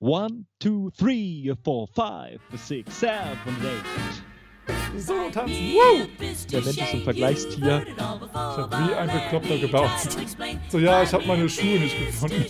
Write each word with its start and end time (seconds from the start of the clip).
One, 0.00 0.46
two, 0.60 0.92
three, 0.96 1.52
four, 1.64 1.88
five, 1.88 2.40
six, 2.56 2.94
seven, 2.94 3.36
eight. 3.62 3.82
So 4.96 5.28
tanzen. 5.30 5.74
Woo! 5.74 6.06
Der 6.52 6.60
Mensch 6.60 6.78
ist 6.78 6.94
ein 6.94 7.02
Vergleichstier. 7.02 7.84
Ich 7.84 7.96
hab 8.00 8.70
wie 8.70 8.94
ein 8.94 9.08
Bekloppter 9.08 9.58
gebaut. 9.58 9.90
So, 10.68 10.78
ja, 10.78 11.02
ich 11.02 11.12
hab 11.12 11.26
meine 11.26 11.48
Schuhe 11.48 11.80
nicht 11.80 11.98
gefunden. 11.98 12.44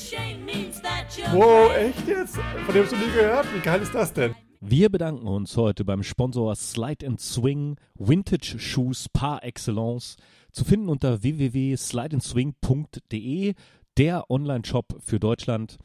Wow, 1.33 1.75
echt 1.75 2.07
jetzt? 2.07 2.37
Von 2.37 2.75
dem 2.75 2.83
hast 2.83 2.93
du 2.93 2.97
nie 2.97 3.13
gehört? 3.13 3.47
Wie 3.55 3.61
geil 3.61 3.81
ist 3.81 3.95
das 3.95 4.13
denn? 4.13 4.35
Wir 4.61 4.91
bedanken 4.91 5.27
uns 5.27 5.57
heute 5.57 5.87
beim 5.87 6.03
Sponsor 6.03 6.55
Slide 6.55 7.07
and 7.07 7.19
Swing 7.21 7.77
Vintage 7.95 8.59
Shoes 8.59 9.09
par 9.09 9.43
excellence. 9.43 10.19
Zu 10.53 10.67
finden 10.67 10.91
unter 10.91 11.23
www.slideandswing.de, 11.23 13.55
der 13.97 14.31
Online-Shop 14.31 14.97
für 15.01 15.19
Deutschland. 15.19 15.79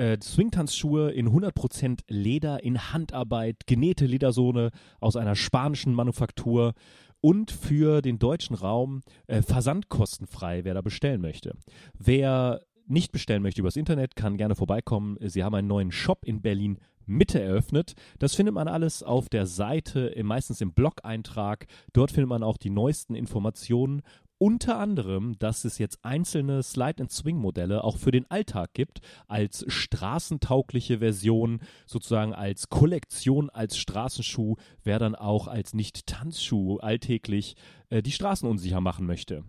Äh, 0.00 0.18
Swingtanzschuhe 0.22 1.10
in 1.10 1.28
100% 1.28 2.04
Leder, 2.08 2.62
in 2.62 2.90
Handarbeit, 2.94 3.66
genähte 3.66 4.06
Ledersohne 4.06 4.70
aus 4.98 5.14
einer 5.14 5.36
spanischen 5.36 5.92
Manufaktur 5.92 6.72
und 7.20 7.50
für 7.50 8.00
den 8.00 8.18
deutschen 8.18 8.56
Raum 8.56 9.02
äh, 9.26 9.42
versandkostenfrei, 9.42 10.64
wer 10.64 10.72
da 10.72 10.80
bestellen 10.80 11.20
möchte. 11.20 11.54
Wer 11.98 12.62
nicht 12.86 13.12
bestellen 13.12 13.42
möchte 13.42 13.60
übers 13.60 13.76
Internet, 13.76 14.16
kann 14.16 14.38
gerne 14.38 14.54
vorbeikommen. 14.54 15.18
Sie 15.20 15.44
haben 15.44 15.54
einen 15.54 15.68
neuen 15.68 15.92
Shop 15.92 16.24
in 16.24 16.40
Berlin 16.40 16.78
Mitte 17.04 17.42
eröffnet. 17.42 17.92
Das 18.18 18.34
findet 18.34 18.54
man 18.54 18.68
alles 18.68 19.02
auf 19.02 19.28
der 19.28 19.44
Seite, 19.44 20.14
meistens 20.22 20.62
im 20.62 20.72
Blog-Eintrag. 20.72 21.66
Dort 21.92 22.10
findet 22.10 22.30
man 22.30 22.42
auch 22.42 22.56
die 22.56 22.70
neuesten 22.70 23.14
Informationen 23.14 24.00
unter 24.40 24.78
anderem, 24.78 25.38
dass 25.38 25.66
es 25.66 25.76
jetzt 25.76 25.98
einzelne 26.02 26.62
Slide-and-Swing-Modelle 26.62 27.84
auch 27.84 27.98
für 27.98 28.10
den 28.10 28.28
Alltag 28.30 28.72
gibt, 28.72 29.00
als 29.28 29.66
straßentaugliche 29.68 31.00
Version, 31.00 31.60
sozusagen 31.84 32.32
als 32.32 32.70
Kollektion, 32.70 33.50
als 33.50 33.76
Straßenschuh, 33.76 34.56
wer 34.82 34.98
dann 34.98 35.14
auch 35.14 35.46
als 35.46 35.74
Nicht-Tanzschuh 35.74 36.78
alltäglich 36.78 37.54
äh, 37.90 38.02
die 38.02 38.12
Straßen 38.12 38.48
unsicher 38.48 38.80
machen 38.80 39.04
möchte. 39.04 39.44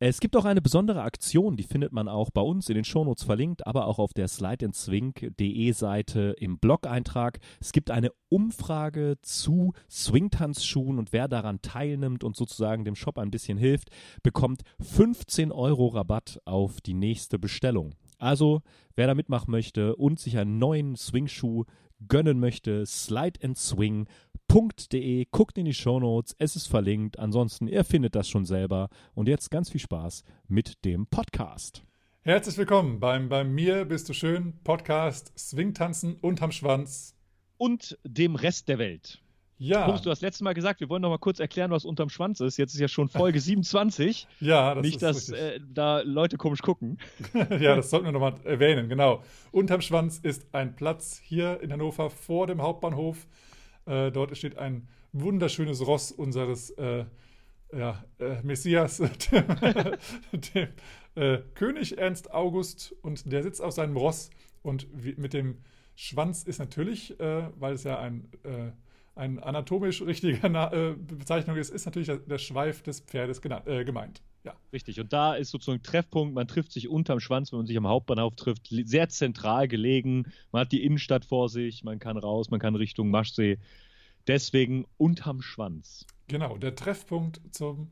Es 0.00 0.20
gibt 0.20 0.36
auch 0.36 0.44
eine 0.44 0.62
besondere 0.62 1.02
Aktion, 1.02 1.56
die 1.56 1.64
findet 1.64 1.92
man 1.92 2.06
auch 2.06 2.30
bei 2.30 2.40
uns 2.40 2.68
in 2.68 2.76
den 2.76 2.84
Shownotes 2.84 3.24
verlinkt, 3.24 3.66
aber 3.66 3.88
auch 3.88 3.98
auf 3.98 4.12
der 4.12 4.28
slideandswing.de 4.28 5.72
Seite 5.72 6.36
im 6.38 6.60
Blog-Eintrag. 6.60 7.40
Es 7.58 7.72
gibt 7.72 7.90
eine 7.90 8.12
Umfrage 8.28 9.16
zu 9.22 9.72
Swingtanzschuhen 9.90 11.00
und 11.00 11.12
wer 11.12 11.26
daran 11.26 11.62
teilnimmt 11.62 12.22
und 12.22 12.36
sozusagen 12.36 12.84
dem 12.84 12.94
Shop 12.94 13.18
ein 13.18 13.32
bisschen 13.32 13.58
hilft, 13.58 13.90
bekommt 14.22 14.62
15 14.78 15.50
Euro 15.50 15.88
Rabatt 15.88 16.40
auf 16.44 16.80
die 16.80 16.94
nächste 16.94 17.40
Bestellung. 17.40 17.96
Also, 18.18 18.62
wer 18.94 19.08
da 19.08 19.16
mitmachen 19.16 19.50
möchte 19.50 19.96
und 19.96 20.20
sich 20.20 20.38
einen 20.38 20.58
neuen 20.58 20.94
Swingschuh 20.94 21.64
gönnen 22.06 22.38
möchte, 22.38 22.86
Slide 22.86 23.40
www.ftf.de. 24.48 25.26
Guckt 25.30 25.58
in 25.58 25.64
die 25.66 25.74
Shownotes, 25.74 26.34
es 26.38 26.56
ist 26.56 26.66
verlinkt. 26.66 27.18
Ansonsten, 27.18 27.68
ihr 27.68 27.84
findet 27.84 28.14
das 28.14 28.28
schon 28.28 28.44
selber. 28.44 28.88
Und 29.14 29.28
jetzt 29.28 29.50
ganz 29.50 29.70
viel 29.70 29.80
Spaß 29.80 30.24
mit 30.48 30.84
dem 30.84 31.06
Podcast. 31.06 31.82
Herzlich 32.22 32.56
willkommen 32.56 33.00
beim 33.00 33.28
Bei 33.28 33.44
mir 33.44 33.84
bist 33.84 34.08
du 34.08 34.12
schön 34.12 34.54
Podcast 34.64 35.32
Swingtanzen 35.38 36.16
unterm 36.16 36.52
Schwanz. 36.52 37.14
Und 37.56 37.98
dem 38.04 38.36
Rest 38.36 38.68
der 38.68 38.78
Welt. 38.78 39.20
Ja. 39.60 39.86
Du 39.98 40.10
hast 40.10 40.22
letztes 40.22 40.40
Mal 40.42 40.54
gesagt, 40.54 40.78
wir 40.80 40.88
wollen 40.88 41.02
noch 41.02 41.10
mal 41.10 41.18
kurz 41.18 41.40
erklären, 41.40 41.72
was 41.72 41.84
unterm 41.84 42.10
Schwanz 42.10 42.38
ist. 42.40 42.58
Jetzt 42.58 42.74
ist 42.74 42.80
ja 42.80 42.88
schon 42.88 43.08
Folge 43.08 43.40
27. 43.42 44.28
ja, 44.40 44.74
das 44.74 44.82
Nicht, 44.84 44.94
ist 44.94 45.02
dass 45.02 45.28
äh, 45.30 45.58
da 45.68 46.00
Leute 46.00 46.36
komisch 46.36 46.62
gucken. 46.62 46.98
ja, 47.34 47.74
das 47.74 47.90
sollten 47.90 48.06
wir 48.06 48.12
noch 48.12 48.20
mal 48.20 48.34
erwähnen, 48.44 48.88
genau. 48.88 49.22
Unterm 49.50 49.80
Schwanz 49.80 50.20
ist 50.22 50.46
ein 50.52 50.76
Platz 50.76 51.20
hier 51.22 51.60
in 51.60 51.72
Hannover 51.72 52.08
vor 52.08 52.46
dem 52.46 52.62
Hauptbahnhof 52.62 53.26
äh, 53.88 54.10
dort 54.12 54.36
steht 54.36 54.58
ein 54.58 54.88
wunderschönes 55.12 55.86
Ross 55.86 56.12
unseres 56.12 56.70
äh, 56.70 57.04
ja, 57.72 58.04
äh, 58.18 58.42
Messias, 58.42 58.98
dem, 60.54 60.68
äh, 61.14 61.38
König 61.54 61.98
Ernst 61.98 62.32
August. 62.32 62.94
Und 63.02 63.30
der 63.30 63.42
sitzt 63.42 63.62
auf 63.62 63.72
seinem 63.72 63.96
Ross. 63.96 64.30
Und 64.62 64.86
wie, 64.92 65.14
mit 65.16 65.32
dem 65.32 65.58
Schwanz 65.94 66.44
ist 66.44 66.58
natürlich, 66.58 67.18
äh, 67.20 67.48
weil 67.58 67.74
es 67.74 67.84
ja 67.84 67.98
ein 67.98 68.30
äh, 68.44 68.72
ein 69.14 69.40
anatomisch 69.40 70.00
richtiger 70.02 70.48
Na 70.48 70.68
Bezeichnung 70.96 71.56
ist, 71.56 71.70
ist 71.70 71.86
natürlich 71.86 72.06
der, 72.06 72.18
der 72.18 72.38
Schweif 72.38 72.82
des 72.82 73.00
Pferdes 73.00 73.42
gemeint. 73.42 74.22
Ja. 74.44 74.54
Richtig, 74.72 75.00
und 75.00 75.12
da 75.12 75.34
ist 75.34 75.50
sozusagen 75.50 75.82
Treffpunkt, 75.82 76.34
man 76.34 76.46
trifft 76.46 76.72
sich 76.72 76.88
unterm 76.88 77.20
Schwanz, 77.20 77.52
wenn 77.52 77.58
man 77.58 77.66
sich 77.66 77.76
am 77.76 77.88
Hauptbahnhof 77.88 78.36
trifft, 78.36 78.68
sehr 78.68 79.08
zentral 79.08 79.68
gelegen, 79.68 80.32
man 80.52 80.60
hat 80.60 80.72
die 80.72 80.84
Innenstadt 80.84 81.24
vor 81.24 81.48
sich, 81.48 81.84
man 81.84 81.98
kann 81.98 82.16
raus, 82.16 82.50
man 82.50 82.60
kann 82.60 82.74
Richtung 82.74 83.10
Maschsee, 83.10 83.58
deswegen 84.26 84.86
unterm 84.96 85.42
Schwanz. 85.42 86.06
Genau, 86.28 86.56
der 86.56 86.74
Treffpunkt 86.74 87.40
zum 87.50 87.90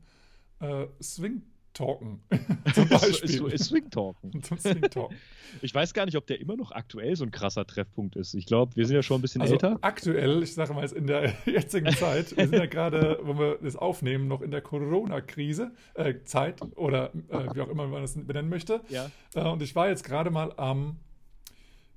äh, 0.59 0.87
Swing 1.01 1.41
Talken. 1.77 2.21
Zum 2.73 2.89
Beispiel. 2.89 3.57
Swing 3.59 3.89
Talken. 3.91 4.41
Zum 4.43 4.57
Swing 4.57 4.81
Talken. 4.81 5.15
Ich 5.61 5.73
weiß 5.73 5.93
gar 5.93 6.05
nicht, 6.05 6.17
ob 6.17 6.25
der 6.25 6.41
immer 6.41 6.55
noch 6.55 6.71
aktuell 6.71 7.15
so 7.15 7.23
ein 7.23 7.29
krasser 7.29 7.67
Treffpunkt 7.67 8.15
ist. 8.15 8.33
Ich 8.33 8.47
glaube, 8.47 8.75
wir 8.75 8.87
sind 8.87 8.95
ja 8.95 9.03
schon 9.03 9.19
ein 9.19 9.21
bisschen 9.21 9.41
also 9.41 9.53
älter. 9.53 9.77
Aktuell, 9.81 10.41
ich 10.41 10.55
sage 10.55 10.73
mal 10.73 10.81
jetzt 10.81 10.93
in 10.93 11.05
der 11.05 11.33
jetzigen 11.45 11.91
Zeit, 11.93 12.35
wir 12.35 12.47
sind 12.47 12.57
ja 12.57 12.65
gerade, 12.65 13.19
wo 13.21 13.37
wir 13.37 13.59
das 13.61 13.75
aufnehmen, 13.75 14.27
noch 14.27 14.41
in 14.41 14.49
der 14.49 14.61
Corona-Krise, 14.61 15.71
äh, 15.93 16.15
Zeit 16.23 16.61
oder 16.75 17.13
äh, 17.29 17.53
wie 17.53 17.61
auch 17.61 17.69
immer 17.69 17.87
man 17.87 18.01
das 18.01 18.15
benennen 18.15 18.49
möchte. 18.49 18.81
Ja. 18.89 19.11
Äh, 19.35 19.47
und 19.47 19.61
ich 19.61 19.75
war 19.75 19.87
jetzt 19.87 20.03
gerade 20.03 20.31
mal 20.31 20.53
am 20.57 20.97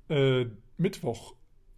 äh, 0.09 0.45
Mittwoch 0.77 1.33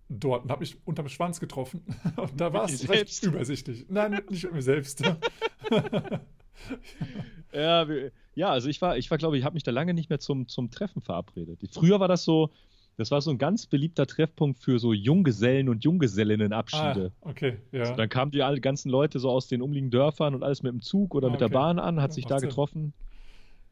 dort 0.09 0.44
und 0.44 0.52
habe 0.52 0.59
mich 0.59 0.75
unterm 0.86 1.08
Schwanz 1.08 1.40
getroffen. 1.40 1.86
Und 2.18 2.40
da 2.40 2.52
war 2.52 2.66
es 2.66 2.90
recht 2.90 3.24
übersichtlich. 3.24 3.86
Nein, 3.88 4.22
nicht 4.30 4.44
mit 4.44 4.53
mir 4.53 4.62
selbst. 4.62 5.03
ja, 7.53 7.85
ja, 8.35 8.50
also 8.50 8.69
ich 8.69 8.81
war, 8.81 8.97
ich 8.97 9.12
war, 9.12 9.18
glaube 9.18 9.38
ich, 9.38 9.44
habe 9.44 9.53
mich 9.53 9.63
da 9.63 9.72
lange 9.72 9.94
nicht 9.94 10.09
mehr 10.09 10.19
zum, 10.19 10.47
zum 10.47 10.72
Treffen 10.72 11.01
verabredet. 11.01 11.59
Früher 11.72 12.00
war 12.00 12.07
das 12.07 12.24
so, 12.24 12.50
das 12.97 13.12
war 13.12 13.22
so 13.22 13.31
ein 13.31 13.38
ganz 13.38 13.66
beliebter 13.66 14.06
Treffpunkt 14.06 14.59
für 14.59 14.79
so 14.79 14.94
Junggesellen 14.94 15.69
und 15.69 15.84
Junggesellinnenabschiede. 15.84 17.12
Ah, 17.22 17.29
okay, 17.29 17.57
ja. 17.72 17.81
Also 17.81 17.96
dann 17.96 18.09
kamen 18.09 18.31
die 18.31 18.44
alle 18.44 18.59
ganzen 18.59 18.90
Leute 18.90 19.19
so 19.19 19.29
aus 19.29 19.47
den 19.47 19.62
umliegenden 19.62 20.00
Dörfern 20.00 20.35
und 20.35 20.44
alles 20.44 20.63
mit 20.63 20.72
dem 20.72 20.81
Zug 20.81 21.16
oder 21.16 21.28
ah, 21.28 21.31
mit 21.31 21.41
der 21.41 21.50
Bahn 21.50 21.79
an, 21.79 22.01
hat 22.01 22.12
ja, 22.12 22.16
sich 22.16 22.25
da 22.25 22.40
Sinn. 22.40 22.50
getroffen. 22.50 22.94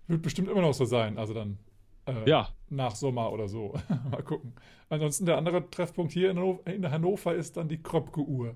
Wird 0.08 0.22
bestimmt 0.22 0.50
immer 0.50 0.62
noch 0.62 0.74
so 0.74 0.86
sein, 0.86 1.18
also 1.18 1.34
dann 1.34 1.58
äh, 2.06 2.30
ja. 2.30 2.50
nach 2.70 2.96
Sommer 2.96 3.32
oder 3.32 3.48
so. 3.48 3.74
Mal 4.12 4.24
gucken. 4.24 4.54
Ansonsten 4.90 5.26
der 5.26 5.38
andere 5.38 5.70
Treffpunkt 5.70 6.12
hier 6.12 6.32
in 6.32 6.38
Hannover, 6.38 6.68
in 6.68 6.92
Hannover 6.92 7.36
ist 7.36 7.58
dann 7.58 7.70
die 7.70 7.82
Kröpke-Uhr. 7.82 8.56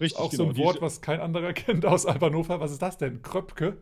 Richtig, 0.00 0.18
auch 0.20 0.30
genau. 0.30 0.44
so 0.44 0.50
ein 0.50 0.56
Wort, 0.56 0.80
was 0.80 1.00
kein 1.00 1.20
anderer 1.20 1.52
kennt 1.54 1.84
aus 1.84 2.06
Hannover. 2.06 2.60
Was 2.60 2.72
ist 2.72 2.82
das 2.82 2.98
denn? 2.98 3.22
Kröpke? 3.22 3.76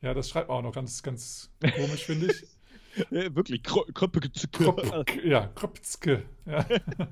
Ja, 0.00 0.14
das 0.14 0.28
schreibt 0.28 0.48
man 0.48 0.58
auch 0.58 0.62
noch 0.62 0.74
ganz, 0.74 1.02
ganz 1.02 1.50
komisch, 1.60 2.04
finde 2.04 2.26
ich. 2.26 2.44
Ja, 3.10 3.34
wirklich, 3.36 3.62
Kröpke. 3.62 4.30
Ja, 5.22 5.48
Kröpke. 5.48 6.22
Ja. 6.46 6.66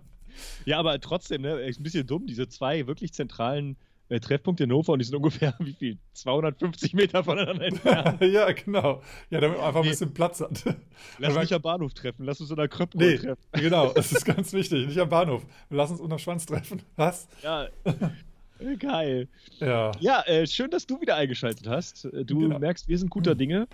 ja, 0.64 0.78
aber 0.78 0.98
trotzdem, 0.98 1.42
ne, 1.42 1.60
ist 1.60 1.78
ein 1.78 1.82
bisschen 1.82 2.06
dumm, 2.06 2.26
diese 2.26 2.48
zwei 2.48 2.86
wirklich 2.86 3.12
zentralen 3.12 3.76
äh, 4.08 4.18
Treffpunkte 4.18 4.64
in 4.64 4.70
Hannover 4.70 4.94
und 4.94 5.00
die 5.00 5.04
sind 5.04 5.14
ungefähr, 5.14 5.54
wie 5.58 5.74
viel? 5.74 5.98
250 6.14 6.94
Meter 6.94 7.22
voneinander 7.22 7.66
entfernt. 7.66 8.18
ja, 8.22 8.50
genau. 8.52 9.02
Ja, 9.28 9.40
damit 9.40 9.58
man 9.58 9.66
einfach 9.66 9.82
ein 9.82 9.90
bisschen 9.90 10.14
Platz 10.14 10.40
hat. 10.40 10.64
Lass 11.18 11.34
mich 11.34 11.52
am 11.52 11.60
Bahnhof 11.60 11.92
treffen, 11.92 12.24
lass 12.24 12.40
uns 12.40 12.48
in 12.48 12.56
der 12.56 12.68
Kröpke 12.68 12.96
nee, 12.96 13.18
treffen. 13.18 13.42
genau, 13.52 13.92
das 13.92 14.10
ist 14.10 14.24
ganz 14.24 14.54
wichtig. 14.54 14.86
Nicht 14.86 14.98
am 14.98 15.10
Bahnhof. 15.10 15.44
Lass 15.68 15.90
uns 15.90 16.00
unterm 16.00 16.18
Schwanz 16.18 16.46
treffen. 16.46 16.80
Was? 16.96 17.28
Ja. 17.42 17.68
Geil. 18.78 19.28
Ja, 19.58 19.92
ja 20.00 20.22
äh, 20.26 20.46
schön, 20.46 20.70
dass 20.70 20.86
du 20.86 21.00
wieder 21.00 21.16
eingeschaltet 21.16 21.66
hast. 21.66 22.04
Äh, 22.06 22.24
du 22.24 22.40
genau. 22.40 22.58
merkst, 22.58 22.88
wir 22.88 22.98
sind 22.98 23.10
guter 23.10 23.32
hm. 23.32 23.38
Dinge. 23.38 23.68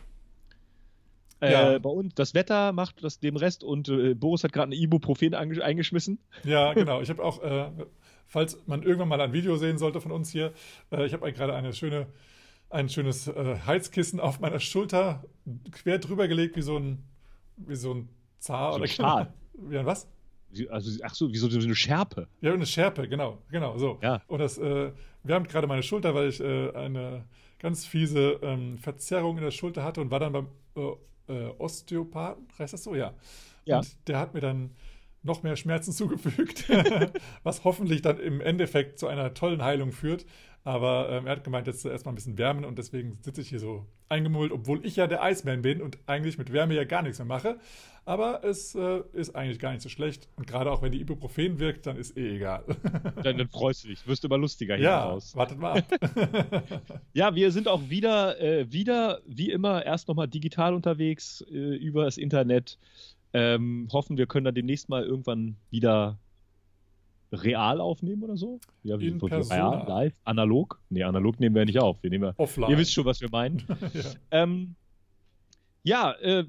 Äh, 1.40 1.52
ja. 1.52 1.78
Bei 1.78 1.90
uns, 1.90 2.14
das 2.14 2.34
Wetter 2.34 2.72
macht 2.72 3.02
das 3.02 3.18
dem 3.18 3.36
Rest 3.36 3.64
und 3.64 3.88
äh, 3.88 4.14
Boris 4.14 4.44
hat 4.44 4.52
gerade 4.52 4.70
ein 4.70 4.72
Ibuprofen 4.72 5.34
eingeschmissen. 5.34 6.18
Ja, 6.44 6.72
genau. 6.74 7.00
Ich 7.00 7.08
habe 7.08 7.22
auch, 7.22 7.42
äh, 7.42 7.70
falls 8.26 8.58
man 8.66 8.82
irgendwann 8.82 9.08
mal 9.08 9.20
ein 9.20 9.32
Video 9.32 9.56
sehen 9.56 9.78
sollte 9.78 10.00
von 10.00 10.12
uns 10.12 10.30
hier, 10.30 10.52
äh, 10.92 11.06
ich 11.06 11.12
habe 11.12 11.32
gerade 11.32 11.54
eine 11.54 11.72
schöne, 11.72 12.06
ein 12.68 12.88
schönes 12.88 13.26
Heizkissen 13.66 14.20
auf 14.20 14.38
meiner 14.38 14.60
Schulter 14.60 15.24
quer 15.72 15.98
drüber 15.98 16.28
gelegt, 16.28 16.56
wie 16.56 16.62
so 16.62 16.78
ein, 16.78 17.02
wie 17.56 17.74
so 17.74 17.94
ein 17.94 18.08
Zar 18.38 18.72
so 18.72 18.78
oder 18.78 18.86
Schal. 18.86 19.32
Wie 19.54 19.76
ein 19.76 19.84
was? 19.84 20.08
Also, 20.70 21.00
ach 21.04 21.14
so, 21.14 21.32
wie 21.32 21.36
so 21.36 21.48
eine 21.48 21.74
Schärpe. 21.74 22.28
Ja, 22.40 22.52
eine 22.52 22.66
Schärpe, 22.66 23.08
genau, 23.08 23.38
genau, 23.50 23.78
so. 23.78 23.98
Ja. 24.02 24.22
Und 24.26 24.40
das 24.40 24.58
äh, 24.58 24.92
wärmt 25.22 25.48
gerade 25.48 25.66
meine 25.66 25.82
Schulter, 25.82 26.14
weil 26.14 26.28
ich 26.28 26.40
äh, 26.40 26.70
eine 26.72 27.24
ganz 27.58 27.86
fiese 27.86 28.38
ähm, 28.42 28.78
Verzerrung 28.78 29.36
in 29.36 29.44
der 29.44 29.50
Schulter 29.50 29.84
hatte 29.84 30.00
und 30.00 30.10
war 30.10 30.20
dann 30.20 30.32
beim 30.32 30.48
äh, 30.76 31.32
äh 31.32 31.50
Osteopathen, 31.58 32.48
heißt 32.58 32.72
das 32.72 32.84
so? 32.84 32.94
Ja. 32.94 33.14
ja. 33.64 33.78
Und 33.78 34.08
der 34.08 34.18
hat 34.18 34.34
mir 34.34 34.40
dann 34.40 34.70
noch 35.22 35.42
mehr 35.42 35.56
Schmerzen 35.56 35.92
zugefügt, 35.92 36.68
was 37.42 37.64
hoffentlich 37.64 38.02
dann 38.02 38.18
im 38.18 38.40
Endeffekt 38.40 38.98
zu 38.98 39.06
einer 39.06 39.34
tollen 39.34 39.62
Heilung 39.62 39.92
führt. 39.92 40.26
Aber 40.62 41.08
ähm, 41.10 41.26
er 41.26 41.32
hat 41.32 41.44
gemeint, 41.44 41.66
jetzt 41.66 41.86
erstmal 41.86 42.12
ein 42.12 42.16
bisschen 42.16 42.36
wärmen 42.36 42.66
und 42.66 42.78
deswegen 42.78 43.18
sitze 43.22 43.40
ich 43.40 43.48
hier 43.48 43.60
so 43.60 43.86
eingemullt, 44.10 44.52
obwohl 44.52 44.84
ich 44.84 44.96
ja 44.96 45.06
der 45.06 45.22
Eisman 45.22 45.62
bin 45.62 45.80
und 45.80 45.98
eigentlich 46.06 46.36
mit 46.36 46.52
Wärme 46.52 46.74
ja 46.74 46.84
gar 46.84 47.00
nichts 47.00 47.18
mehr 47.18 47.26
mache. 47.26 47.58
Aber 48.10 48.42
es 48.42 48.74
äh, 48.74 49.02
ist 49.12 49.36
eigentlich 49.36 49.60
gar 49.60 49.70
nicht 49.70 49.82
so 49.82 49.88
schlecht. 49.88 50.26
Und 50.34 50.48
gerade 50.48 50.72
auch 50.72 50.82
wenn 50.82 50.90
die 50.90 51.00
Ibuprofen 51.00 51.60
wirkt, 51.60 51.86
dann 51.86 51.96
ist 51.96 52.16
eh 52.16 52.34
egal. 52.34 52.64
dann, 53.22 53.38
dann 53.38 53.46
freust 53.46 53.84
du 53.84 53.88
dich. 53.88 54.04
Wirst 54.04 54.24
du 54.24 54.26
immer 54.26 54.36
lustiger 54.36 54.74
hier 54.74 54.86
ja, 54.86 55.04
raus. 55.04 55.36
Wartet 55.36 55.60
mal 55.60 55.78
ab. 55.78 55.84
ja, 57.12 57.32
wir 57.36 57.52
sind 57.52 57.68
auch 57.68 57.88
wieder, 57.88 58.40
äh, 58.40 58.72
wieder 58.72 59.20
wie 59.28 59.52
immer, 59.52 59.86
erst 59.86 60.08
nochmal 60.08 60.26
digital 60.26 60.74
unterwegs 60.74 61.44
äh, 61.52 61.54
über 61.54 62.04
das 62.04 62.18
Internet. 62.18 62.78
Ähm, 63.32 63.86
hoffen, 63.92 64.18
wir 64.18 64.26
können 64.26 64.44
dann 64.44 64.56
demnächst 64.56 64.88
mal 64.88 65.04
irgendwann 65.04 65.54
wieder 65.70 66.18
real 67.30 67.80
aufnehmen 67.80 68.24
oder 68.24 68.36
so? 68.36 68.58
Ja, 68.82 68.98
wie 68.98 69.06
In 69.06 69.20
real, 69.20 69.84
live, 69.86 70.14
analog? 70.24 70.80
Nee, 70.88 71.04
analog 71.04 71.38
nehmen 71.38 71.54
wir 71.54 71.62
ja 71.62 71.66
nicht 71.66 71.78
auf. 71.78 72.02
Wir 72.02 72.10
nehmen 72.10 72.24
ja, 72.24 72.34
Offline. 72.38 72.70
Ihr 72.70 72.78
wisst 72.78 72.92
schon, 72.92 73.04
was 73.04 73.20
wir 73.20 73.28
meinen. 73.30 73.62
ja, 73.94 74.02
ähm, 74.32 74.74
ja 75.84 76.12
äh, 76.14 76.44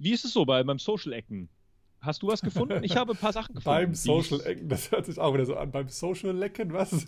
wie 0.00 0.12
ist 0.12 0.24
es 0.24 0.32
so 0.32 0.44
bei, 0.44 0.62
beim 0.62 0.78
Social-Ecken? 0.78 1.48
Hast 2.00 2.22
du 2.22 2.28
was 2.28 2.40
gefunden? 2.40 2.82
Ich 2.82 2.96
habe 2.96 3.12
ein 3.12 3.18
paar 3.18 3.32
Sachen 3.32 3.54
gefunden. 3.54 3.78
beim 3.78 3.94
Social 3.94 4.40
Ecken, 4.46 4.70
das 4.70 4.90
hört 4.90 5.04
sich 5.04 5.18
auch 5.18 5.34
wieder 5.34 5.44
so 5.44 5.56
an. 5.56 5.70
Beim 5.70 5.88
Social 5.88 6.34
Lecken, 6.34 6.72
was? 6.72 7.06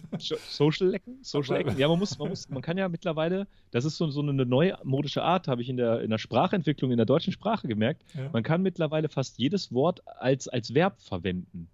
Social 0.50 0.88
Lecken? 0.88 1.18
Social 1.22 1.56
Ecken. 1.56 1.78
Ja, 1.78 1.88
man 1.88 1.98
muss, 1.98 2.18
man 2.18 2.28
muss, 2.28 2.50
man 2.50 2.60
kann 2.60 2.76
ja 2.76 2.90
mittlerweile, 2.90 3.46
das 3.70 3.86
ist 3.86 3.96
so, 3.96 4.10
so 4.10 4.20
eine 4.20 4.44
neumodische 4.44 5.22
Art, 5.22 5.48
habe 5.48 5.62
ich 5.62 5.70
in 5.70 5.78
der, 5.78 6.02
in 6.02 6.10
der 6.10 6.18
Sprachentwicklung 6.18 6.90
in 6.90 6.98
der 6.98 7.06
deutschen 7.06 7.32
Sprache 7.32 7.68
gemerkt. 7.68 8.02
Ja. 8.14 8.28
Man 8.34 8.42
kann 8.42 8.60
mittlerweile 8.60 9.08
fast 9.08 9.38
jedes 9.38 9.72
Wort 9.72 10.02
als, 10.06 10.46
als 10.46 10.74
Verb 10.74 11.00
verwenden. 11.00 11.68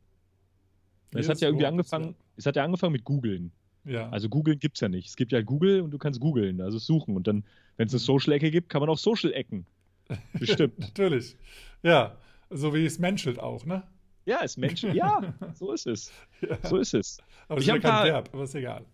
Es 1.11 1.29
hat 1.29 1.41
ja 1.41 1.49
irgendwie 1.49 1.65
Wort 1.65 1.73
angefangen, 1.73 2.15
es 2.37 2.47
hat 2.47 2.55
ja 2.55 2.63
angefangen 2.63 2.93
mit 2.93 3.03
googeln. 3.03 3.51
Ja. 3.85 4.09
Also 4.11 4.29
googeln 4.29 4.61
gibt 4.61 4.77
es 4.77 4.81
ja 4.81 4.89
nicht. 4.89 5.09
Es 5.09 5.17
gibt 5.17 5.33
ja 5.33 5.41
Google 5.41 5.81
und 5.81 5.91
du 5.91 5.99
kannst 5.99 6.21
googeln, 6.21 6.61
also 6.61 6.79
suchen. 6.79 7.17
Und 7.17 7.27
dann, 7.27 7.43
wenn 7.77 7.89
es 7.89 7.95
eine 7.95 8.01
mhm. 8.01 8.05
Social-Ecke 8.05 8.51
gibt, 8.53 8.69
kann 8.69 8.81
man 8.81 8.91
auch 8.91 8.99
Social-Ecken. 8.99 9.67
Bestimmt. 10.39 10.79
Natürlich. 10.79 11.37
Ja, 11.83 12.17
so 12.51 12.75
wie 12.75 12.85
es 12.85 12.99
menschelt 12.99 13.39
auch, 13.39 13.65
ne? 13.65 13.83
Ja, 14.25 14.41
es 14.43 14.57
menschelt. 14.57 14.95
Ja, 14.95 15.35
so 15.55 15.73
ist 15.73 15.87
es. 15.87 16.13
Ja. 16.41 16.57
So 16.69 16.77
ist 16.77 16.95
es. 16.95 17.19
Aber 17.49 17.59
es 17.59 17.65
ist 17.65 17.69
ja 17.69 17.75
kein 17.75 17.83
paar... 17.83 18.05
Verb, 18.05 18.31
aber 18.33 18.45
ist 18.45 18.55
egal. 18.55 18.85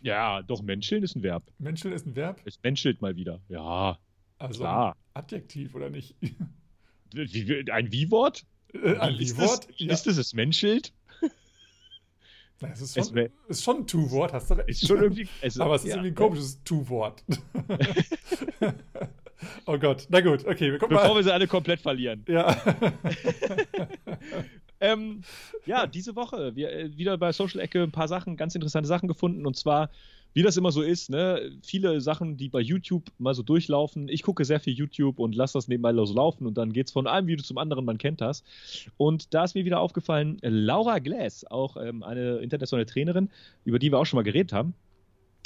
Ja, 0.00 0.42
doch, 0.42 0.62
menscheln 0.62 1.02
ist 1.02 1.16
ein 1.16 1.22
Verb. 1.22 1.42
Menscheln 1.58 1.92
ist 1.92 2.06
ein 2.06 2.14
Verb? 2.14 2.40
Es 2.44 2.60
menschelt 2.62 3.02
mal 3.02 3.16
wieder. 3.16 3.40
Ja. 3.48 3.98
Also 4.38 4.60
klar. 4.60 4.96
Adjektiv 5.14 5.74
oder 5.74 5.90
nicht? 5.90 6.14
Ein 6.22 7.90
Wie-Wort? 7.90 8.44
Äh, 8.74 8.96
ein 8.96 9.18
Wie-Wort? 9.18 9.68
Ja. 9.76 9.92
Ist 9.92 10.06
es 10.06 10.18
es 10.18 10.34
menschelt? 10.34 10.92
Na, 12.60 12.70
es 12.70 12.80
ist 12.80 12.94
schon, 12.94 13.16
es 13.16 13.30
ist 13.48 13.62
schon 13.62 13.76
ein 13.78 13.86
Tu-Wort, 13.86 14.32
hast 14.32 14.50
du 14.50 14.54
recht. 14.54 14.68
Ist 14.68 14.86
schon 14.86 15.00
irgendwie, 15.00 15.28
es, 15.40 15.60
Aber 15.60 15.76
es 15.76 15.84
ist 15.84 15.90
ja. 15.90 15.96
irgendwie 15.96 16.10
ein 16.10 16.14
komisches 16.14 16.62
Tu-Wort. 16.64 17.24
oh 19.66 19.78
Gott, 19.78 20.06
na 20.08 20.20
gut, 20.20 20.46
okay. 20.46 20.72
Wir 20.72 20.78
Bevor 20.78 21.08
mal. 21.08 21.14
wir 21.16 21.22
sie 21.22 21.32
alle 21.32 21.46
komplett 21.46 21.80
verlieren. 21.80 22.24
Ja. 22.28 22.56
ähm, 24.80 25.22
ja, 25.66 25.86
diese 25.86 26.16
Woche 26.16 26.54
wir 26.56 26.72
äh, 26.72 26.96
wieder 26.96 27.16
bei 27.18 27.32
Social 27.32 27.60
Ecke 27.60 27.82
ein 27.82 27.92
paar 27.92 28.08
Sachen, 28.08 28.36
ganz 28.36 28.54
interessante 28.54 28.88
Sachen 28.88 29.08
gefunden. 29.08 29.46
Und 29.46 29.56
zwar 29.56 29.90
wie 30.34 30.42
das 30.42 30.56
immer 30.56 30.70
so 30.70 30.82
ist, 30.82 31.10
ne, 31.10 31.50
viele 31.62 32.00
Sachen, 32.00 32.36
die 32.36 32.48
bei 32.48 32.60
YouTube 32.60 33.10
mal 33.18 33.34
so 33.34 33.42
durchlaufen. 33.42 34.08
Ich 34.08 34.22
gucke 34.22 34.44
sehr 34.44 34.60
viel 34.60 34.74
YouTube 34.74 35.18
und 35.18 35.34
lasse 35.34 35.54
das 35.54 35.68
nebenbei 35.68 35.92
so 35.92 36.14
laufen 36.14 36.46
und 36.46 36.56
dann 36.56 36.72
geht 36.72 36.86
es 36.86 36.92
von 36.92 37.06
einem 37.06 37.26
Video 37.26 37.42
zum 37.42 37.58
anderen, 37.58 37.84
man 37.84 37.98
kennt 37.98 38.20
das. 38.20 38.44
Und 38.96 39.34
da 39.34 39.44
ist 39.44 39.54
mir 39.54 39.64
wieder 39.64 39.80
aufgefallen, 39.80 40.38
Laura 40.42 40.98
Glass, 40.98 41.44
auch 41.44 41.76
ähm, 41.76 42.02
eine 42.02 42.36
internationale 42.36 42.86
Trainerin, 42.86 43.30
über 43.64 43.78
die 43.78 43.90
wir 43.90 43.98
auch 43.98 44.04
schon 44.04 44.18
mal 44.18 44.22
geredet 44.22 44.52
haben, 44.52 44.74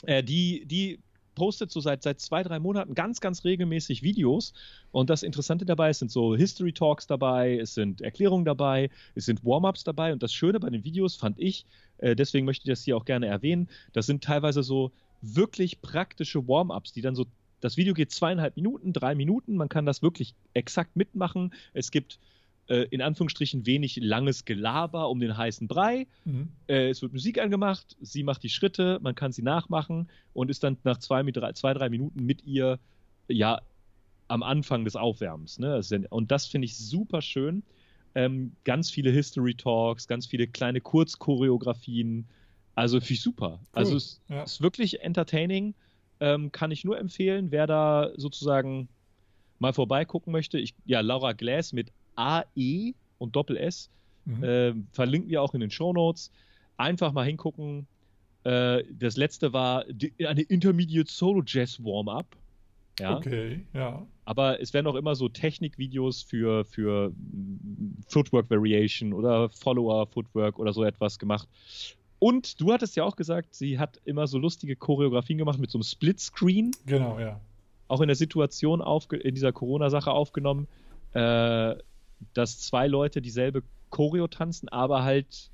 äh, 0.05 0.23
die, 0.23 0.67
die 0.67 0.99
postet 1.35 1.71
so 1.71 1.81
seit, 1.81 2.03
seit 2.03 2.21
zwei, 2.21 2.43
drei 2.43 2.59
Monaten 2.59 2.95
ganz, 2.95 3.21
ganz 3.21 3.45
regelmäßig 3.45 4.03
Videos. 4.03 4.53
Und 4.91 5.11
das 5.11 5.23
Interessante 5.23 5.65
dabei, 5.65 5.91
es 5.91 5.99
sind 5.99 6.11
so 6.11 6.37
History 6.37 6.73
Talks 6.73 7.07
dabei, 7.07 7.59
es 7.59 7.75
sind 7.75 8.01
Erklärungen 8.01 8.45
dabei, 8.45 8.91
es 9.15 9.27
sind 9.27 9.45
Warm-ups 9.45 9.85
dabei. 9.85 10.13
Und 10.13 10.23
das 10.23 10.33
Schöne 10.33 10.61
bei 10.61 10.71
den 10.71 10.85
Videos 10.85 11.17
fand 11.17 11.39
ich, 11.39 11.67
äh, 11.99 12.15
deswegen 12.17 12.47
möchte 12.47 12.65
ich 12.65 12.73
das 12.73 12.85
hier 12.85 12.97
auch 12.97 13.05
gerne 13.05 13.27
erwähnen, 13.27 13.69
das 13.93 14.07
sind 14.07 14.25
teilweise 14.25 14.63
so 14.63 14.93
wirklich 15.23 15.81
praktische 15.81 16.47
Warm-ups, 16.49 16.93
die 16.93 17.01
dann 17.01 17.15
so, 17.15 17.27
das 17.61 17.77
Video 17.77 17.95
geht 17.95 18.11
zweieinhalb 18.11 18.57
Minuten, 18.57 18.93
drei 18.93 19.15
Minuten, 19.15 19.57
man 19.57 19.69
kann 19.69 19.87
das 19.87 20.03
wirklich 20.03 20.35
exakt 20.53 20.97
mitmachen. 20.97 21.55
Es 21.73 21.93
gibt 21.93 22.19
äh, 22.69 22.87
in 22.91 23.03
Anführungsstrichen 23.03 23.67
wenig 23.67 23.97
langes 23.97 24.45
Gelaber 24.45 25.09
um 25.09 25.21
den 25.21 25.37
heißen 25.37 25.69
Brei. 25.69 26.07
Mhm. 26.25 26.49
Äh, 26.69 26.91
es 26.91 27.03
wird 27.03 27.13
Musik 27.13 27.41
angemacht, 27.41 27.97
sie 28.01 28.23
macht 28.23 28.43
die 28.43 28.49
Schritte, 28.49 28.99
man 29.03 29.15
kann 29.15 29.33
sie 29.33 29.43
nachmachen 29.43 30.09
und 30.33 30.51
ist 30.51 30.63
dann 30.63 30.77
nach 30.85 30.99
zwei, 30.99 31.23
drei, 31.23 31.53
zwei, 31.53 31.75
drei 31.75 31.89
Minuten 31.89 32.25
mit 32.25 32.45
ihr 32.45 32.79
ja 33.29 33.61
am 34.29 34.43
Anfang 34.43 34.85
des 34.85 34.97
Aufwärmens. 34.97 35.59
Ne? 35.59 35.83
Und 36.11 36.31
das 36.31 36.47
finde 36.47 36.67
ich 36.67 36.77
super 36.77 37.21
schön. 37.21 37.63
Ähm, 38.15 38.53
ganz 38.65 38.91
viele 38.91 39.11
History 39.11 39.55
Talks, 39.55 40.07
ganz 40.07 40.27
viele 40.27 40.47
kleine 40.47 40.81
Kurzchoreografien. 40.81 42.27
Also 42.75 43.01
finde 43.01 43.13
ich 43.15 43.23
super. 43.23 43.59
Cool. 43.61 43.69
Also 43.73 43.97
es 43.97 44.21
ja. 44.29 44.43
ist 44.43 44.63
wirklich 44.63 45.03
entertaining. 45.03 45.75
Ähm, 46.21 46.53
kann 46.53 46.71
ich 46.71 46.85
nur 46.85 46.99
empfehlen, 46.99 47.51
wer 47.51 47.67
da 47.67 48.11
sozusagen 48.17 48.89
mal 49.59 49.73
vorbeigucken 49.73 50.33
möchte. 50.33 50.59
Ich, 50.59 50.75
ja, 50.85 51.01
Laura 51.01 51.33
Glass 51.33 51.73
mit 51.73 51.91
AE 52.17 52.95
und 53.19 53.37
Doppel 53.37 53.57
S. 53.57 53.91
Mhm. 54.25 54.45
Äh, 54.45 54.75
verlinken 54.93 55.31
wir 55.31 55.43
auch 55.43 55.55
in 55.55 55.61
den 55.61 55.71
Show 55.71 55.93
Notes. 55.93 56.31
Einfach 56.77 57.13
mal 57.13 57.25
hingucken. 57.25 57.87
Äh, 58.45 58.85
das 58.99 59.17
letzte 59.17 59.53
war 59.53 59.85
die, 59.85 60.13
eine 60.27 60.43
Intermediate 60.43 61.11
Solo 61.11 61.43
Jazz 61.47 61.83
Warm-Up. 61.83 62.27
Ja. 63.01 63.17
Okay, 63.17 63.65
ja. 63.73 64.07
Aber 64.25 64.61
es 64.61 64.75
werden 64.75 64.87
auch 64.87 64.95
immer 64.95 65.15
so 65.15 65.29
Technikvideos 65.29 66.23
für, 66.23 66.65
für 66.65 67.13
Footwork 68.07 68.51
Variation 68.51 69.13
oder 69.13 69.49
Follower 69.49 70.07
Footwork 70.07 70.59
oder 70.59 70.73
so 70.73 70.85
etwas 70.85 71.19
gemacht. 71.19 71.49
Und 72.19 72.61
du 72.61 72.73
hattest 72.73 72.95
ja 72.95 73.05
auch 73.05 73.17
gesagt, 73.17 73.55
sie 73.55 73.79
hat 73.79 74.01
immer 74.05 74.27
so 74.27 74.39
lustige 74.39 74.77
Choreografien 74.77 75.39
gemacht 75.39 75.59
mit 75.59 75.71
so 75.71 75.79
einem 75.79 75.85
Splitscreen. 75.85 76.71
Genau, 76.87 77.19
ja. 77.19 77.41
Auch 77.89 78.01
in 78.01 78.09
der 78.09 78.15
Situation 78.15 78.81
in 78.81 79.35
dieser 79.35 79.53
Corona-Sache 79.53 80.11
aufgenommen. 80.11 80.69
Äh, 81.15 81.75
dass 82.35 82.61
zwei 82.61 82.87
Leute 82.87 83.23
dieselbe 83.23 83.63
Choreo 83.91 84.27
tanzen, 84.29 84.69
aber 84.69 85.03
halt 85.05 85.51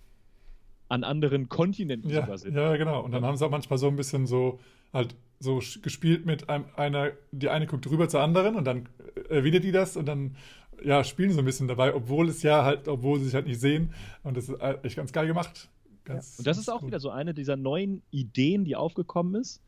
an 0.89 1.05
anderen 1.05 1.49
Kontinenten 1.49 2.11
ja, 2.11 2.23
sogar 2.23 2.39
sind. 2.39 2.55
Ja, 2.55 2.77
genau. 2.77 3.03
Und 3.03 3.13
dann 3.13 3.25
haben 3.25 3.37
sie 3.37 3.45
auch 3.45 3.51
manchmal 3.51 3.79
so 3.79 3.89
ein 3.89 3.97
bisschen 3.97 4.27
so 4.27 4.59
halt 4.93 5.15
so 5.41 5.61
gespielt 5.83 6.27
mit 6.27 6.49
einem, 6.49 6.65
einer, 6.77 7.13
die 7.31 7.49
eine 7.49 7.67
guckt 7.67 7.89
rüber 7.89 8.09
zur 8.09 8.21
anderen 8.21 8.57
und 8.57 8.65
dann 8.65 8.89
erwidert 9.29 9.65
die 9.65 9.73
das 9.73 9.97
und 9.97 10.07
dann 10.07 10.37
ja, 10.83 11.05
spielen 11.05 11.33
so 11.33 11.41
ein 11.41 11.45
bisschen 11.45 11.69
dabei, 11.69 11.95
obwohl 11.95 12.29
es 12.29 12.43
ja 12.43 12.65
halt, 12.65 12.89
obwohl 12.89 13.19
sie 13.19 13.27
sich 13.27 13.35
halt 13.35 13.47
nicht 13.47 13.61
sehen. 13.61 13.93
Und 14.23 14.37
das 14.37 14.49
ist 14.49 14.61
echt 14.83 14.97
ganz 14.97 15.13
geil 15.13 15.27
gemacht. 15.27 15.69
Ganz, 16.05 16.37
ja. 16.37 16.39
Und 16.39 16.47
das 16.47 16.59
ist 16.59 16.69
auch 16.69 16.81
gut. 16.81 16.89
wieder 16.89 17.01
so 17.01 17.11
eine 17.11 17.35
dieser 17.35 17.57
neuen 17.57 18.03
Ideen, 18.11 18.65
die 18.65 18.77
aufgekommen 18.77 19.35
ist, 19.41 19.61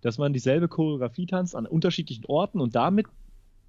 dass 0.00 0.18
man 0.18 0.32
dieselbe 0.32 0.68
Choreografie 0.68 1.26
tanzt 1.26 1.54
an 1.54 1.66
unterschiedlichen 1.66 2.24
Orten 2.26 2.60
und 2.60 2.74
damit 2.74 3.06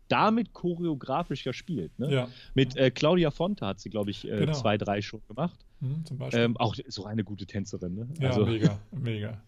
damit 0.10 0.54
choreografischer 0.54 1.54
spielt. 1.54 1.98
Ne? 1.98 2.12
Ja. 2.12 2.28
Mit 2.54 2.76
äh, 2.76 2.92
Claudia 2.92 3.32
Fonte 3.32 3.66
hat 3.66 3.80
sie, 3.80 3.90
glaube 3.90 4.12
ich, 4.12 4.26
äh, 4.26 4.40
genau. 4.40 4.54
zwei, 4.54 4.78
drei 4.78 5.02
schon 5.02 5.22
gemacht. 5.28 5.66
Mhm, 5.80 6.06
zum 6.06 6.18
Beispiel. 6.18 6.42
Ähm, 6.42 6.58
auch 6.58 6.76
so 6.88 7.06
eine 7.06 7.24
gute 7.24 7.46
Tänzerin. 7.46 7.96
Ne? 7.96 8.08
Ja, 8.20 8.30
also, 8.30 8.46
mega, 8.46 8.80
mega. 8.92 9.42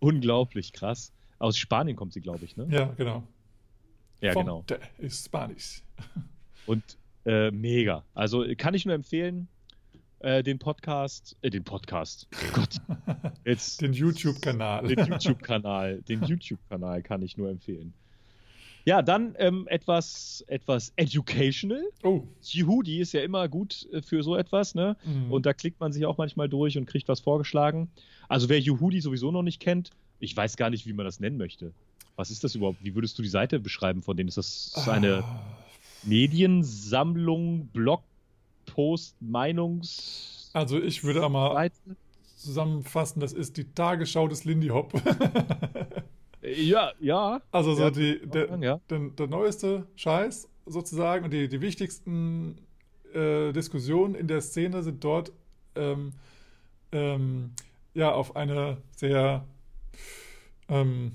unglaublich 0.00 0.72
krass. 0.72 1.12
Aus 1.38 1.56
Spanien 1.56 1.96
kommt 1.96 2.12
sie, 2.12 2.20
glaube 2.20 2.44
ich. 2.44 2.56
Ne? 2.56 2.66
Ja, 2.70 2.86
genau. 2.96 3.22
Ja, 4.20 4.34
genau. 4.34 4.56
Fonte 4.56 4.80
genau. 4.80 5.06
ist 5.06 5.26
Spanisch. 5.26 5.82
Und 6.66 6.82
äh, 7.24 7.50
mega. 7.50 8.04
Also 8.14 8.44
kann 8.56 8.74
ich 8.74 8.84
nur 8.84 8.94
empfehlen, 8.94 9.48
äh, 10.20 10.42
den 10.42 10.58
Podcast, 10.58 11.36
äh, 11.42 11.50
den 11.50 11.64
Podcast, 11.64 12.26
oh 12.34 12.52
Gott, 12.52 12.76
jetzt 13.44 13.80
den 13.80 13.92
YouTube-Kanal, 13.92 14.88
den 14.88 15.06
YouTube-Kanal, 15.06 16.02
den 16.02 16.22
YouTube-Kanal 16.24 17.02
kann 17.02 17.22
ich 17.22 17.36
nur 17.36 17.50
empfehlen. 17.50 17.94
Ja, 18.88 19.02
dann 19.02 19.34
ähm, 19.38 19.66
etwas, 19.68 20.42
etwas 20.46 20.94
educational. 20.96 21.82
Oh. 22.02 22.22
Yehudi 22.42 23.00
ist 23.00 23.12
ja 23.12 23.20
immer 23.20 23.46
gut 23.46 23.86
äh, 23.92 24.00
für 24.00 24.22
so 24.22 24.34
etwas, 24.34 24.74
ne? 24.74 24.96
Mhm. 25.04 25.30
Und 25.30 25.44
da 25.44 25.52
klickt 25.52 25.78
man 25.78 25.92
sich 25.92 26.06
auch 26.06 26.16
manchmal 26.16 26.48
durch 26.48 26.78
und 26.78 26.86
kriegt 26.86 27.06
was 27.06 27.20
vorgeschlagen. 27.20 27.90
Also 28.28 28.48
wer 28.48 28.58
Yehudi 28.58 29.02
sowieso 29.02 29.30
noch 29.30 29.42
nicht 29.42 29.60
kennt, 29.60 29.90
ich 30.20 30.34
weiß 30.34 30.56
gar 30.56 30.70
nicht, 30.70 30.86
wie 30.86 30.94
man 30.94 31.04
das 31.04 31.20
nennen 31.20 31.36
möchte. 31.36 31.74
Was 32.16 32.30
ist 32.30 32.44
das 32.44 32.54
überhaupt? 32.54 32.78
Wie 32.82 32.94
würdest 32.94 33.18
du 33.18 33.22
die 33.22 33.28
Seite 33.28 33.60
beschreiben 33.60 34.00
von 34.00 34.16
denen? 34.16 34.30
Ist 34.30 34.38
das 34.38 34.72
ah. 34.76 34.90
eine 34.92 35.22
Mediensammlung, 36.04 37.68
Blogpost, 37.74 39.16
Meinungs... 39.20 40.50
Also 40.54 40.80
ich 40.80 41.04
würde 41.04 41.26
einmal 41.26 41.70
zusammenfassen, 42.38 43.20
das 43.20 43.34
ist 43.34 43.58
die 43.58 43.64
Tagesschau 43.64 44.28
des 44.28 44.46
Lindy 44.46 44.68
Hop. 44.68 44.94
Ja, 46.56 46.92
ja. 47.00 47.40
Also 47.50 47.74
so 47.74 47.82
ja, 47.82 47.90
die, 47.90 48.20
der, 48.26 48.58
ja. 48.60 48.80
der, 48.90 48.98
der, 49.10 49.26
neueste 49.26 49.86
Scheiß 49.96 50.48
sozusagen 50.66 51.24
und 51.24 51.32
die, 51.32 51.48
die 51.48 51.60
wichtigsten 51.60 52.58
äh, 53.14 53.52
Diskussionen 53.52 54.14
in 54.14 54.28
der 54.28 54.40
Szene 54.40 54.82
sind 54.82 55.02
dort 55.02 55.32
ähm, 55.74 56.12
ähm, 56.92 57.52
ja 57.94 58.12
auf 58.12 58.36
eine 58.36 58.78
sehr 58.96 59.44
ähm, 60.68 61.12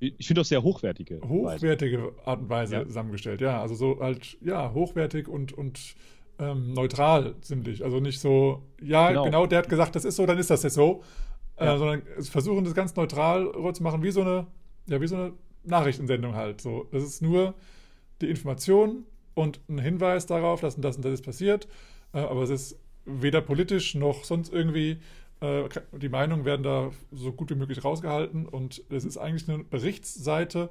ich 0.00 0.26
finde 0.26 0.42
auch 0.42 0.46
sehr 0.46 0.62
hochwertige. 0.62 1.20
Hochwertige 1.26 1.98
Weise. 1.98 2.26
Art 2.26 2.40
und 2.40 2.48
Weise 2.48 2.74
ja. 2.74 2.86
zusammengestellt, 2.86 3.40
ja. 3.40 3.60
Also 3.60 3.74
so 3.74 4.00
halt, 4.00 4.36
ja, 4.42 4.72
hochwertig 4.74 5.28
und, 5.28 5.52
und 5.52 5.94
ähm, 6.38 6.72
neutral 6.74 7.34
ziemlich. 7.40 7.84
Also 7.84 8.00
nicht 8.00 8.20
so, 8.20 8.62
ja, 8.82 9.08
genau. 9.08 9.24
genau. 9.24 9.46
der 9.46 9.60
hat 9.60 9.68
gesagt, 9.68 9.96
das 9.96 10.04
ist 10.04 10.16
so, 10.16 10.26
dann 10.26 10.38
ist 10.38 10.50
das 10.50 10.62
jetzt 10.62 10.74
so. 10.74 11.02
Ja. 11.58 11.74
Äh, 11.74 11.78
sondern 11.78 12.02
versuchen 12.22 12.64
das 12.64 12.74
ganz 12.74 12.96
neutral 12.96 13.52
zu 13.74 13.82
machen, 13.82 14.02
wie 14.02 14.10
so 14.10 14.22
eine, 14.22 14.46
ja, 14.88 15.00
wie 15.00 15.06
so 15.06 15.16
eine 15.16 15.32
Nachrichtensendung 15.64 16.34
halt. 16.34 16.60
So, 16.60 16.88
das 16.90 17.02
ist 17.02 17.22
nur 17.22 17.54
die 18.20 18.28
Information 18.28 19.04
und 19.34 19.60
ein 19.68 19.78
Hinweis 19.78 20.26
darauf, 20.26 20.60
dass 20.60 20.76
das 20.76 20.96
und 20.96 21.04
das 21.04 21.14
ist 21.14 21.24
passiert. 21.24 21.68
Äh, 22.12 22.18
aber 22.18 22.42
es 22.42 22.50
ist 22.50 22.78
weder 23.04 23.40
politisch 23.40 23.94
noch 23.94 24.24
sonst 24.24 24.52
irgendwie 24.52 24.98
äh, 25.40 25.68
die 25.92 26.08
Meinungen 26.08 26.44
werden 26.44 26.62
da 26.62 26.90
so 27.12 27.32
gut 27.32 27.50
wie 27.50 27.54
möglich 27.54 27.84
rausgehalten 27.84 28.46
und 28.46 28.82
es 28.88 29.04
ist 29.04 29.18
eigentlich 29.18 29.48
eine 29.48 29.64
Berichtsseite 29.64 30.70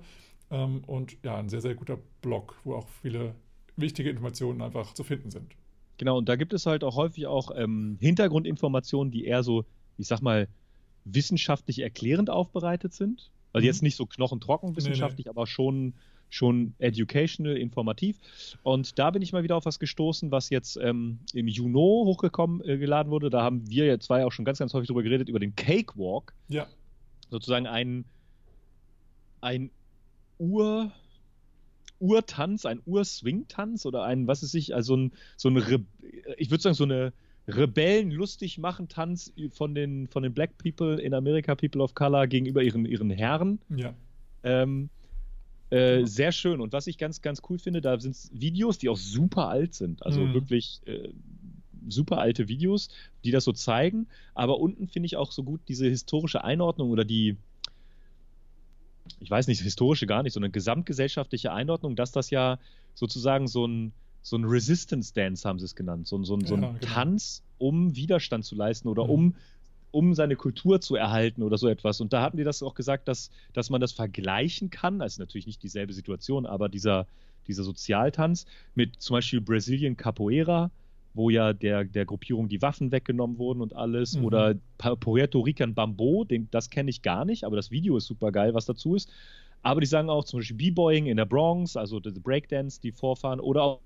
ähm, 0.50 0.84
und 0.86 1.18
ja, 1.24 1.38
ein 1.38 1.50
sehr, 1.50 1.62
sehr 1.62 1.76
guter 1.76 1.98
Blog, 2.22 2.56
wo 2.64 2.76
auch 2.76 2.88
viele 3.02 3.36
wichtige 3.76 4.10
Informationen 4.10 4.62
einfach 4.62 4.94
zu 4.94 5.04
finden 5.04 5.32
sind. 5.32 5.56
Genau, 5.98 6.18
und 6.18 6.28
da 6.28 6.36
gibt 6.36 6.54
es 6.54 6.66
halt 6.66 6.84
auch 6.84 6.96
häufig 6.96 7.28
auch 7.28 7.52
ähm, 7.56 7.98
Hintergrundinformationen, 8.00 9.12
die 9.12 9.26
eher 9.26 9.44
so, 9.44 9.66
ich 9.98 10.08
sag 10.08 10.22
mal, 10.22 10.48
wissenschaftlich 11.06 11.80
erklärend 11.80 12.30
aufbereitet 12.30 12.94
sind. 12.94 13.32
Also 13.52 13.64
mhm. 13.64 13.68
jetzt 13.68 13.84
nicht 13.84 13.96
so 13.96 14.06
knochentrocken 14.06 14.76
wissenschaftlich, 14.76 15.26
nee, 15.26 15.30
nee. 15.30 15.38
aber 15.38 15.48
schon 15.48 15.94
schon 16.34 16.74
educational, 16.80 17.56
informativ. 17.58 18.18
Und 18.64 18.98
da 18.98 19.12
bin 19.12 19.22
ich 19.22 19.34
mal 19.34 19.44
wieder 19.44 19.56
auf 19.56 19.66
was 19.66 19.78
gestoßen, 19.78 20.32
was 20.32 20.50
jetzt 20.50 20.78
ähm, 20.78 21.20
im 21.34 21.48
Juno 21.48 22.06
hochgekommen 22.06 22.68
äh, 22.68 22.78
geladen 22.78 23.12
wurde. 23.12 23.30
Da 23.30 23.44
haben 23.44 23.70
wir 23.70 23.86
jetzt 23.86 24.06
zwei 24.06 24.26
auch 24.26 24.32
schon 24.32 24.44
ganz, 24.44 24.58
ganz 24.58 24.74
häufig 24.74 24.88
drüber 24.88 25.04
geredet, 25.04 25.30
über 25.30 25.40
den 25.40 25.56
Cakewalk. 25.56 26.34
Ja. 26.50 26.66
Sozusagen 27.30 27.68
ein, 27.68 28.06
ein 29.42 29.70
Ur. 30.40 30.92
Urtanz, 32.00 32.66
ein 32.66 32.82
Urswing-Tanz 32.86 33.86
oder 33.86 34.04
ein, 34.04 34.28
was 34.28 34.44
ist 34.44 34.54
ich, 34.56 34.76
also 34.76 34.98
ein, 34.98 35.14
so 35.38 35.50
ein, 35.50 35.86
ich 36.36 36.52
würde 36.52 36.62
sagen, 36.62 36.74
so 36.74 36.84
eine 36.84 37.14
Rebellen 37.48 38.12
lustig 38.12 38.58
machen 38.58 38.88
Tanz 38.88 39.34
von 39.52 39.76
den, 39.76 40.08
von 40.08 40.24
den 40.24 40.34
Black 40.34 40.58
People 40.58 41.02
in 41.02 41.14
Amerika, 41.14 41.56
People 41.56 41.82
of 41.82 41.94
Color, 41.94 42.28
gegenüber 42.28 42.64
ihren, 42.64 42.86
ihren 42.86 43.10
Herren. 43.10 43.60
Ja. 43.76 43.94
Ähm, 44.44 44.90
äh, 45.70 46.06
sehr 46.06 46.32
schön. 46.32 46.62
Und 46.62 46.72
was 46.72 46.88
ich 46.88 46.98
ganz, 46.98 47.22
ganz 47.22 47.42
cool 47.50 47.58
finde, 47.58 47.82
da 47.82 48.00
sind 48.00 48.16
Videos, 48.32 48.78
die 48.78 48.90
auch 48.90 48.98
super 48.98 49.50
alt 49.50 49.74
sind. 49.74 50.06
Also 50.06 50.22
mhm. 50.22 50.34
wirklich 50.34 50.82
äh, 50.86 51.10
super 51.90 52.20
alte 52.20 52.48
Videos, 52.48 52.90
die 53.24 53.32
das 53.32 53.44
so 53.44 53.52
zeigen. 53.52 54.08
Aber 54.36 54.60
unten 54.60 54.88
finde 54.88 55.08
ich 55.08 55.18
auch 55.18 55.32
so 55.32 55.44
gut 55.44 55.62
diese 55.68 55.88
historische 55.88 56.44
Einordnung 56.44 56.92
oder 56.92 57.04
die, 57.04 57.38
ich 59.20 59.30
weiß 59.30 59.48
nicht, 59.48 59.62
historische 59.62 60.06
gar 60.06 60.24
nicht, 60.24 60.34
sondern 60.34 60.52
gesamtgesellschaftliche 60.52 61.52
Einordnung, 61.52 61.96
dass 61.96 62.12
das 62.12 62.30
ja 62.30 62.60
sozusagen 62.94 63.48
so 63.48 63.66
ein, 63.66 63.92
so 64.24 64.38
ein 64.38 64.46
Resistance 64.46 65.14
Dance 65.14 65.48
haben 65.48 65.60
sie 65.60 65.66
es 65.66 65.76
genannt, 65.76 66.08
so, 66.08 66.18
so, 66.24 66.40
so 66.40 66.56
ein 66.56 66.62
ja, 66.64 66.68
genau. 66.70 66.80
Tanz, 66.82 67.44
um 67.60 67.96
Widerstand 67.96 68.46
zu 68.46 68.56
leisten 68.56 68.88
oder 68.88 69.04
mhm. 69.04 69.10
um 69.10 69.36
um 69.92 70.16
seine 70.16 70.36
Kultur 70.36 70.82
zu 70.82 70.96
erhalten 70.96 71.44
oder 71.44 71.60
so 71.60 71.68
etwas. 71.68 72.02
Und 72.02 72.14
da 72.14 72.24
hatten 72.24 72.38
die 72.38 72.44
das 72.44 72.64
auch 72.64 72.74
gesagt, 72.74 73.08
dass, 73.08 73.30
dass 73.54 73.70
man 73.70 73.80
das 73.80 73.92
vergleichen 73.92 74.72
kann. 74.72 75.02
Also 75.02 75.22
natürlich 75.22 75.46
nicht 75.46 75.62
dieselbe 75.62 75.94
Situation, 75.94 76.48
aber 76.48 76.68
dieser, 76.68 77.06
dieser 77.48 77.64
Sozialtanz 77.64 78.48
mit 78.74 78.96
zum 79.00 79.18
Beispiel 79.18 79.40
Brazilian 79.40 79.96
Capoeira, 79.96 80.72
wo 81.14 81.30
ja 81.30 81.54
der, 81.54 81.84
der 81.84 82.06
Gruppierung 82.06 82.50
die 82.50 82.64
Waffen 82.64 82.92
weggenommen 82.92 83.38
wurden 83.38 83.62
und 83.62 83.76
alles. 83.76 84.18
Mhm. 84.18 84.26
Oder 84.26 84.56
Puerto 84.80 85.42
Rican 85.42 85.76
Bambo, 85.76 86.24
den, 86.24 86.48
das 86.50 86.72
kenne 86.72 86.90
ich 86.90 87.04
gar 87.04 87.24
nicht, 87.24 87.44
aber 87.44 87.56
das 87.56 87.70
Video 87.70 87.96
ist 87.96 88.08
super 88.08 88.32
geil, 88.32 88.56
was 88.56 88.66
dazu 88.66 88.96
ist. 88.96 89.12
Aber 89.64 89.80
die 89.82 89.88
sagen 89.88 90.10
auch 90.10 90.26
zum 90.26 90.40
Beispiel 90.40 90.58
B-Boying 90.58 91.08
in 91.08 91.18
der 91.18 91.26
Bronx, 91.26 91.76
also 91.76 92.00
the 92.04 92.12
Breakdance, 92.12 92.80
die 92.80 92.92
vorfahren, 92.92 93.40
oder 93.40 93.64
auch 93.64 93.82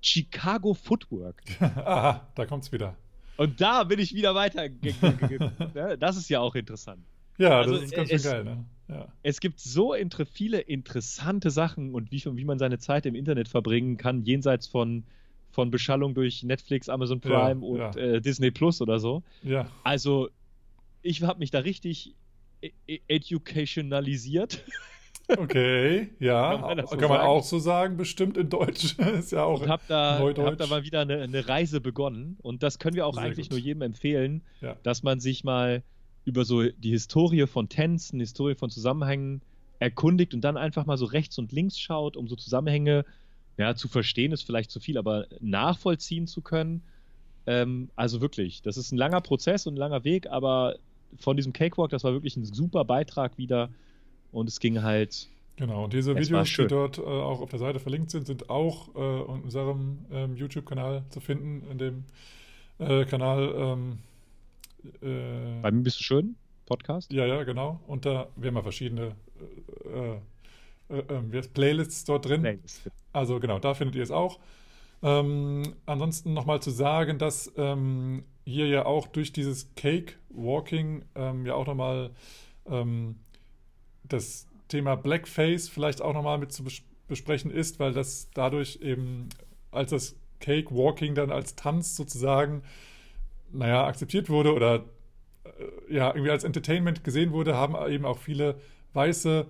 Chicago 0.00 0.74
Footwork. 0.74 1.42
Aha, 1.60 2.26
da 2.34 2.46
kommt's 2.46 2.70
wieder. 2.72 2.96
Und 3.36 3.60
da 3.60 3.84
bin 3.84 3.98
ich 3.98 4.14
wieder 4.14 4.34
weiter. 4.34 4.68
Ne? 4.68 5.98
das 5.98 6.16
ist 6.16 6.30
ja 6.30 6.40
auch 6.40 6.54
interessant. 6.54 7.04
Ja, 7.36 7.58
also, 7.58 7.74
das 7.74 7.82
ist 7.82 7.94
ganz 7.94 8.10
es, 8.10 8.24
geil, 8.24 8.44
ne? 8.44 8.64
Ja. 8.88 9.08
Es 9.22 9.40
gibt 9.40 9.58
so 9.58 9.92
inter 9.92 10.24
viele 10.24 10.60
interessante 10.60 11.50
Sachen 11.50 11.92
und 11.92 12.12
wie, 12.12 12.24
wie 12.24 12.44
man 12.44 12.58
seine 12.58 12.78
Zeit 12.78 13.04
im 13.04 13.16
Internet 13.16 13.48
verbringen 13.48 13.96
kann, 13.96 14.22
jenseits 14.22 14.68
von, 14.68 15.04
von 15.50 15.70
Beschallung 15.70 16.14
durch 16.14 16.44
Netflix, 16.44 16.88
Amazon 16.88 17.20
Prime 17.20 17.60
ja, 17.60 17.66
und 17.66 17.78
ja. 17.78 17.96
Äh, 17.96 18.20
Disney 18.20 18.52
Plus 18.52 18.80
oder 18.80 19.00
so. 19.00 19.24
Ja. 19.42 19.66
Also, 19.82 20.28
ich 21.02 21.22
habe 21.24 21.40
mich 21.40 21.50
da 21.50 21.58
richtig 21.58 22.14
educationalisiert. 23.08 24.64
Okay, 25.28 26.10
ja, 26.20 26.52
kann 26.52 26.60
man, 26.60 26.86
so 26.86 26.96
kann 26.96 27.08
man 27.08 27.20
auch 27.20 27.42
so 27.42 27.58
sagen, 27.58 27.96
bestimmt 27.96 28.36
in 28.36 28.48
Deutsch. 28.48 28.96
ist 29.18 29.32
ja 29.32 29.42
auch 29.42 29.60
und 29.60 29.68
hab 29.68 29.84
da, 29.88 30.20
Neudeutsch. 30.20 30.46
hab 30.46 30.58
da 30.58 30.66
mal 30.68 30.84
wieder 30.84 31.00
eine, 31.00 31.20
eine, 31.20 31.48
Reise 31.48 31.80
begonnen 31.80 32.36
und 32.42 32.62
das 32.62 32.78
können 32.78 32.94
wir 32.94 33.06
auch 33.06 33.14
Sehr 33.14 33.24
eigentlich 33.24 33.48
gut. 33.48 33.58
nur 33.58 33.64
jedem 33.64 33.82
empfehlen, 33.82 34.42
ja. 34.60 34.76
dass 34.84 35.02
man 35.02 35.18
sich 35.18 35.42
mal 35.42 35.82
über 36.24 36.44
so 36.44 36.62
die 36.62 36.90
Historie 36.90 37.48
von 37.48 37.68
Tänzen, 37.68 38.20
Historie 38.20 38.54
von 38.54 38.70
Zusammenhängen 38.70 39.42
erkundigt 39.80 40.32
und 40.32 40.42
dann 40.42 40.56
einfach 40.56 40.86
mal 40.86 40.96
so 40.96 41.06
rechts 41.06 41.38
und 41.38 41.50
links 41.50 41.76
schaut, 41.78 42.16
um 42.16 42.28
so 42.28 42.36
Zusammenhänge 42.36 43.04
ja, 43.58 43.74
zu 43.74 43.88
verstehen, 43.88 44.32
ist 44.32 44.42
vielleicht 44.42 44.70
zu 44.70 44.80
viel, 44.80 44.98
aber 44.98 45.26
nachvollziehen 45.40 46.26
zu 46.26 46.40
können. 46.40 46.82
Ähm, 47.46 47.90
also 47.96 48.20
wirklich, 48.20 48.62
das 48.62 48.76
ist 48.76 48.92
ein 48.92 48.98
langer 48.98 49.20
Prozess 49.20 49.66
und 49.66 49.74
ein 49.74 49.78
langer 49.78 50.04
Weg, 50.04 50.28
aber 50.28 50.76
von 51.18 51.36
diesem 51.36 51.52
Cakewalk, 51.52 51.90
das 51.90 52.04
war 52.04 52.12
wirklich 52.12 52.36
ein 52.36 52.44
super 52.44 52.84
Beitrag 52.84 53.38
wieder 53.38 53.70
und 54.32 54.48
es 54.48 54.60
ging 54.60 54.82
halt. 54.82 55.28
Genau, 55.56 55.84
und 55.84 55.92
diese 55.92 56.14
Videos, 56.16 56.52
die 56.52 56.66
dort 56.66 56.98
äh, 56.98 57.02
auch 57.02 57.40
auf 57.40 57.50
der 57.50 57.58
Seite 57.58 57.80
verlinkt 57.80 58.10
sind, 58.10 58.26
sind 58.26 58.50
auch 58.50 58.94
äh, 58.94 59.20
in 59.22 59.42
unserem 59.42 59.98
ähm, 60.10 60.36
YouTube-Kanal 60.36 61.04
zu 61.08 61.20
finden, 61.20 61.66
in 61.70 61.78
dem 61.78 62.04
äh, 62.78 63.04
Kanal. 63.06 63.54
Ähm, 63.56 63.98
äh, 65.00 65.62
Bei 65.62 65.70
mir 65.70 65.82
bist 65.82 65.98
du 65.98 66.04
schön? 66.04 66.36
Podcast? 66.66 67.10
Ja, 67.12 67.24
ja, 67.24 67.44
genau. 67.44 67.80
Und 67.86 68.04
da, 68.04 68.28
wir 68.36 68.48
haben 68.48 68.56
ja 68.56 68.62
verschiedene 68.62 69.12
äh, 69.84 70.94
äh, 70.94 71.42
Playlists 71.54 72.04
dort 72.04 72.26
drin. 72.26 72.42
Playlist. 72.42 72.90
Also 73.12 73.40
genau, 73.40 73.58
da 73.58 73.74
findet 73.74 73.96
ihr 73.96 74.02
es 74.02 74.10
auch. 74.10 74.38
Ähm, 75.02 75.74
ansonsten 75.86 76.32
nochmal 76.34 76.60
zu 76.60 76.70
sagen, 76.70 77.18
dass 77.18 77.52
ähm, 77.56 78.24
hier 78.46 78.68
ja 78.68 78.86
auch 78.86 79.08
durch 79.08 79.32
dieses 79.32 79.74
Cake 79.74 80.14
Walking 80.30 81.04
ähm, 81.16 81.44
ja 81.44 81.54
auch 81.54 81.66
nochmal 81.66 82.12
ähm, 82.66 83.16
das 84.04 84.46
Thema 84.68 84.96
Blackface 84.96 85.68
vielleicht 85.68 86.00
auch 86.00 86.14
nochmal 86.14 86.38
mit 86.38 86.52
zu 86.52 86.64
besprechen 87.08 87.50
ist, 87.50 87.80
weil 87.80 87.92
das 87.92 88.30
dadurch 88.34 88.78
eben, 88.82 89.28
als 89.72 89.90
das 89.90 90.16
Cake 90.40 90.74
Walking 90.74 91.14
dann 91.14 91.30
als 91.30 91.56
Tanz 91.56 91.96
sozusagen, 91.96 92.62
naja, 93.52 93.84
akzeptiert 93.84 94.28
wurde 94.28 94.54
oder 94.54 94.84
äh, 95.44 95.94
ja, 95.94 96.08
irgendwie 96.08 96.30
als 96.30 96.44
Entertainment 96.44 97.02
gesehen 97.02 97.32
wurde, 97.32 97.56
haben 97.56 97.74
eben 97.90 98.04
auch 98.04 98.18
viele 98.18 98.60
weiße 98.92 99.46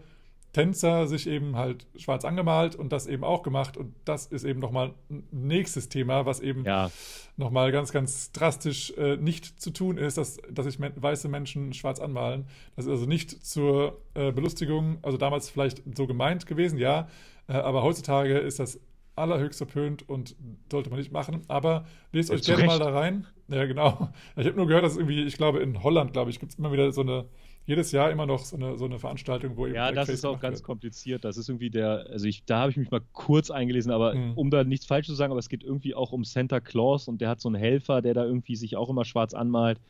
Tänzer 0.56 1.06
sich 1.06 1.26
eben 1.26 1.54
halt 1.54 1.86
schwarz 1.96 2.24
angemalt 2.24 2.76
und 2.76 2.90
das 2.90 3.06
eben 3.06 3.24
auch 3.24 3.42
gemacht. 3.42 3.76
Und 3.76 3.94
das 4.06 4.24
ist 4.24 4.42
eben 4.42 4.58
nochmal 4.58 4.94
ein 5.10 5.24
nächstes 5.30 5.90
Thema, 5.90 6.24
was 6.24 6.40
eben 6.40 6.64
ja. 6.64 6.90
nochmal 7.36 7.72
ganz, 7.72 7.92
ganz 7.92 8.32
drastisch 8.32 8.90
äh, 8.96 9.18
nicht 9.18 9.60
zu 9.60 9.70
tun 9.70 9.98
ist, 9.98 10.16
dass, 10.16 10.38
dass 10.50 10.64
sich 10.64 10.78
weiße 10.80 11.28
Menschen 11.28 11.74
schwarz 11.74 12.00
anmalen. 12.00 12.46
Das 12.74 12.86
ist 12.86 12.90
also 12.90 13.04
nicht 13.04 13.44
zur 13.44 14.00
äh, 14.14 14.32
Belustigung, 14.32 14.96
also 15.02 15.18
damals 15.18 15.50
vielleicht 15.50 15.82
so 15.94 16.06
gemeint 16.06 16.46
gewesen, 16.46 16.78
ja, 16.78 17.06
äh, 17.48 17.52
aber 17.52 17.82
heutzutage 17.82 18.38
ist 18.38 18.58
das 18.58 18.80
allerhöchst 19.14 19.58
verpönt 19.58 20.08
und 20.08 20.36
sollte 20.72 20.88
man 20.88 20.98
nicht 20.98 21.12
machen. 21.12 21.42
Aber 21.48 21.84
lest 22.12 22.30
euch 22.30 22.40
gerne 22.40 22.64
mal 22.64 22.78
da 22.78 22.88
rein. 22.88 23.26
Ja, 23.48 23.66
genau. 23.66 24.08
Ich 24.36 24.46
habe 24.46 24.56
nur 24.56 24.66
gehört, 24.66 24.84
dass 24.84 24.96
irgendwie, 24.96 25.22
ich 25.24 25.36
glaube, 25.36 25.58
in 25.58 25.82
Holland, 25.82 26.14
glaube 26.14 26.30
ich, 26.30 26.40
gibt 26.40 26.52
es 26.52 26.58
immer 26.58 26.72
wieder 26.72 26.90
so 26.92 27.02
eine 27.02 27.26
jedes 27.66 27.90
Jahr 27.90 28.10
immer 28.12 28.26
noch 28.26 28.44
so 28.44 28.56
eine, 28.56 28.78
so 28.78 28.84
eine 28.84 28.98
Veranstaltung, 28.98 29.56
wo 29.56 29.66
eben. 29.66 29.74
Ja, 29.74 29.90
das 29.90 30.08
ist 30.08 30.24
auch 30.24 30.38
ganz 30.38 30.58
wird. 30.58 30.66
kompliziert. 30.66 31.24
Das 31.24 31.36
ist 31.36 31.48
irgendwie 31.48 31.68
der, 31.68 32.06
also 32.10 32.26
ich, 32.26 32.44
da 32.44 32.60
habe 32.60 32.70
ich 32.70 32.76
mich 32.76 32.90
mal 32.90 33.02
kurz 33.12 33.50
eingelesen, 33.50 33.90
aber 33.90 34.14
mhm. 34.14 34.32
um 34.34 34.50
da 34.50 34.62
nichts 34.62 34.86
falsch 34.86 35.06
zu 35.06 35.14
sagen, 35.14 35.32
aber 35.32 35.40
es 35.40 35.48
geht 35.48 35.64
irgendwie 35.64 35.94
auch 35.94 36.12
um 36.12 36.24
Santa 36.24 36.60
Claus 36.60 37.08
und 37.08 37.20
der 37.20 37.28
hat 37.28 37.40
so 37.40 37.48
einen 37.48 37.56
Helfer, 37.56 38.02
der 38.02 38.14
da 38.14 38.24
irgendwie 38.24 38.54
sich 38.54 38.76
auch 38.76 38.88
immer 38.88 39.04
schwarz 39.04 39.34
anmalt. 39.34 39.80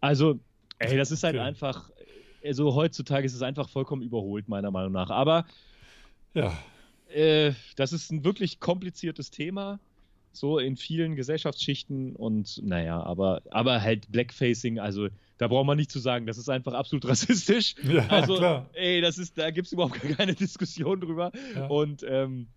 Also, 0.00 0.38
ey, 0.78 0.96
das 0.96 1.10
ist 1.10 1.24
halt 1.24 1.36
okay. 1.36 1.44
einfach, 1.44 1.90
also 2.44 2.74
heutzutage 2.74 3.24
ist 3.24 3.34
es 3.34 3.42
einfach 3.42 3.70
vollkommen 3.70 4.02
überholt, 4.02 4.48
meiner 4.48 4.70
Meinung 4.70 4.92
nach. 4.92 5.10
Aber 5.10 5.46
ja. 6.34 6.52
Äh, 7.08 7.52
das 7.76 7.92
ist 7.92 8.10
ein 8.10 8.24
wirklich 8.24 8.58
kompliziertes 8.58 9.30
Thema 9.30 9.78
so 10.32 10.58
in 10.58 10.76
vielen 10.76 11.16
Gesellschaftsschichten 11.16 12.16
und 12.16 12.60
naja, 12.64 13.02
aber, 13.02 13.42
aber 13.50 13.82
halt 13.82 14.10
Blackfacing, 14.10 14.78
also 14.78 15.08
da 15.38 15.48
braucht 15.48 15.66
man 15.66 15.76
nicht 15.76 15.90
zu 15.90 15.98
sagen, 15.98 16.26
das 16.26 16.38
ist 16.38 16.48
einfach 16.48 16.72
absolut 16.74 17.04
rassistisch. 17.08 17.74
Ja, 17.82 18.06
also, 18.08 18.36
klar. 18.36 18.70
ey, 18.74 19.00
das 19.00 19.18
ist, 19.18 19.38
da 19.38 19.50
gibt 19.50 19.66
es 19.66 19.72
überhaupt 19.72 20.00
keine 20.16 20.34
Diskussion 20.36 21.00
drüber. 21.00 21.32
Ja. 21.54 21.66
Und 21.66 22.04
ähm, 22.08 22.48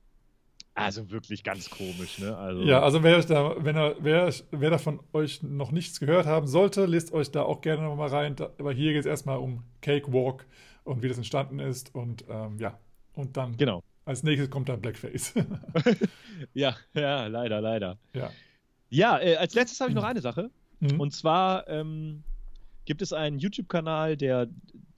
Also 0.74 1.10
wirklich 1.10 1.44
ganz 1.44 1.70
komisch, 1.70 2.20
ne? 2.20 2.36
Also 2.38 2.64
ja, 2.64 2.82
also 2.82 3.02
wer, 3.02 3.22
da, 3.22 3.56
wenn 3.64 3.76
er, 3.78 3.96
wer, 4.00 4.32
wer 4.52 4.70
da 4.70 4.78
von 4.78 5.00
euch 5.14 5.42
noch 5.42 5.72
nichts 5.72 6.00
gehört 6.00 6.26
haben 6.26 6.48
sollte, 6.48 6.86
lest 6.86 7.14
euch 7.14 7.32
da 7.32 7.44
auch 7.44 7.62
gerne 7.62 7.84
nochmal 7.84 8.10
rein. 8.10 8.36
Da, 8.36 8.52
aber 8.60 8.74
hier 8.74 8.92
geht 8.92 9.00
es 9.02 9.06
erstmal 9.06 9.38
um 9.38 9.64
Cakewalk 9.82 10.46
und 10.84 11.02
wie 11.02 11.08
das 11.08 11.18
entstanden 11.18 11.60
ist. 11.60 11.96
Und 11.96 12.26
ähm, 12.30 12.58
ja, 12.60 12.78
und 13.14 13.38
dann 13.38 13.56
genau. 13.58 13.82
Als 14.06 14.24
nächstes 14.24 14.50
kommt 14.50 14.70
dann 14.70 14.82
Blackface. 14.82 15.34
ja, 16.54 16.76
ja, 16.94 17.28
leider, 17.28 17.62
leider. 17.62 17.98
Ja, 18.14 18.32
ja 18.90 19.20
äh, 19.20 19.36
als 19.36 19.56
letztes 19.56 19.80
habe 19.80 19.92
ich 19.92 19.96
noch 19.96 20.04
eine 20.04 20.22
Sache. 20.22 20.52
Mhm. 20.80 21.00
Und 21.00 21.12
zwar 21.12 21.68
ähm, 21.68 22.24
gibt 22.86 23.02
es 23.02 23.14
einen 23.14 23.40
YouTube-Kanal, 23.40 24.16
der, 24.16 24.48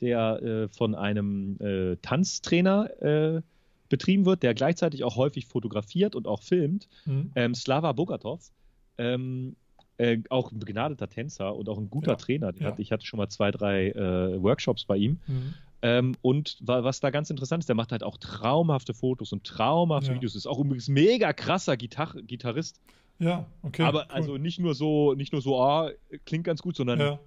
der 0.01 0.41
äh, 0.41 0.67
von 0.69 0.93
einem 0.93 1.57
äh, 1.59 1.95
Tanztrainer 2.01 3.01
äh, 3.01 3.41
betrieben 3.89 4.25
wird, 4.25 4.43
der 4.43 4.53
gleichzeitig 4.53 5.03
auch 5.03 5.15
häufig 5.15 5.45
fotografiert 5.45 6.15
und 6.15 6.27
auch 6.27 6.43
filmt, 6.43 6.87
mhm. 7.05 7.31
ähm, 7.35 7.55
Slava 7.55 7.93
Bogatov. 7.93 8.51
Ähm, 8.97 9.55
äh, 9.97 10.19
auch 10.29 10.51
ein 10.51 10.59
begnadeter 10.59 11.07
Tänzer 11.07 11.55
und 11.55 11.69
auch 11.69 11.77
ein 11.77 11.89
guter 11.89 12.11
ja. 12.11 12.15
Trainer. 12.17 12.53
Ja. 12.59 12.67
Hat, 12.67 12.79
ich 12.79 12.91
hatte 12.91 13.05
schon 13.05 13.17
mal 13.17 13.29
zwei, 13.29 13.51
drei 13.51 13.89
äh, 13.89 14.41
Workshops 14.41 14.85
bei 14.85 14.97
ihm. 14.97 15.19
Mhm. 15.25 15.53
Ähm, 15.81 16.15
und 16.21 16.57
was 16.61 16.99
da 16.99 17.11
ganz 17.11 17.29
interessant 17.29 17.61
ist, 17.61 17.67
der 17.67 17.75
macht 17.75 17.91
halt 17.91 18.03
auch 18.03 18.17
traumhafte 18.17 18.93
Fotos 18.93 19.31
und 19.31 19.43
traumhafte 19.43 20.09
ja. 20.09 20.15
Videos. 20.15 20.35
Ist 20.35 20.47
auch 20.47 20.59
übrigens 20.59 20.87
mega 20.87 21.33
krasser 21.33 21.77
Gitar 21.77 22.15
Gitarrist. 22.23 22.81
Ja, 23.19 23.45
okay. 23.61 23.83
Aber 23.83 24.01
cool. 24.01 24.15
also 24.15 24.37
nicht 24.37 24.59
nur 24.59 24.73
so, 24.75 25.13
nicht 25.13 25.33
nur 25.33 25.41
so, 25.41 25.61
ah, 25.61 25.91
klingt 26.25 26.43
ganz 26.43 26.61
gut, 26.61 26.75
sondern 26.75 26.99
ja. 26.99 27.19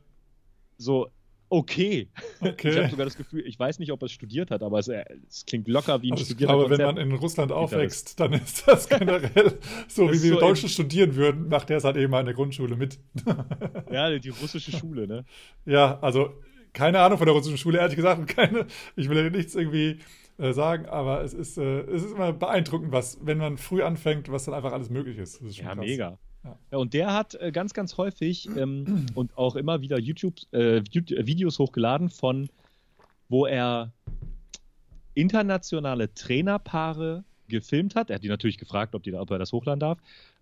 so, 0.78 1.09
okay. 1.49 2.09
okay. 2.40 2.71
Ich 2.71 2.76
habe 2.76 2.88
sogar 2.88 3.04
das 3.07 3.16
Gefühl, 3.16 3.45
ich 3.47 3.59
weiß 3.59 3.78
nicht, 3.78 3.92
ob 3.92 4.02
er 4.02 4.07
es 4.07 4.12
studiert 4.12 4.50
hat, 4.50 4.62
aber 4.62 4.78
es, 4.78 4.88
äh, 4.88 5.04
es 5.28 5.45
klingt 5.47 5.69
locker 5.69 6.02
wie 6.02 6.09
ein 6.09 6.12
also 6.12 6.25
studierter 6.25 6.54
glaube, 6.54 6.71
wenn 6.71 6.87
man 6.87 6.97
in 6.97 7.12
Russland 7.12 7.52
aufwächst, 7.52 8.19
dann 8.19 8.33
ist 8.33 8.66
das 8.66 8.88
generell 8.88 9.59
so, 9.88 10.07
das 10.07 10.16
wie 10.16 10.23
wir 10.23 10.35
so 10.35 10.40
Deutsche 10.40 10.69
studieren 10.69 11.14
würden, 11.16 11.49
macht 11.49 11.69
der 11.69 11.78
es 11.78 11.85
halt 11.85 11.97
eben 11.97 12.11
mal 12.11 12.21
in 12.21 12.26
der 12.26 12.35
Grundschule 12.35 12.76
mit. 12.76 12.99
ja, 13.90 14.16
die 14.19 14.28
russische 14.28 14.73
Schule, 14.73 15.07
ne? 15.07 15.25
Ja, 15.66 15.99
also 16.00 16.35
keine 16.73 17.00
Ahnung 17.00 17.19
von 17.19 17.27
der 17.27 17.35
russischen 17.35 17.59
Schule, 17.59 17.79
ehrlich 17.79 17.97
gesagt. 17.97 18.27
Keine, 18.29 18.67
ich 18.97 19.09
will 19.09 19.17
ja 19.17 19.31
nichts 19.31 19.55
irgendwie 19.55 19.99
äh, 20.39 20.53
sagen, 20.53 20.87
aber 20.87 21.23
es 21.23 21.35
ist, 21.35 21.59
äh, 21.59 21.81
es 21.83 22.05
ist 22.05 22.12
immer 22.12 22.33
beeindruckend, 22.33 22.93
was, 22.93 23.19
wenn 23.23 23.39
man 23.39 23.59
früh 23.59 23.83
anfängt, 23.83 24.31
was 24.31 24.45
dann 24.45 24.55
einfach 24.55 24.73
alles 24.73 24.91
möglich 24.91 25.19
ist. 25.19 25.41
ist 25.43 25.59
ja, 25.59 25.75
krass. 25.75 25.79
mega. 25.79 26.19
Ja. 26.43 26.79
und 26.79 26.95
der 26.95 27.12
hat 27.12 27.35
äh, 27.35 27.53
ganz, 27.53 27.75
ganz 27.75 27.99
häufig 27.99 28.49
ähm, 28.57 29.07
und 29.15 29.37
auch 29.37 29.57
immer 29.57 29.83
wieder 29.83 29.99
YouTube 29.99 30.37
äh, 30.53 30.83
Videos 30.83 31.59
hochgeladen 31.59 32.09
von, 32.09 32.49
wo 33.29 33.45
er 33.45 33.93
internationale 35.12 36.15
Trainerpaare 36.15 37.25
gefilmt 37.49 37.95
hat. 37.95 38.09
Er 38.09 38.15
hat 38.15 38.25
die 38.25 38.29
natürlich 38.29 38.57
gefragt, 38.57 38.95
ob, 38.95 39.03
die, 39.03 39.12
ob 39.12 39.31
er 39.31 39.39
das 39.39 39.53
hochladen 39.53 39.81
darf. 39.81 39.99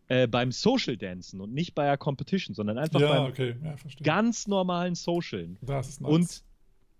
Äh, 0.09 0.27
beim 0.27 0.53
Social 0.53 0.97
Dancen 0.97 1.41
und 1.41 1.53
nicht 1.53 1.75
bei 1.75 1.85
der 1.85 1.99
Competition, 1.99 2.55
sondern 2.55 2.79
einfach 2.79 3.01
ja, 3.01 3.09
beim 3.09 3.31
okay. 3.31 3.57
ja, 3.63 3.77
ganz 4.03 4.47
normalen 4.47 4.95
Socialen. 4.95 5.59
Das 5.61 5.89
ist 5.89 6.01
nice. 6.01 6.11
Und 6.11 6.43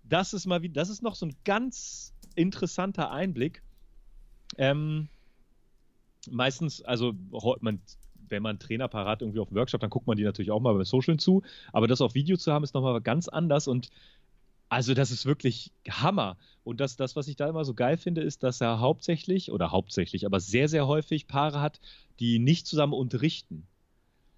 das 0.03 0.33
ist 0.33 0.45
mal 0.45 0.61
wie, 0.61 0.69
das 0.69 0.89
ist 0.89 1.01
noch 1.01 1.15
so 1.15 1.25
ein 1.25 1.35
ganz 1.43 2.13
interessanter 2.35 3.11
Einblick. 3.11 3.63
Ähm, 4.57 5.09
meistens, 6.29 6.83
also 6.83 7.13
man 7.61 7.81
wenn 8.29 8.43
man 8.43 8.59
Trainer 8.59 8.87
parat 8.87 9.21
irgendwie 9.21 9.39
auf 9.39 9.49
dem 9.49 9.57
Workshop, 9.57 9.81
dann 9.81 9.89
guckt 9.89 10.07
man 10.07 10.17
die 10.17 10.23
natürlich 10.23 10.51
auch 10.51 10.59
mal 10.59 10.73
beim 10.73 10.85
Social 10.85 11.17
zu. 11.17 11.41
Aber 11.73 11.87
das 11.87 12.01
auf 12.01 12.13
Video 12.13 12.37
zu 12.37 12.53
haben, 12.53 12.63
ist 12.63 12.73
nochmal 12.73 13.01
ganz 13.01 13.27
anders 13.27 13.67
und 13.67 13.89
also 14.69 14.93
das 14.93 15.11
ist 15.11 15.25
wirklich 15.25 15.71
Hammer. 15.89 16.37
Und 16.63 16.79
das, 16.79 16.95
das, 16.95 17.15
was 17.15 17.27
ich 17.27 17.35
da 17.35 17.49
immer 17.49 17.65
so 17.65 17.73
geil 17.73 17.97
finde, 17.97 18.21
ist, 18.21 18.43
dass 18.43 18.61
er 18.61 18.79
hauptsächlich, 18.79 19.51
oder 19.51 19.71
hauptsächlich, 19.71 20.25
aber 20.25 20.39
sehr, 20.39 20.69
sehr 20.69 20.87
häufig 20.87 21.27
Paare 21.27 21.61
hat, 21.61 21.81
die 22.19 22.39
nicht 22.39 22.67
zusammen 22.67 22.93
unterrichten. 22.93 23.65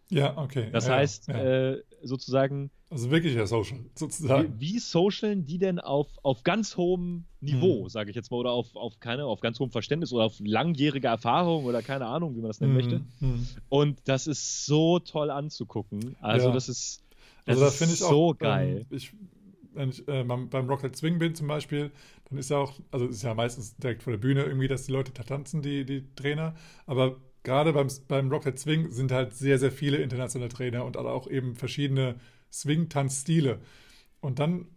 Ja, 0.09 0.37
okay. 0.37 0.69
Das 0.71 0.87
ja, 0.87 0.95
heißt, 0.95 1.27
ja. 1.29 1.71
Äh, 1.71 1.83
sozusagen. 2.03 2.69
Also 2.89 3.09
wirklich 3.11 3.33
ja 3.33 3.47
Social, 3.47 3.79
sozusagen. 3.95 4.59
Wie, 4.59 4.73
wie 4.73 4.79
socialen 4.79 5.45
die 5.45 5.57
denn 5.57 5.79
auf, 5.79 6.07
auf 6.21 6.43
ganz 6.43 6.75
hohem 6.75 7.23
Niveau, 7.39 7.83
hm. 7.83 7.89
sage 7.89 8.09
ich 8.09 8.15
jetzt 8.17 8.29
mal, 8.29 8.37
oder 8.37 8.51
auf, 8.51 8.75
auf 8.75 8.99
keine, 8.99 9.25
auf 9.25 9.39
ganz 9.39 9.59
hohem 9.59 9.71
Verständnis 9.71 10.11
oder 10.11 10.25
auf 10.25 10.35
langjährige 10.39 11.07
Erfahrung 11.07 11.63
oder 11.63 11.81
keine 11.81 12.07
Ahnung, 12.07 12.35
wie 12.35 12.41
man 12.41 12.49
das 12.49 12.59
nennen 12.59 12.77
hm. 12.77 12.83
möchte. 12.83 13.01
Hm. 13.19 13.47
Und 13.69 13.99
das 14.05 14.27
ist 14.27 14.65
so 14.65 14.99
toll 14.99 15.29
anzugucken. 15.29 16.17
Also, 16.19 16.49
ja. 16.49 16.53
das 16.53 16.67
ist. 16.67 17.03
Das 17.45 17.59
also, 17.61 17.85
das 17.85 17.93
ich 17.93 17.99
so 17.99 18.31
auch, 18.31 18.37
geil. 18.37 18.85
Ähm, 18.91 18.97
ich, 18.97 19.13
wenn 19.73 19.89
ich 19.89 20.07
äh, 20.07 20.23
beim 20.23 20.69
Rocket 20.69 20.95
Swing 20.95 21.19
bin 21.19 21.35
zum 21.35 21.47
Beispiel, 21.47 21.91
dann 22.29 22.37
ist 22.37 22.49
ja 22.49 22.57
auch, 22.57 22.79
also 22.91 23.07
ist 23.07 23.23
ja 23.23 23.33
meistens 23.33 23.75
direkt 23.77 24.03
vor 24.03 24.11
der 24.11 24.19
Bühne 24.19 24.43
irgendwie, 24.43 24.67
dass 24.67 24.85
die 24.85 24.91
Leute 24.91 25.13
tanzen, 25.13 25.61
die, 25.61 25.85
die 25.85 26.13
Trainer. 26.15 26.55
Aber 26.85 27.17
gerade 27.43 27.73
beim, 27.73 27.87
beim 28.07 28.29
Rocket 28.29 28.59
Swing 28.59 28.91
sind 28.91 29.11
halt 29.11 29.33
sehr, 29.33 29.59
sehr 29.59 29.71
viele 29.71 29.97
internationale 29.97 30.49
Trainer 30.49 30.85
und 30.85 30.97
auch 30.97 31.27
eben 31.27 31.55
verschiedene 31.55 32.15
Swing-Tanzstile. 32.51 33.59
Und 34.19 34.39
dann 34.39 34.67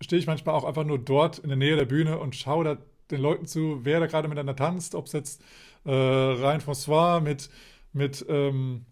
stehe 0.00 0.18
ich 0.18 0.26
manchmal 0.26 0.54
auch 0.54 0.64
einfach 0.64 0.84
nur 0.84 0.98
dort 0.98 1.38
in 1.38 1.48
der 1.48 1.58
Nähe 1.58 1.76
der 1.76 1.84
Bühne 1.84 2.18
und 2.18 2.34
schaue 2.34 2.64
da 2.64 2.78
den 3.10 3.20
Leuten 3.20 3.46
zu, 3.46 3.80
wer 3.84 4.00
da 4.00 4.06
gerade 4.06 4.28
miteinander 4.28 4.56
tanzt, 4.56 4.94
ob 4.94 5.06
es 5.06 5.12
jetzt 5.12 5.42
äh, 5.84 5.90
Ryan 5.90 6.60
François 6.60 7.20
mit, 7.20 7.50
mit 7.92 8.24
ähm, 8.28 8.86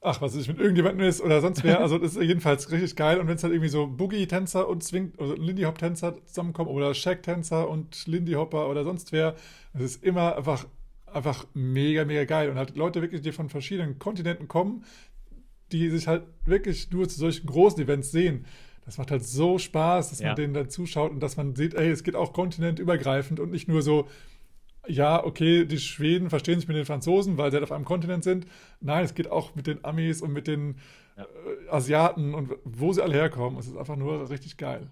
ach, 0.00 0.20
was 0.20 0.34
ist, 0.34 0.48
mit 0.48 0.58
irgendjemandem 0.58 1.06
ist 1.06 1.20
oder 1.20 1.40
sonst 1.40 1.64
wer. 1.64 1.80
Also 1.80 1.98
das 1.98 2.16
ist 2.16 2.22
jedenfalls 2.22 2.70
richtig 2.70 2.96
geil. 2.96 3.18
Und 3.20 3.26
wenn 3.26 3.36
es 3.36 3.42
halt 3.42 3.52
irgendwie 3.52 3.70
so 3.70 3.86
Boogie-Tänzer 3.86 4.68
und 4.68 4.84
Swing, 4.84 5.12
also 5.18 5.34
Lindy 5.34 5.62
Hop-Tänzer 5.62 6.24
zusammenkommen 6.24 6.70
oder 6.70 6.94
Shack-Tänzer 6.94 7.68
und 7.68 8.06
Lindy 8.06 8.32
Hopper 8.32 8.68
oder 8.68 8.84
sonst 8.84 9.12
wer, 9.12 9.34
es 9.74 9.82
ist 9.82 10.04
immer 10.04 10.36
einfach 10.36 10.66
einfach 11.12 11.46
mega, 11.54 12.04
mega 12.04 12.24
geil. 12.24 12.50
Und 12.50 12.56
halt 12.56 12.76
Leute 12.76 13.02
wirklich, 13.02 13.22
die 13.22 13.32
von 13.32 13.48
verschiedenen 13.48 13.98
Kontinenten 13.98 14.48
kommen, 14.48 14.84
die 15.72 15.88
sich 15.90 16.06
halt 16.06 16.24
wirklich 16.44 16.90
nur 16.90 17.08
zu 17.08 17.18
solchen 17.18 17.46
großen 17.46 17.82
Events 17.82 18.10
sehen. 18.10 18.46
Das 18.84 18.98
macht 18.98 19.10
halt 19.10 19.24
so 19.24 19.58
Spaß, 19.58 20.10
dass 20.10 20.20
ja. 20.20 20.28
man 20.28 20.36
denen 20.36 20.54
da 20.54 20.68
zuschaut 20.68 21.10
und 21.10 21.20
dass 21.20 21.36
man 21.36 21.54
sieht, 21.54 21.74
ey, 21.74 21.90
es 21.90 22.04
geht 22.04 22.14
auch 22.14 22.32
kontinentübergreifend 22.32 23.38
und 23.38 23.50
nicht 23.50 23.68
nur 23.68 23.82
so, 23.82 24.08
ja, 24.88 25.24
okay, 25.24 25.64
die 25.64 25.78
Schweden 25.78 26.30
verstehen 26.30 26.58
sich 26.58 26.68
mit 26.68 26.76
den 26.76 26.84
Franzosen, 26.84 27.38
weil 27.38 27.50
sie 27.50 27.56
halt 27.56 27.64
auf 27.64 27.72
einem 27.72 27.84
Kontinent 27.84 28.24
sind. 28.24 28.46
Nein, 28.80 29.04
es 29.04 29.14
geht 29.14 29.30
auch 29.30 29.54
mit 29.54 29.66
den 29.66 29.84
Amis 29.84 30.22
und 30.22 30.32
mit 30.32 30.46
den 30.46 30.76
ja. 31.16 31.24
äh, 31.24 31.70
Asiaten 31.70 32.34
und 32.34 32.52
wo 32.64 32.92
sie 32.92 33.02
alle 33.02 33.14
herkommen. 33.14 33.58
Es 33.58 33.66
ist 33.66 33.76
einfach 33.76 33.96
nur 33.96 34.28
richtig 34.30 34.56
geil. 34.56 34.88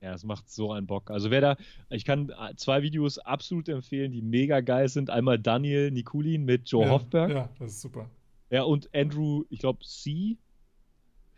Ja, 0.00 0.14
es 0.14 0.22
macht 0.22 0.48
so 0.48 0.72
einen 0.72 0.86
Bock. 0.86 1.10
Also 1.10 1.30
wer 1.30 1.40
da, 1.40 1.56
ich 1.90 2.04
kann 2.04 2.32
zwei 2.56 2.82
Videos 2.82 3.18
absolut 3.18 3.68
empfehlen, 3.68 4.12
die 4.12 4.22
mega 4.22 4.60
geil 4.60 4.88
sind. 4.88 5.10
Einmal 5.10 5.38
Daniel 5.38 5.90
Nikulin 5.90 6.44
mit 6.44 6.68
Joe 6.70 6.84
ja, 6.84 6.90
Hofberg. 6.90 7.30
Ja, 7.30 7.48
das 7.58 7.72
ist 7.72 7.80
super. 7.80 8.08
Ja, 8.50 8.62
und 8.62 8.88
Andrew, 8.94 9.44
ich 9.50 9.58
glaube, 9.58 9.84
C. 9.84 10.36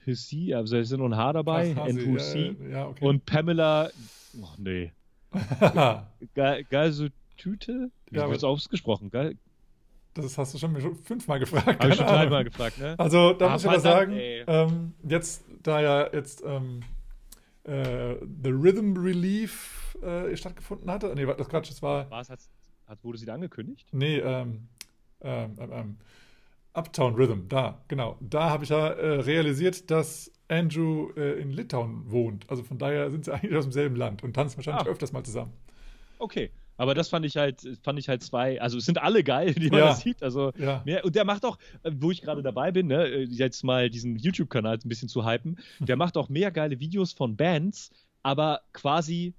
C, 0.04 0.54
also 0.54 0.74
da 0.74 0.80
ist 0.80 0.90
noch 0.90 1.06
ein 1.06 1.16
H 1.16 1.32
dabei. 1.32 1.74
Ach, 1.78 1.86
Andrew 1.86 2.16
C. 2.16 2.56
Ja, 2.62 2.68
ja, 2.68 2.88
okay. 2.88 3.04
Und 3.04 3.24
Pamela, 3.24 3.90
oh 4.40 4.48
nee. 4.58 4.92
Geisutüte? 7.40 7.90
Wie 8.10 8.16
ja, 8.16 8.26
wird 8.26 8.38
es 8.38 8.44
ausgesprochen? 8.44 9.10
Ge 9.10 9.36
das 10.14 10.36
hast 10.38 10.54
du 10.54 10.58
schon 10.58 10.96
fünfmal 11.04 11.38
gefragt. 11.38 11.80
Habe 11.80 11.88
ich 11.88 11.94
schon 11.94 12.06
dreimal 12.06 12.42
gefragt, 12.42 12.78
ne? 12.78 12.96
Also, 12.98 13.32
da 13.32 13.46
ah, 13.46 13.52
muss 13.52 13.62
ich 13.62 13.68
aber 13.68 13.78
sagen, 13.78 14.12
ähm, 14.18 14.92
jetzt, 15.08 15.44
da 15.62 15.80
ja 15.80 16.12
jetzt 16.12 16.42
ähm, 16.44 16.80
äh, 17.62 18.16
The 18.42 18.50
Rhythm 18.50 18.96
Relief 18.96 19.96
äh, 20.02 20.36
stattgefunden 20.36 20.90
hatte. 20.90 21.12
Nee, 21.14 21.26
das 21.26 21.48
Quatsch, 21.48 21.70
das 21.70 21.80
war. 21.80 22.10
Was, 22.10 22.28
hat, 22.28 22.40
hat, 22.88 23.04
wurde 23.04 23.18
sie 23.18 23.26
da 23.26 23.34
angekündigt? 23.34 23.86
Nee, 23.92 24.18
ähm, 24.18 24.66
ähm, 25.20 25.56
ähm, 25.60 25.72
ähm, 25.72 25.96
Uptown 26.72 27.14
Rhythm, 27.14 27.48
da, 27.48 27.80
genau. 27.86 28.16
Da 28.20 28.50
habe 28.50 28.64
ich 28.64 28.70
ja 28.70 28.88
äh, 28.88 29.20
realisiert, 29.20 29.92
dass 29.92 30.32
Andrew 30.48 31.10
äh, 31.16 31.40
in 31.40 31.50
Litauen 31.52 32.10
wohnt. 32.10 32.50
Also 32.50 32.64
von 32.64 32.78
daher 32.78 33.12
sind 33.12 33.26
sie 33.26 33.32
eigentlich 33.32 33.54
aus 33.54 33.64
demselben 33.64 33.94
Land 33.94 34.24
und 34.24 34.34
tanzen 34.34 34.56
wahrscheinlich 34.56 34.88
ah. 34.88 34.90
öfters 34.90 35.12
mal 35.12 35.22
zusammen. 35.22 35.52
Okay. 36.18 36.50
Aber 36.80 36.94
das 36.94 37.10
fand 37.10 37.26
ich 37.26 37.36
halt, 37.36 37.60
fand 37.82 37.98
ich 37.98 38.08
halt 38.08 38.22
zwei, 38.22 38.58
also 38.58 38.78
es 38.78 38.86
sind 38.86 39.02
alle 39.02 39.22
geil, 39.22 39.52
die 39.54 39.68
man 39.68 39.80
ja. 39.80 39.94
sieht. 39.94 40.22
Also 40.22 40.50
ja. 40.56 40.80
mehr, 40.86 41.04
und 41.04 41.14
der 41.14 41.26
macht 41.26 41.44
auch, 41.44 41.58
äh, 41.82 41.90
wo 41.94 42.10
ich 42.10 42.22
gerade 42.22 42.42
dabei 42.42 42.72
bin, 42.72 42.86
ne, 42.86 43.06
äh, 43.06 43.24
jetzt 43.24 43.64
mal 43.64 43.90
diesen 43.90 44.16
YouTube-Kanal 44.16 44.78
ein 44.82 44.88
bisschen 44.88 45.10
zu 45.10 45.26
hypen, 45.26 45.58
der 45.80 45.96
macht 45.96 46.16
auch 46.16 46.30
mehr 46.30 46.50
geile 46.50 46.80
Videos 46.80 47.12
von 47.12 47.36
Bands, 47.36 47.90
aber 48.22 48.62
quasi 48.72 49.34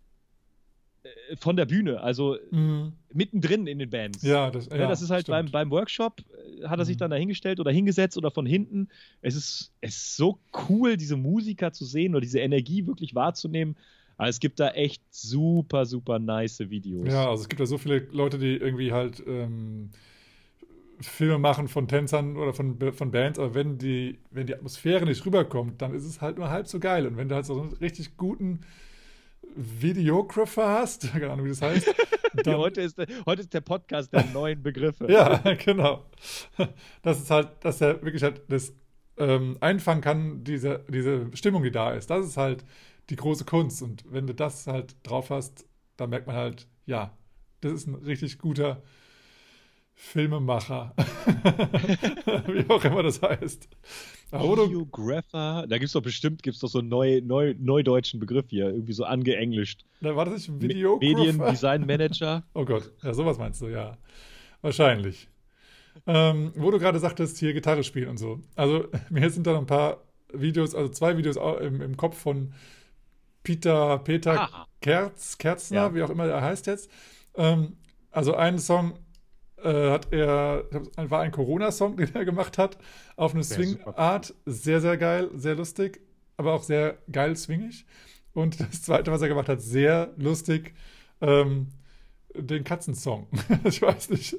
äh, 1.01 1.35
von 1.35 1.55
der 1.55 1.65
Bühne, 1.65 2.01
also 2.01 2.37
mhm. 2.51 2.93
mittendrin 3.11 3.65
in 3.65 3.79
den 3.79 3.89
Bands. 3.89 4.21
Ja, 4.21 4.51
das, 4.51 4.67
ja, 4.67 4.77
ja 4.77 4.87
das 4.87 5.01
ist 5.01 5.09
halt 5.09 5.25
beim, 5.25 5.49
beim 5.49 5.71
Workshop, 5.71 6.21
hat 6.65 6.77
er 6.77 6.85
sich 6.85 6.97
mhm. 6.97 6.99
dann 6.99 7.09
dahingestellt 7.09 7.59
oder 7.59 7.71
hingesetzt 7.71 8.17
oder 8.17 8.29
von 8.29 8.45
hinten. 8.45 8.87
Es 9.23 9.33
ist, 9.33 9.73
es 9.81 9.95
ist 9.95 10.15
so 10.15 10.37
cool, 10.69 10.95
diese 10.95 11.17
Musiker 11.17 11.73
zu 11.73 11.85
sehen 11.85 12.13
oder 12.13 12.21
diese 12.21 12.39
Energie 12.39 12.85
wirklich 12.85 13.15
wahrzunehmen. 13.15 13.77
Aber 14.21 14.29
es 14.29 14.39
gibt 14.39 14.59
da 14.59 14.69
echt 14.69 15.01
super, 15.09 15.87
super 15.87 16.19
nice 16.19 16.59
Videos. 16.59 17.07
Ja, 17.07 17.27
also 17.27 17.41
es 17.41 17.49
gibt 17.49 17.59
da 17.59 17.65
so 17.65 17.79
viele 17.79 18.07
Leute, 18.11 18.37
die 18.37 18.55
irgendwie 18.55 18.91
halt 18.91 19.23
ähm, 19.25 19.89
Filme 20.99 21.39
machen 21.39 21.67
von 21.67 21.87
Tänzern 21.87 22.37
oder 22.37 22.53
von, 22.53 22.77
von 22.93 23.09
Bands, 23.09 23.39
aber 23.39 23.55
wenn 23.55 23.79
die, 23.79 24.19
wenn 24.29 24.45
die 24.45 24.53
Atmosphäre 24.53 25.05
nicht 25.05 25.25
rüberkommt, 25.25 25.81
dann 25.81 25.95
ist 25.95 26.05
es 26.05 26.21
halt 26.21 26.37
nur 26.37 26.51
halb 26.51 26.67
so 26.67 26.79
geil. 26.79 27.07
Und 27.07 27.17
wenn 27.17 27.29
du 27.29 27.33
halt 27.35 27.47
so 27.47 27.59
einen 27.59 27.73
richtig 27.73 28.15
guten 28.15 28.59
Videographer 29.55 30.67
hast, 30.67 31.11
keine 31.13 31.31
Ahnung, 31.31 31.45
wie 31.45 31.49
das 31.49 31.63
heißt, 31.63 31.91
Dann, 32.43 32.57
heute, 32.57 32.81
ist, 32.81 32.99
heute 33.25 33.41
ist 33.41 33.53
der 33.55 33.61
Podcast 33.61 34.13
der 34.13 34.25
neuen 34.25 34.61
Begriffe. 34.61 35.05
ja, 35.11 35.41
genau. 35.55 36.05
Das 37.01 37.19
ist 37.19 37.31
halt, 37.31 37.49
dass 37.61 37.81
er 37.81 38.03
wirklich 38.03 38.21
halt 38.21 38.43
das 38.49 38.71
ähm, 39.17 39.57
einfangen 39.61 40.01
kann, 40.01 40.43
diese, 40.43 40.85
diese 40.89 41.25
Stimmung, 41.33 41.63
die 41.63 41.71
da 41.71 41.91
ist. 41.91 42.11
Das 42.11 42.23
ist 42.23 42.37
halt 42.37 42.63
die 43.11 43.15
große 43.17 43.45
Kunst. 43.45 43.81
Und 43.81 44.03
wenn 44.09 44.25
du 44.25 44.33
das 44.33 44.67
halt 44.67 44.95
drauf 45.03 45.29
hast, 45.29 45.67
dann 45.97 46.09
merkt 46.09 46.27
man 46.27 46.35
halt, 46.35 46.67
ja, 46.85 47.15
das 47.59 47.73
ist 47.73 47.87
ein 47.87 47.95
richtig 47.95 48.39
guter 48.39 48.81
Filmemacher. 49.93 50.95
Wie 52.47 52.67
auch 52.69 52.83
immer 52.83 53.03
das 53.03 53.21
heißt. 53.21 53.69
Videographer, 54.31 55.67
da 55.67 55.77
gibt 55.77 55.87
es 55.87 55.91
doch 55.91 56.01
bestimmt 56.01 56.41
gibt's 56.41 56.61
doch 56.61 56.69
so 56.69 56.79
einen 56.79 56.87
neu, 56.87 57.21
neu, 57.21 57.53
neudeutschen 57.59 58.19
Begriff 58.19 58.45
hier, 58.49 58.67
irgendwie 58.67 58.93
so 58.93 59.03
angeenglischt. 59.03 59.85
Da 59.99 60.15
war 60.15 60.25
das 60.25 60.47
nicht 60.47 60.61
Videographer? 60.61 61.05
Mediendesign 61.05 61.85
Manager. 61.85 62.43
oh 62.53 62.63
Gott, 62.63 62.91
ja, 63.03 63.13
sowas 63.13 63.37
meinst 63.37 63.61
du, 63.61 63.67
ja. 63.67 63.97
Wahrscheinlich. 64.61 65.27
Ähm, 66.07 66.53
wo 66.55 66.71
du 66.71 66.79
gerade 66.79 66.99
sagtest, 66.99 67.37
hier 67.37 67.53
Gitarre 67.53 67.83
spielen 67.83 68.07
und 68.07 68.17
so. 68.17 68.39
Also, 68.55 68.87
mir 69.09 69.29
sind 69.29 69.45
da 69.45 69.51
noch 69.51 69.59
ein 69.59 69.67
paar 69.67 70.01
Videos, 70.33 70.73
also 70.73 70.89
zwei 70.89 71.17
Videos 71.17 71.35
im, 71.35 71.81
im 71.81 71.97
Kopf 71.97 72.17
von 72.17 72.53
Peter, 73.43 73.99
Peter 73.99 74.49
Kerz, 74.81 75.37
Kerzner, 75.37 75.77
ja. 75.77 75.95
wie 75.95 76.03
auch 76.03 76.09
immer 76.09 76.27
er 76.27 76.41
heißt 76.41 76.67
jetzt. 76.67 76.89
Ähm, 77.35 77.77
also, 78.11 78.35
einen 78.35 78.59
Song 78.59 78.99
äh, 79.63 79.91
hat 79.91 80.11
er, 80.11 80.65
war 80.95 81.21
ein 81.21 81.31
Corona-Song, 81.31 81.97
den 81.97 82.13
er 82.13 82.25
gemacht 82.25 82.57
hat, 82.57 82.77
auf 83.15 83.33
eine 83.33 83.43
Swing-Art. 83.43 84.33
Sehr, 84.45 84.81
sehr 84.81 84.97
geil, 84.97 85.29
sehr 85.35 85.55
lustig, 85.55 86.01
aber 86.37 86.53
auch 86.53 86.63
sehr 86.63 86.97
geil 87.11 87.35
swingig. 87.35 87.85
Und 88.33 88.59
das 88.59 88.81
zweite, 88.81 89.11
was 89.11 89.21
er 89.21 89.27
gemacht 89.27 89.49
hat, 89.49 89.61
sehr 89.61 90.13
lustig, 90.17 90.73
ähm, 91.21 91.67
den 92.35 92.63
Katzensong. 92.63 93.27
ich 93.63 93.81
weiß 93.81 94.09
nicht, 94.09 94.37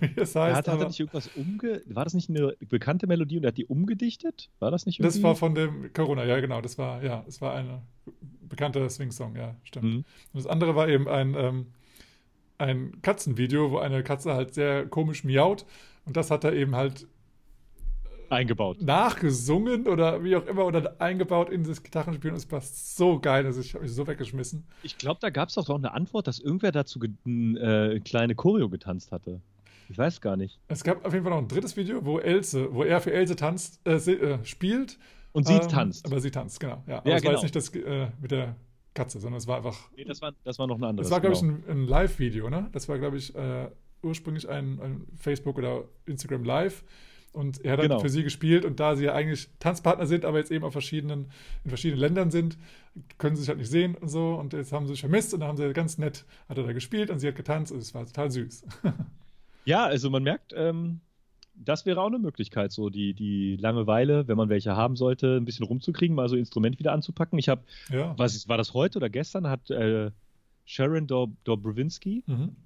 wie 0.00 0.10
es 0.16 0.34
heißt. 0.34 0.56
Hat, 0.56 0.68
hat 0.68 0.80
er 0.80 0.86
nicht 0.86 1.00
irgendwas 1.00 1.30
umge... 1.36 1.82
War 1.86 2.04
das 2.04 2.14
nicht 2.14 2.28
eine 2.28 2.56
bekannte 2.68 3.06
Melodie 3.06 3.38
und 3.38 3.44
er 3.44 3.48
hat 3.48 3.58
die 3.58 3.66
umgedichtet? 3.66 4.50
War 4.58 4.70
das 4.70 4.86
nicht 4.86 4.98
irgendwie? 4.98 5.14
Das 5.14 5.22
war 5.22 5.36
von 5.36 5.54
dem 5.54 5.92
Corona, 5.92 6.24
ja 6.24 6.40
genau. 6.40 6.60
Das 6.60 6.78
war, 6.78 7.02
ja, 7.02 7.24
es 7.26 7.40
war 7.40 7.54
ein 7.54 7.82
bekannter 8.42 8.88
Swing-Song, 8.88 9.36
ja, 9.36 9.56
stimmt. 9.64 9.84
Mhm. 9.84 9.96
Und 9.96 10.06
das 10.34 10.46
andere 10.46 10.76
war 10.76 10.88
eben 10.88 11.08
ein, 11.08 11.34
ähm, 11.34 11.66
ein 12.58 13.00
Katzenvideo, 13.02 13.70
wo 13.70 13.78
eine 13.78 14.02
Katze 14.02 14.34
halt 14.34 14.54
sehr 14.54 14.86
komisch 14.86 15.24
miaut. 15.24 15.64
Und 16.04 16.16
das 16.16 16.30
hat 16.30 16.44
er 16.44 16.52
eben 16.52 16.74
halt 16.76 17.06
eingebaut. 18.32 18.80
Nachgesungen 18.82 19.86
oder 19.86 20.24
wie 20.24 20.34
auch 20.36 20.46
immer 20.46 20.64
oder 20.64 21.00
eingebaut 21.00 21.50
in 21.50 21.64
das 21.64 21.82
Gitarrenspiel 21.82 22.30
und 22.30 22.36
es 22.36 22.50
war 22.50 22.60
so 22.60 23.20
geil, 23.20 23.46
also 23.46 23.60
ich 23.60 23.74
habe 23.74 23.84
mich 23.84 23.92
so 23.92 24.06
weggeschmissen. 24.06 24.64
Ich 24.82 24.98
glaube, 24.98 25.20
da 25.20 25.30
gab 25.30 25.50
es 25.50 25.58
auch 25.58 25.68
eine 25.70 25.92
Antwort, 25.92 26.26
dass 26.26 26.38
irgendwer 26.38 26.72
dazu 26.72 26.98
eine 27.24 27.94
äh, 27.94 28.00
kleine 28.00 28.34
Choreo 28.34 28.68
getanzt 28.68 29.12
hatte. 29.12 29.40
Ich 29.88 29.98
weiß 29.98 30.20
gar 30.20 30.36
nicht. 30.36 30.58
Es 30.68 30.84
gab 30.84 31.04
auf 31.04 31.12
jeden 31.12 31.24
Fall 31.24 31.32
noch 31.32 31.42
ein 31.42 31.48
drittes 31.48 31.76
Video, 31.76 32.04
wo 32.04 32.18
Else, 32.18 32.72
wo 32.72 32.82
er 32.82 33.00
für 33.00 33.12
Else 33.12 33.36
tanzt, 33.36 33.80
äh, 33.86 33.96
äh, 33.96 34.44
spielt. 34.44 34.98
Und 35.32 35.46
sie 35.46 35.54
ähm, 35.54 35.68
tanzt. 35.68 36.06
Aber 36.06 36.20
sie 36.20 36.30
tanzt, 36.30 36.60
genau. 36.60 36.82
Ja, 36.86 36.98
aber 36.98 37.10
ja, 37.10 37.16
es 37.16 37.22
genau. 37.22 37.34
war 37.34 37.42
jetzt 37.42 37.54
nicht 37.54 37.56
das 37.56 37.74
äh, 37.74 38.08
mit 38.20 38.30
der 38.30 38.56
Katze, 38.94 39.20
sondern 39.20 39.38
es 39.38 39.46
war 39.46 39.58
einfach. 39.58 39.90
Nee, 39.96 40.04
das 40.04 40.22
war, 40.22 40.32
das 40.44 40.58
war 40.58 40.66
noch 40.66 40.78
ein 40.78 40.84
anderes. 40.84 41.08
Das 41.08 41.12
war, 41.12 41.20
glaube 41.20 41.38
genau. 41.38 41.58
ich, 41.58 41.68
ein, 41.68 41.82
ein 41.82 41.86
Live-Video, 41.86 42.48
ne? 42.48 42.68
Das 42.72 42.88
war, 42.88 42.98
glaube 42.98 43.18
ich, 43.18 43.34
äh, 43.34 43.68
ursprünglich 44.02 44.48
ein, 44.48 44.80
ein 44.80 45.06
Facebook 45.16 45.58
oder 45.58 45.84
Instagram 46.06 46.44
Live 46.44 46.84
und 47.32 47.64
er 47.64 47.72
hat 47.72 47.80
genau. 47.80 47.94
dann 47.94 48.02
für 48.02 48.10
sie 48.10 48.22
gespielt 48.22 48.64
und 48.64 48.78
da 48.78 48.94
sie 48.94 49.04
ja 49.04 49.14
eigentlich 49.14 49.48
Tanzpartner 49.58 50.06
sind, 50.06 50.24
aber 50.24 50.38
jetzt 50.38 50.50
eben 50.50 50.64
auf 50.64 50.72
verschiedenen, 50.72 51.30
in 51.64 51.70
verschiedenen 51.70 52.00
Ländern 52.00 52.30
sind, 52.30 52.58
können 53.16 53.36
sie 53.36 53.42
sich 53.42 53.48
halt 53.48 53.58
nicht 53.58 53.70
sehen 53.70 53.94
und 53.94 54.08
so. 54.08 54.34
Und 54.34 54.52
jetzt 54.52 54.72
haben 54.72 54.86
sie 54.86 54.92
sich 54.92 55.00
vermisst 55.00 55.32
und 55.32 55.40
dann 55.40 55.48
haben 55.48 55.56
sie 55.56 55.72
ganz 55.72 55.96
nett, 55.96 56.24
hat 56.48 56.58
er 56.58 56.64
da 56.64 56.72
gespielt 56.72 57.10
und 57.10 57.20
sie 57.20 57.28
hat 57.28 57.36
getanzt 57.36 57.72
und 57.72 57.78
es 57.78 57.94
war 57.94 58.04
total 58.04 58.30
süß. 58.30 58.64
ja, 59.64 59.86
also 59.86 60.10
man 60.10 60.22
merkt, 60.22 60.52
ähm, 60.54 61.00
das 61.54 61.86
wäre 61.86 62.02
auch 62.02 62.08
eine 62.08 62.18
Möglichkeit, 62.18 62.70
so 62.70 62.90
die, 62.90 63.14
die 63.14 63.56
Langeweile, 63.56 64.28
wenn 64.28 64.36
man 64.36 64.50
welche 64.50 64.76
haben 64.76 64.96
sollte, 64.96 65.36
ein 65.36 65.46
bisschen 65.46 65.66
rumzukriegen, 65.66 66.14
mal 66.14 66.28
so 66.28 66.36
Instrument 66.36 66.78
wieder 66.78 66.92
anzupacken. 66.92 67.38
Ich 67.38 67.48
habe, 67.48 67.62
ja. 67.90 68.14
was 68.18 68.46
war 68.48 68.58
das 68.58 68.74
heute 68.74 68.98
oder 68.98 69.08
gestern, 69.08 69.48
hat 69.48 69.70
äh, 69.70 70.10
Sharon 70.66 71.06
Dobrowinski, 71.06 72.24
mhm 72.26 72.56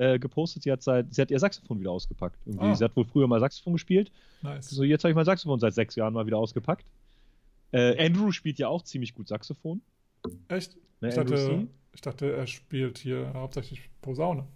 äh, 0.00 0.18
gepostet, 0.18 0.62
sie 0.62 0.72
hat, 0.72 0.82
seit, 0.82 1.12
sie 1.12 1.20
hat 1.20 1.30
ihr 1.30 1.38
Saxophon 1.38 1.78
wieder 1.78 1.90
ausgepackt. 1.90 2.38
Ah. 2.56 2.74
Sie 2.74 2.82
hat 2.82 2.96
wohl 2.96 3.04
früher 3.04 3.28
mal 3.28 3.38
Saxophon 3.38 3.74
gespielt. 3.74 4.10
Nice. 4.40 4.70
So, 4.70 4.82
jetzt 4.82 5.04
habe 5.04 5.10
ich 5.10 5.14
mein 5.14 5.26
Saxophon 5.26 5.60
seit 5.60 5.74
sechs 5.74 5.94
Jahren 5.94 6.14
mal 6.14 6.24
wieder 6.24 6.38
ausgepackt. 6.38 6.86
Äh, 7.72 8.06
Andrew 8.06 8.32
spielt 8.32 8.58
ja 8.58 8.68
auch 8.68 8.82
ziemlich 8.82 9.14
gut 9.14 9.28
Saxophon. 9.28 9.82
Echt? 10.48 10.76
Ne, 11.02 11.10
ich, 11.10 11.14
dachte, 11.14 11.68
ich, 11.92 12.00
dachte, 12.00 12.32
er 12.32 12.46
spielt 12.46 12.96
hier 12.96 13.30
hauptsächlich 13.34 13.90
Posaune. 14.00 14.46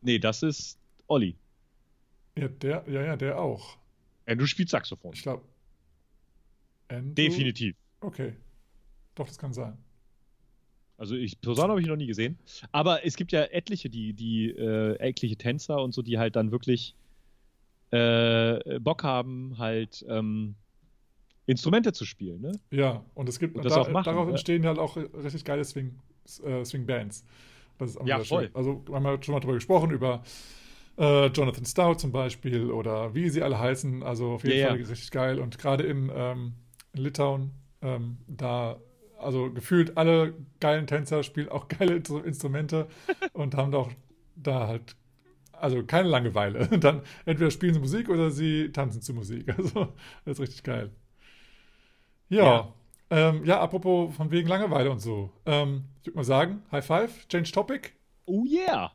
Nee, 0.00 0.18
das 0.18 0.42
ist 0.42 0.78
Olli. 1.08 1.36
Ja, 2.38 2.48
der, 2.48 2.84
ja, 2.88 3.02
ja, 3.02 3.16
der 3.16 3.38
auch. 3.38 3.76
Andrew 4.24 4.46
spielt 4.46 4.70
Saxophon. 4.70 5.12
Ich 5.12 5.22
glaube. 5.22 5.44
Definitiv. 6.90 7.76
Okay. 8.00 8.32
Doch, 9.14 9.26
das 9.26 9.36
kann 9.36 9.52
sein. 9.52 9.76
Also 10.98 11.14
ich 11.14 11.40
Posaune 11.40 11.70
habe 11.70 11.80
ich 11.80 11.86
noch 11.86 11.96
nie 11.96 12.08
gesehen. 12.08 12.36
Aber 12.72 13.06
es 13.06 13.16
gibt 13.16 13.30
ja 13.30 13.44
etliche, 13.44 13.88
die, 13.88 14.12
die 14.12 14.50
äh, 14.50 14.96
etliche 14.98 15.36
Tänzer 15.36 15.80
und 15.80 15.94
so, 15.94 16.02
die 16.02 16.18
halt 16.18 16.34
dann 16.34 16.50
wirklich 16.50 16.96
äh, 17.92 18.78
Bock 18.80 19.04
haben, 19.04 19.56
halt 19.58 20.04
ähm, 20.08 20.56
Instrumente 21.46 21.92
zu 21.92 22.04
spielen. 22.04 22.40
Ne? 22.40 22.52
Ja, 22.70 23.04
und 23.14 23.28
es 23.28 23.38
gibt 23.38 23.56
und 23.56 23.64
das 23.64 23.72
da, 23.72 23.80
auch 23.80 23.88
machen, 23.90 24.04
darauf 24.04 24.28
entstehen 24.28 24.66
halt 24.66 24.78
auch 24.78 24.96
richtig 24.96 25.44
geile 25.44 25.64
Swing, 25.64 25.98
äh, 26.44 26.64
Swing 26.64 26.84
Bands. 26.84 27.24
Das 27.78 27.90
ist 27.90 28.00
ja, 28.04 28.18
voll. 28.18 28.44
Schön. 28.46 28.54
Also 28.54 28.82
wir 28.86 28.96
haben 28.96 29.04
ja 29.04 29.22
schon 29.22 29.34
mal 29.34 29.40
darüber 29.40 29.54
gesprochen, 29.54 29.92
über 29.92 30.22
äh, 30.98 31.26
Jonathan 31.26 31.64
Stout 31.64 31.94
zum 31.94 32.10
Beispiel 32.10 32.72
oder 32.72 33.14
wie 33.14 33.28
sie 33.28 33.42
alle 33.42 33.58
heißen. 33.58 34.02
Also 34.02 34.32
auf 34.32 34.44
jeden 34.44 34.58
ja, 34.58 34.68
Fall 34.68 34.80
ja. 34.80 34.86
richtig 34.86 35.12
geil. 35.12 35.38
Und 35.38 35.58
gerade 35.58 35.84
in, 35.84 36.10
ähm, 36.12 36.54
in 36.92 37.02
Litauen, 37.02 37.52
ähm, 37.82 38.18
da 38.26 38.80
also 39.18 39.50
gefühlt 39.52 39.96
alle 39.96 40.34
geilen 40.60 40.86
Tänzer 40.86 41.22
spielen 41.22 41.48
auch 41.48 41.68
geile 41.78 41.96
Instrumente 41.96 42.88
und 43.32 43.54
haben 43.54 43.72
doch 43.72 43.90
da 44.36 44.68
halt 44.68 44.96
also 45.60 45.82
keine 45.82 46.08
Langeweile. 46.08 46.66
Dann 46.78 47.02
entweder 47.24 47.50
spielen 47.50 47.74
sie 47.74 47.80
Musik 47.80 48.08
oder 48.08 48.30
sie 48.30 48.70
tanzen 48.72 49.02
zu 49.02 49.14
Musik. 49.14 49.48
Also 49.58 49.92
das 50.24 50.34
ist 50.34 50.40
richtig 50.40 50.62
geil. 50.62 50.90
Ja, 52.28 52.44
ja, 52.44 52.74
ähm, 53.10 53.44
ja 53.44 53.60
apropos 53.60 54.14
von 54.14 54.30
wegen 54.30 54.48
Langeweile 54.48 54.90
und 54.90 55.00
so. 55.00 55.30
Ähm, 55.46 55.84
ich 56.00 56.08
würde 56.08 56.16
mal 56.16 56.24
sagen, 56.24 56.62
High 56.70 56.86
Five, 56.86 57.28
Change 57.28 57.50
Topic. 57.52 57.90
Oh 58.26 58.44
yeah. 58.44 58.92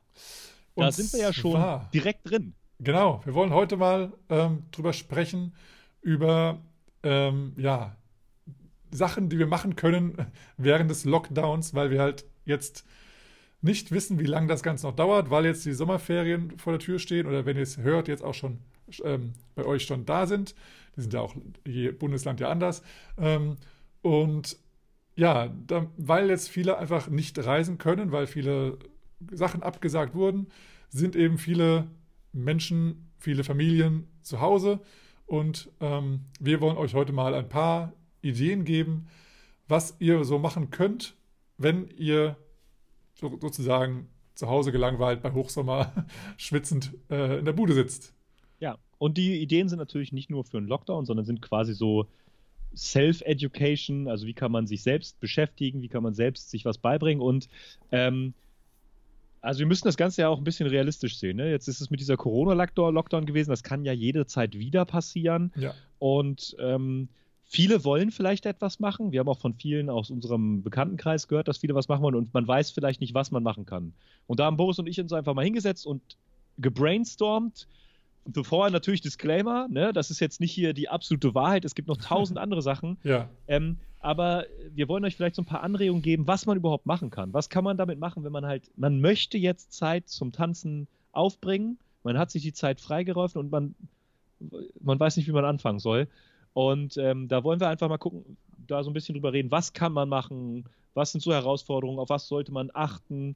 Da 0.76 0.86
und 0.86 0.94
sind 0.94 1.12
wir 1.14 1.20
ja 1.20 1.34
schon 1.34 1.52
zwar, 1.52 1.90
direkt 1.94 2.30
drin. 2.30 2.54
Genau, 2.80 3.22
wir 3.26 3.34
wollen 3.34 3.54
heute 3.54 3.78
mal 3.78 4.14
ähm, 4.30 4.64
drüber 4.72 4.94
sprechen, 4.94 5.56
über 6.02 6.60
ähm, 7.04 7.54
ja, 7.58 7.96
Sachen, 8.94 9.30
die 9.30 9.40
wir 9.40 9.48
machen 9.48 9.76
können 9.76 10.16
während 10.58 10.90
des 10.90 11.06
Lockdowns, 11.06 11.74
weil 11.74 11.92
wir 11.92 12.02
halt 12.02 12.26
jetzt 12.46 12.86
nicht 13.62 13.92
wissen, 13.92 14.20
wie 14.20 14.26
lange 14.26 14.48
das 14.48 14.62
Ganze 14.62 14.88
noch 14.88 14.96
dauert, 14.96 15.30
weil 15.30 15.46
jetzt 15.46 15.66
die 15.66 15.74
Sommerferien 15.74 16.58
vor 16.58 16.74
der 16.74 16.80
Tür 16.80 17.00
stehen 17.00 17.28
oder 17.28 17.46
wenn 17.46 17.56
ihr 17.56 17.64
es 17.64 17.78
hört, 17.78 18.08
jetzt 18.08 18.24
auch 18.24 18.34
schon 18.34 18.60
ähm, 19.04 19.34
bei 19.56 19.66
euch 19.66 19.84
schon 19.84 20.06
da 20.06 20.28
sind. 20.28 20.54
Die 20.96 21.02
sind 21.02 21.14
ja 21.14 21.22
auch 21.22 21.36
je 21.66 21.92
Bundesland 21.92 22.40
ja 22.40 22.50
anders. 22.50 22.84
Ähm, 23.18 23.58
und 24.02 24.58
ja, 25.16 25.48
da, 25.68 25.88
weil 25.98 26.30
jetzt 26.30 26.50
viele 26.50 26.78
einfach 26.78 27.08
nicht 27.08 27.40
reisen 27.40 27.78
können, 27.78 28.12
weil 28.12 28.28
viele 28.28 28.78
Sachen 29.32 29.64
abgesagt 29.64 30.14
wurden, 30.14 30.48
sind 30.90 31.16
eben 31.16 31.38
viele 31.38 31.88
Menschen, 32.34 33.10
viele 33.18 33.44
Familien 33.44 34.08
zu 34.22 34.42
Hause. 34.42 34.82
Und 35.26 35.72
ähm, 35.80 36.26
wir 36.40 36.60
wollen 36.62 36.78
euch 36.78 36.94
heute 36.94 37.14
mal 37.14 37.34
ein 37.34 37.48
paar 37.48 37.94
Ideen 38.24 38.66
geben, 38.66 39.08
was 39.68 39.96
ihr 40.00 40.24
so 40.24 40.40
machen 40.40 40.72
könnt, 40.72 41.16
wenn 41.58 41.90
ihr 41.98 42.38
so, 43.14 43.38
sozusagen 43.40 44.08
zu 44.36 44.48
Hause 44.48 44.72
gelangweilt 44.72 45.22
bei 45.22 45.32
Hochsommer 45.32 45.94
schwitzend 46.38 46.94
äh, 47.10 47.40
in 47.40 47.46
der 47.46 47.54
Bude 47.54 47.74
sitzt. 47.74 48.14
Ja, 48.60 48.78
und 48.98 49.18
die 49.18 49.42
Ideen 49.42 49.70
sind 49.70 49.80
natürlich 49.80 50.12
nicht 50.12 50.30
nur 50.30 50.44
für 50.44 50.58
einen 50.58 50.68
Lockdown, 50.68 51.06
sondern 51.06 51.26
sind 51.26 51.42
quasi 51.42 51.74
so 51.74 52.08
Self-Education, 52.76 54.08
also 54.08 54.26
wie 54.26 54.34
kann 54.34 54.52
man 54.52 54.66
sich 54.66 54.82
selbst 54.82 55.20
beschäftigen, 55.20 55.82
wie 55.82 55.90
kann 55.90 56.02
man 56.02 56.16
selbst 56.16 56.50
sich 56.50 56.66
was 56.66 56.80
beibringen 56.80 57.22
und 57.22 57.48
ähm, 57.92 58.34
also 59.44 59.60
wir 59.60 59.66
müssen 59.66 59.84
das 59.84 59.98
Ganze 59.98 60.22
ja 60.22 60.30
auch 60.30 60.38
ein 60.38 60.46
bisschen 60.46 60.68
realistisch 60.68 61.18
sehen. 61.18 61.36
Ne? 61.36 61.52
Jetzt 61.52 61.68
ist 61.68 61.82
es 61.82 61.90
mit 61.90 62.00
dieser 62.00 62.16
Corona-Lockdown 62.16 63.26
gewesen, 63.26 63.50
das 63.50 63.62
kann 63.62 63.84
ja 63.84 63.92
jederzeit 63.92 64.58
wieder 64.58 64.86
passieren. 64.86 65.52
Ja. 65.58 65.74
Und 66.00 66.56
ähm, 66.60 67.10
Viele 67.54 67.84
wollen 67.84 68.10
vielleicht 68.10 68.48
etwas 68.48 68.80
machen. 68.80 69.12
Wir 69.12 69.20
haben 69.20 69.30
auch 69.30 69.38
von 69.38 69.54
vielen 69.54 69.92
aus 69.92 70.10
unserem 70.10 70.64
Bekanntenkreis 70.64 71.28
gehört, 71.28 71.48
dass 71.48 71.60
viele 71.60 71.76
was 71.76 71.88
machen 71.88 72.02
wollen 72.02 72.16
und 72.16 72.34
man 72.34 72.48
weiß 72.48 72.72
vielleicht 72.72 73.00
nicht, 73.00 73.14
was 73.14 73.30
man 73.30 73.44
machen 73.44 73.68
kann. 73.68 73.94
Und 74.26 74.40
da 74.40 74.46
haben 74.46 74.58
Boris 74.58 74.80
und 74.80 74.88
ich 74.88 75.00
uns 75.00 75.14
einfach 75.14 75.36
mal 75.36 75.46
hingesetzt 75.46 75.86
und 75.86 76.02
gebrainstormt, 76.58 77.68
bevor 78.26 78.72
natürlich 78.72 79.02
Disclaimer, 79.02 79.68
ne, 79.70 79.94
das 79.94 80.10
ist 80.10 80.20
jetzt 80.20 80.42
nicht 80.42 80.52
hier 80.52 80.74
die 80.74 80.90
absolute 80.90 81.36
Wahrheit, 81.36 81.64
es 81.64 81.76
gibt 81.76 81.90
noch 81.90 81.98
tausend 81.98 82.40
andere 82.40 82.64
Sachen. 82.64 82.98
Ja. 83.04 83.30
Ähm, 83.48 83.78
aber 84.00 84.46
wir 84.74 84.88
wollen 84.88 85.06
euch 85.06 85.16
vielleicht 85.16 85.36
so 85.36 85.44
ein 85.44 85.46
paar 85.46 85.62
Anregungen 85.62 86.02
geben, 86.02 86.26
was 86.26 86.48
man 86.48 86.58
überhaupt 86.58 86.88
machen 86.88 87.12
kann. 87.12 87.36
Was 87.36 87.50
kann 87.50 87.64
man 87.64 87.78
damit 87.78 88.00
machen, 88.00 88.24
wenn 88.24 88.32
man 88.32 88.48
halt, 88.48 88.72
man 88.78 89.00
möchte 89.00 89.38
jetzt 89.38 89.74
Zeit 89.74 90.10
zum 90.10 90.32
Tanzen 90.32 90.88
aufbringen, 91.12 91.78
man 92.02 92.18
hat 92.18 92.32
sich 92.32 92.42
die 92.42 92.54
Zeit 92.54 92.82
freigeräumt 92.82 93.36
und 93.36 93.52
man, 93.52 93.76
man 94.82 95.00
weiß 95.00 95.18
nicht, 95.18 95.28
wie 95.28 95.34
man 95.34 95.46
anfangen 95.46 95.78
soll. 95.78 96.08
Und 96.54 96.98
ähm, 96.98 97.28
da 97.28 97.44
wollen 97.44 97.60
wir 97.60 97.68
einfach 97.70 97.90
mal 97.90 97.98
gucken, 97.98 98.38
da 98.68 98.84
so 98.84 98.90
ein 98.90 98.94
bisschen 98.94 99.14
drüber 99.16 99.34
reden, 99.34 99.52
was 99.52 99.74
kann 99.74 99.92
man 99.94 100.08
machen, 100.10 100.66
was 100.94 101.12
sind 101.12 101.22
so 101.22 101.34
Herausforderungen, 101.34 102.00
auf 102.00 102.10
was 102.10 102.28
sollte 102.28 102.52
man 102.52 102.70
achten. 102.74 103.36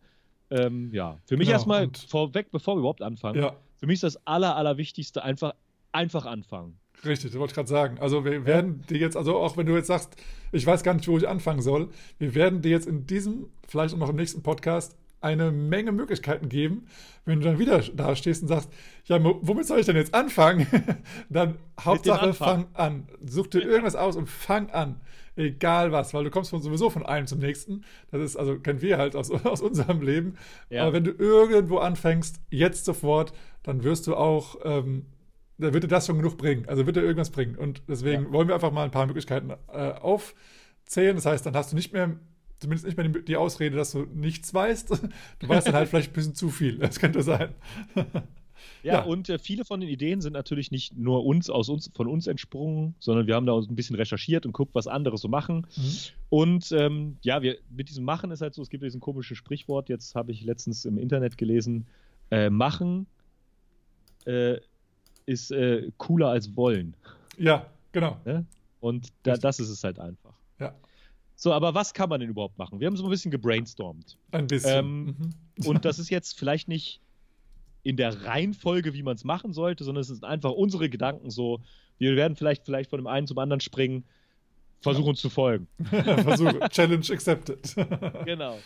Ähm, 0.50 0.90
ja, 0.94 1.18
für 1.26 1.36
mich 1.36 1.48
Genau, 1.48 1.56
erstmal 1.58 1.90
vorweg, 2.08 2.48
bevor 2.52 2.76
wir 2.76 2.80
überhaupt 2.80 3.02
anfangen, 3.02 3.42
Ja, 3.42 3.56
für 3.78 3.88
mich 3.88 3.96
ist 3.96 4.04
das 4.04 4.28
Aller, 4.28 4.56
Allerwichtigste 4.56 5.24
einfach, 5.24 5.54
einfach 5.92 6.26
anfangen. 6.26 6.78
richtig, 7.04 7.32
das 7.32 7.40
wollte 7.40 7.52
ich 7.52 7.56
gerade 7.56 7.68
sagen. 7.68 8.00
Also 8.00 8.24
wir 8.24 8.46
werden 8.46 8.84
dir 8.90 8.98
jetzt, 9.00 9.18
also 9.18 9.38
auch 9.38 9.58
wenn 9.58 9.66
du 9.66 9.76
jetzt 9.76 9.88
sagst, 9.88 10.16
ich 10.52 10.66
weiß 10.66 10.84
gar 10.84 10.94
nicht, 10.94 11.08
wo 11.08 11.18
ich 11.18 11.28
anfangen 11.28 11.62
soll, 11.62 11.90
wir 12.20 12.34
werden 12.36 12.62
dir 12.62 12.72
jetzt 12.72 12.88
in 12.88 13.06
diesem, 13.08 13.48
vielleicht 13.68 13.94
auch 13.94 14.00
noch 14.00 14.10
im 14.10 14.16
nächsten 14.16 14.42
Podcast, 14.44 14.96
eine 15.22 15.52
Menge 15.52 15.92
Möglichkeiten 15.92 16.50
geben. 16.50 16.88
Wenn 17.26 17.40
du 17.40 17.46
dann 17.46 17.60
wieder 17.60 17.80
da 17.80 18.16
stehst 18.16 18.42
und 18.42 18.48
sagst, 18.48 18.70
ja, 19.06 19.20
womit 19.22 19.66
soll 19.66 19.80
ich 19.80 19.86
denn 19.86 19.96
jetzt 19.96 20.14
anfangen? 20.14 20.68
dann 21.30 21.58
Hauptsache 21.80 22.34
fang 22.34 22.68
an. 22.74 23.08
Such 23.26 23.48
dir 23.48 23.62
irgendwas 23.62 23.96
aus 23.96 24.16
und 24.16 24.30
fang 24.30 24.70
an. 24.70 25.02
Egal 25.36 25.92
was, 25.92 26.14
weil 26.14 26.24
du 26.24 26.32
kommst 26.32 26.50
von 26.50 26.62
sowieso 26.62 26.90
von 26.90 27.06
einem 27.06 27.28
zum 27.28 27.40
nächsten. 27.40 27.84
Das 28.12 28.22
ist, 28.22 28.36
also 28.36 28.60
kennen 28.60 28.82
wir 28.82 28.98
halt 28.98 29.16
aus, 29.16 29.30
aus 29.46 29.62
unserem 29.62 30.02
Leben. 30.02 30.36
Ja. 30.70 30.84
Aber 30.84 30.94
wenn 30.94 31.04
du 31.04 31.12
irgendwo 31.12 31.78
anfängst, 31.78 32.42
jetzt 32.50 32.86
sofort, 32.86 33.34
dann 33.64 33.84
wirst 33.84 34.08
du 34.08 34.16
auch, 34.16 34.58
ähm, 34.64 35.06
da 35.58 35.74
wird 35.74 35.84
dir 35.84 35.90
das 35.90 36.08
schon 36.08 36.18
genug 36.18 36.38
bringen. 36.38 36.68
Also 36.68 36.86
wird 36.86 36.96
dir 36.96 37.02
irgendwas 37.02 37.32
bringen. 37.32 37.56
Und 37.56 37.84
deswegen 37.88 38.32
wollen 38.32 38.48
wir 38.48 38.56
einfach 38.56 38.72
mal 38.72 38.84
ein 38.84 38.92
paar 38.92 39.06
Möglichkeiten 39.06 39.52
äh, 39.72 39.92
aufzählen. 39.92 41.16
Das 41.16 41.26
heißt, 41.26 41.46
dann 41.46 41.56
hast 41.56 41.72
du 41.72 41.76
nicht 41.76 41.94
mehr, 41.94 42.18
zumindest 42.60 42.86
nicht 42.86 42.98
mehr 42.98 43.08
die, 43.08 43.36
Ausrede, 43.38 43.76
dass 43.78 43.92
du 43.92 44.06
nichts 44.14 44.54
weißt. 44.54 44.90
Du 45.40 45.48
weißt 45.48 45.68
dann 45.68 45.76
halt 45.76 45.90
vielleicht 45.90 46.12
ein 46.12 46.14
bisschen 46.14 46.36
zu 46.36 46.50
viel. 46.50 46.78
Das 46.78 47.00
könnte 47.00 47.22
sein. 47.24 47.54
Ja, 48.84 48.96
Ja. 48.96 49.04
und 49.04 49.30
äh, 49.30 49.38
viele 49.38 49.66
von 49.66 49.80
den 49.80 49.90
Ideen 49.90 50.20
sind 50.22 50.34
natürlich 50.34 50.72
nicht 50.72 50.98
nur 50.98 51.26
uns 51.26 51.50
aus 51.50 51.70
uns 51.70 51.92
von 51.94 52.08
uns 52.08 52.26
entsprungen, 52.26 52.96
sondern 53.00 53.28
wir 53.28 53.36
haben 53.36 53.46
da 53.46 53.54
uns 53.54 53.70
ein 53.70 53.76
bisschen 53.76 53.96
recherchiert 53.96 54.46
und 54.46 54.52
guckt, 54.52 54.74
was 54.74 54.88
andere 54.88 55.18
so 55.18 55.28
machen. 55.28 55.68
Und 56.30 56.72
ähm, 56.72 57.18
ja, 57.22 57.42
wir 57.42 57.58
mit 57.70 57.90
diesem 57.90 58.04
Machen 58.04 58.32
ist 58.32 58.42
halt 58.42 58.54
so, 58.56 58.62
es 58.62 58.70
gibt 58.70 58.84
diesen 58.84 59.00
komischen 59.00 59.36
Sprichwort, 59.36 59.90
jetzt 59.90 60.16
habe 60.16 60.32
ich 60.32 60.44
letztens 60.44 60.86
im 60.86 60.98
Internet 60.98 61.38
gelesen, 61.38 61.86
äh, 62.32 62.50
machen 62.50 63.06
äh, 64.26 64.58
ist 65.26 65.52
äh, 65.52 65.92
cooler 65.98 66.30
als 66.30 66.56
wollen. 66.56 66.96
Ja, 67.38 67.68
genau. 67.92 68.18
Ne? 68.26 68.46
Und 68.80 69.10
da, 69.24 69.38
das 69.38 69.60
ist 69.60 69.70
es 69.70 69.84
halt 69.84 70.00
einfach. 70.00 70.34
Ja, 71.38 71.42
So, 71.42 71.54
aber 71.54 71.74
was 71.76 71.94
kann 71.94 72.10
man 72.10 72.20
denn 72.20 72.30
überhaupt 72.30 72.58
machen? 72.58 72.80
Wir 72.80 72.88
haben 72.88 72.98
so 72.98 73.04
ein 73.04 73.10
bisschen 73.10 73.32
gebrainstormt. 73.32 74.18
ein 74.32 74.48
bisschen. 74.48 74.80
Ähm, 74.80 75.06
Mhm. 75.58 75.66
Und 75.68 75.86
das 75.86 76.00
ist 76.00 76.10
jetzt 76.10 76.38
vielleicht 76.38 76.68
nicht 76.68 77.02
in 77.84 77.96
der 77.96 78.26
Reihenfolge, 78.26 78.94
wie 78.94 79.04
man 79.04 79.16
es 79.16 79.24
machen 79.24 79.54
sollte, 79.54 79.84
sondern 79.84 80.02
es 80.02 80.08
sind 80.08 80.24
einfach 80.24 80.52
unsere 80.52 80.90
Gedanken 80.90 81.30
so. 81.30 81.62
Wir 82.00 82.16
werden 82.16 82.36
vielleicht, 82.36 82.66
vielleicht 82.66 82.90
von 82.90 83.00
dem 83.00 83.08
einen 83.08 83.28
zum 83.28 83.38
anderen 83.40 83.60
springen, 83.62 84.04
versuchen 84.82 85.10
uns 85.10 85.22
zu 85.22 85.30
folgen. 85.30 85.68
Versuche. 85.84 86.60
Challenge 86.70 87.06
accepted. 87.12 87.76
Genau. 88.26 88.58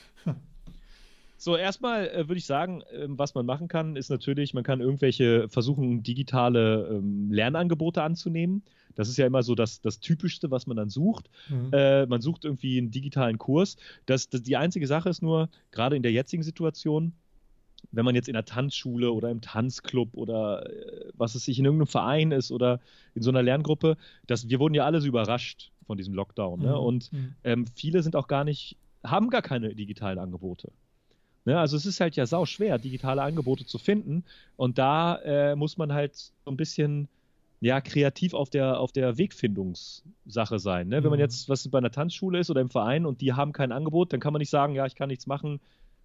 So, 1.43 1.57
erstmal 1.57 2.07
äh, 2.09 2.27
würde 2.27 2.37
ich 2.37 2.45
sagen, 2.45 2.83
ähm, 2.93 3.17
was 3.17 3.33
man 3.33 3.47
machen 3.47 3.67
kann, 3.67 3.95
ist 3.95 4.09
natürlich, 4.09 4.53
man 4.53 4.63
kann 4.63 4.79
irgendwelche 4.79 5.49
versuchen, 5.49 6.03
digitale 6.03 6.87
ähm, 6.91 7.31
Lernangebote 7.31 8.03
anzunehmen. 8.03 8.61
Das 8.93 9.09
ist 9.09 9.17
ja 9.17 9.25
immer 9.25 9.41
so 9.41 9.55
das, 9.55 9.81
das 9.81 9.99
Typischste, 9.99 10.51
was 10.51 10.67
man 10.67 10.77
dann 10.77 10.89
sucht. 10.89 11.31
Mhm. 11.49 11.69
Äh, 11.73 12.05
man 12.05 12.21
sucht 12.21 12.45
irgendwie 12.45 12.77
einen 12.77 12.91
digitalen 12.91 13.39
Kurs. 13.39 13.77
Das, 14.05 14.29
das, 14.29 14.43
die 14.43 14.55
einzige 14.55 14.85
Sache 14.85 15.09
ist 15.09 15.23
nur, 15.23 15.49
gerade 15.71 15.95
in 15.95 16.03
der 16.03 16.11
jetzigen 16.11 16.43
Situation, 16.43 17.13
wenn 17.91 18.05
man 18.05 18.13
jetzt 18.13 18.29
in 18.29 18.35
einer 18.35 18.45
Tanzschule 18.45 19.11
oder 19.11 19.31
im 19.31 19.41
Tanzclub 19.41 20.13
oder 20.13 20.69
äh, 20.69 21.09
was 21.15 21.33
es 21.33 21.45
sich 21.45 21.57
in 21.57 21.65
irgendeinem 21.65 21.87
Verein 21.87 22.31
ist 22.31 22.51
oder 22.51 22.81
in 23.15 23.23
so 23.23 23.31
einer 23.31 23.41
Lerngruppe, 23.41 23.97
dass 24.27 24.47
wir 24.47 24.59
wurden 24.59 24.75
ja 24.75 24.85
alle 24.85 25.01
so 25.01 25.07
überrascht 25.07 25.71
von 25.87 25.97
diesem 25.97 26.13
Lockdown. 26.13 26.59
Ne? 26.59 26.69
Mhm. 26.69 26.75
Und 26.75 27.11
Mhm. 27.11 27.35
ähm, 27.43 27.65
viele 27.73 28.03
sind 28.03 28.15
auch 28.15 28.27
gar 28.27 28.43
nicht, 28.43 28.77
haben 29.03 29.31
gar 29.31 29.41
keine 29.41 29.73
digitalen 29.73 30.19
Angebote. 30.19 30.71
Ne? 31.45 31.59
Also 31.59 31.75
es 31.77 31.85
ist 31.85 31.99
halt 31.99 32.15
ja 32.15 32.25
sau 32.25 32.45
schwer, 32.45 32.77
digitale 32.77 33.21
Angebote 33.21 33.65
zu 33.65 33.77
finden. 33.77 34.23
Und 34.57 34.77
da 34.77 35.15
äh, 35.23 35.55
muss 35.55 35.77
man 35.77 35.91
halt 35.93 36.15
so 36.15 36.31
ein 36.51 36.57
bisschen 36.57 37.07
ja, 37.63 37.79
kreativ 37.79 38.33
auf 38.33 38.49
der, 38.49 38.79
auf 38.79 38.91
der 38.91 39.17
Wegfindungssache 39.17 40.59
sein. 40.59 40.87
Ne? 40.87 41.03
Wenn 41.03 41.09
man 41.09 41.19
Mhm. 41.19 41.23
jetzt 41.25 41.47
was 41.49 41.67
bei 41.67 41.77
einer 41.77 41.91
Tanzschule 41.91 42.39
ist 42.39 42.49
oder 42.49 42.61
im 42.61 42.69
Verein 42.69 43.05
und 43.05 43.21
die 43.21 43.33
haben 43.33 43.53
kein 43.53 43.71
Angebot, 43.71 44.13
dann 44.13 44.19
kann 44.19 44.33
man 44.33 44.39
nicht 44.39 44.49
sagen, 44.49 44.73
ja, 44.75 44.85
ich 44.85 44.95
kann 44.95 45.09
nichts 45.09 45.27
machen. 45.27 45.59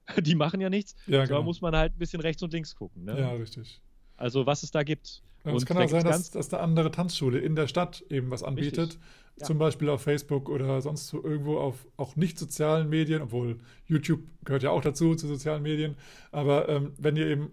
Die 0.23 0.35
machen 0.37 0.61
ja 0.61 0.71
nichts. 0.71 0.95
Ja, 1.07 1.19
Da 1.21 1.25
genau. 1.27 1.43
muss 1.43 1.61
man 1.61 1.75
halt 1.75 1.95
ein 1.95 1.99
bisschen 1.99 2.21
rechts 2.21 2.43
und 2.43 2.53
links 2.53 2.77
gucken. 2.77 3.05
Ne? 3.05 3.19
ja, 3.19 3.33
richtig. 3.33 3.81
Also 4.17 4.47
was 4.47 4.63
es 4.63 4.71
da 4.71 4.83
gibt. 4.85 5.23
Ja, 5.47 5.53
es 5.53 5.63
Und 5.63 5.67
kann 5.67 5.79
auch 5.79 5.89
sein, 5.89 6.05
dass, 6.05 6.31
dass 6.31 6.53
eine 6.53 6.63
andere 6.63 6.91
Tanzschule 6.91 7.39
in 7.39 7.55
der 7.55 7.69
Stadt 7.69 8.05
eben 8.11 8.31
was 8.31 8.43
anbietet. 8.43 8.99
Ja. 9.39 9.47
Zum 9.47 9.59
Beispiel 9.59 9.89
auf 9.91 10.03
Facebook 10.03 10.49
oder 10.49 10.81
sonst 10.81 11.09
so 11.09 11.23
irgendwo 11.23 11.59
auf 11.59 11.87
auch 11.97 12.17
nicht 12.17 12.39
sozialen 12.39 12.89
Medien, 12.89 13.23
obwohl 13.23 13.61
YouTube 13.87 14.21
gehört 14.45 14.63
ja 14.63 14.71
auch 14.71 14.81
dazu, 14.81 15.15
zu 15.15 15.27
sozialen 15.29 15.63
Medien. 15.63 15.97
Aber 16.33 16.69
ähm, 16.69 16.93
wenn 16.99 17.17
ihr 17.17 17.27
eben 17.27 17.51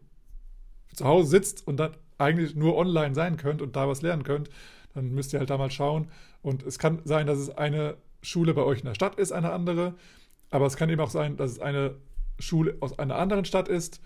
zu 0.93 1.05
Hause 1.05 1.29
sitzt 1.29 1.67
und 1.67 1.77
dann 1.77 1.91
eigentlich 2.17 2.55
nur 2.55 2.77
online 2.77 3.13
sein 3.15 3.37
könnt 3.37 3.61
und 3.61 3.75
da 3.75 3.87
was 3.87 4.01
lernen 4.01 4.23
könnt, 4.23 4.49
dann 4.93 5.11
müsst 5.13 5.33
ihr 5.33 5.39
halt 5.39 5.49
da 5.49 5.57
mal 5.57 5.71
schauen. 5.71 6.07
Und 6.41 6.63
es 6.63 6.79
kann 6.79 7.01
sein, 7.03 7.27
dass 7.27 7.37
es 7.37 7.49
eine 7.49 7.97
Schule 8.21 8.53
bei 8.53 8.63
euch 8.63 8.79
in 8.79 8.85
der 8.85 8.95
Stadt 8.95 9.15
ist, 9.19 9.31
eine 9.31 9.51
andere. 9.51 9.95
Aber 10.49 10.65
es 10.65 10.77
kann 10.77 10.89
eben 10.89 11.01
auch 11.01 11.09
sein, 11.09 11.37
dass 11.37 11.51
es 11.51 11.59
eine 11.59 11.95
Schule 12.39 12.77
aus 12.79 12.97
einer 12.97 13.17
anderen 13.17 13.45
Stadt 13.45 13.67
ist, 13.67 14.01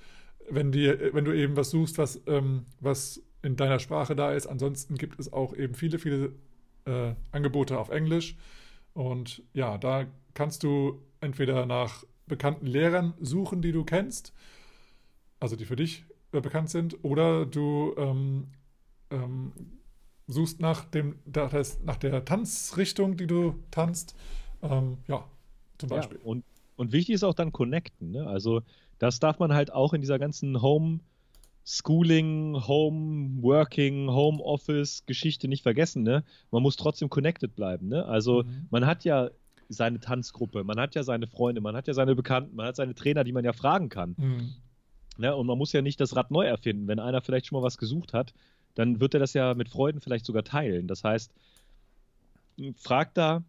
wenn, 0.50 0.72
die, 0.72 0.88
wenn 1.14 1.26
du 1.26 1.34
eben 1.34 1.56
was 1.58 1.70
suchst, 1.70 1.98
was, 1.98 2.22
ähm, 2.26 2.66
was 2.80 3.22
in 3.48 3.56
deiner 3.56 3.80
Sprache 3.80 4.14
da 4.14 4.34
ist. 4.34 4.46
Ansonsten 4.46 4.96
gibt 4.98 5.18
es 5.20 5.32
auch 5.32 5.56
eben 5.56 5.74
viele, 5.74 6.00
viele 6.00 6.34
äh, 6.86 7.14
Angebote 7.32 7.80
auf 7.80 7.88
Englisch. 7.88 8.36
Und 8.94 9.42
ja, 9.54 9.78
da 9.78 10.06
kannst 10.34 10.64
du 10.64 11.02
entweder 11.22 11.66
nach 11.66 12.04
bekannten 12.28 12.68
Lehrern 12.68 13.14
suchen, 13.22 13.62
die 13.62 13.72
du 13.72 13.86
kennst, 13.86 14.34
also 15.40 15.56
die 15.56 15.64
für 15.64 15.78
dich 15.78 16.04
äh, 16.34 16.42
bekannt 16.42 16.70
sind, 16.70 17.06
oder 17.06 17.46
du 17.46 17.96
ähm, 17.98 18.48
ähm, 19.12 19.54
suchst 20.28 20.60
nach, 20.60 20.84
dem, 20.84 21.20
nach, 21.26 21.96
der 21.96 22.26
Tanzrichtung, 22.26 23.16
die 23.16 23.28
du 23.28 23.56
tanzt. 23.72 24.14
Ähm, 24.62 24.98
ja, 25.08 25.24
zum 25.78 25.90
Ja, 25.90 25.96
Beispiel. 25.96 26.20
und, 26.22 26.44
und 26.76 26.92
wichtig 26.92 27.16
ist 27.16 27.24
auch 27.24 27.34
dann 27.34 27.54
connecten. 27.54 28.12
Ne? 28.12 28.28
Also 28.28 28.62
das 29.00 29.22
darf 29.22 29.40
man 29.40 29.54
halt 29.54 29.72
auch 29.72 29.94
in 29.94 30.02
dieser 30.02 30.20
ganzen 30.20 30.62
Home 30.62 31.00
Schooling, 31.70 32.56
Home 32.66 33.42
Working, 33.42 34.10
Home 34.10 34.42
Office 34.42 35.06
Geschichte 35.06 35.50
nicht 35.50 35.64
vergessen. 35.64 36.02
Ne? 36.02 36.24
Man 36.50 36.64
muss 36.64 36.78
trotzdem 36.78 37.10
connected 37.10 37.56
bleiben. 37.56 37.90
Ne? 37.90 38.06
Also 38.06 38.44
Mhm. 38.44 38.68
man 38.70 38.86
hat 38.86 39.04
ja 39.04 39.30
seine 39.68 40.00
Tanzgruppe, 40.00 40.64
man 40.64 40.80
hat 40.80 40.96
ja 40.96 41.04
seine 41.04 41.28
Freunde, 41.28 41.60
man 41.60 41.76
hat 41.76 41.88
ja 41.88 41.94
seine 41.94 42.16
Bekannten, 42.16 42.56
man 42.56 42.68
hat 42.68 42.78
seine 42.78 42.96
Trainer, 42.96 43.26
die 43.26 43.34
man 43.34 43.44
ja 43.44 43.52
fragen 43.52 43.90
kann. 43.90 44.16
Mhm. 44.18 44.54
Ne? 45.18 45.36
Und 45.36 45.46
man 45.46 45.58
muss 45.58 45.74
ja 45.74 45.82
nicht 45.82 46.00
das 46.00 46.16
Rad 46.16 46.32
neu 46.32 46.46
erfinden. 46.46 46.88
Wenn 46.88 47.00
einer 47.00 47.22
vielleicht 47.22 47.48
schon 47.48 47.60
mal 47.60 47.66
was 47.66 47.78
gesucht 47.78 48.14
hat, 48.14 48.34
dann 48.76 49.02
wird 49.02 49.14
er 49.14 49.20
das 49.20 49.34
ja 49.34 49.54
mit 49.54 49.68
Freuden 49.68 50.00
vielleicht 50.00 50.26
sogar 50.26 50.46
teilen. 50.46 50.88
Das 50.88 51.04
heißt, 51.04 51.34
frag 52.78 53.14
da, 53.14 53.44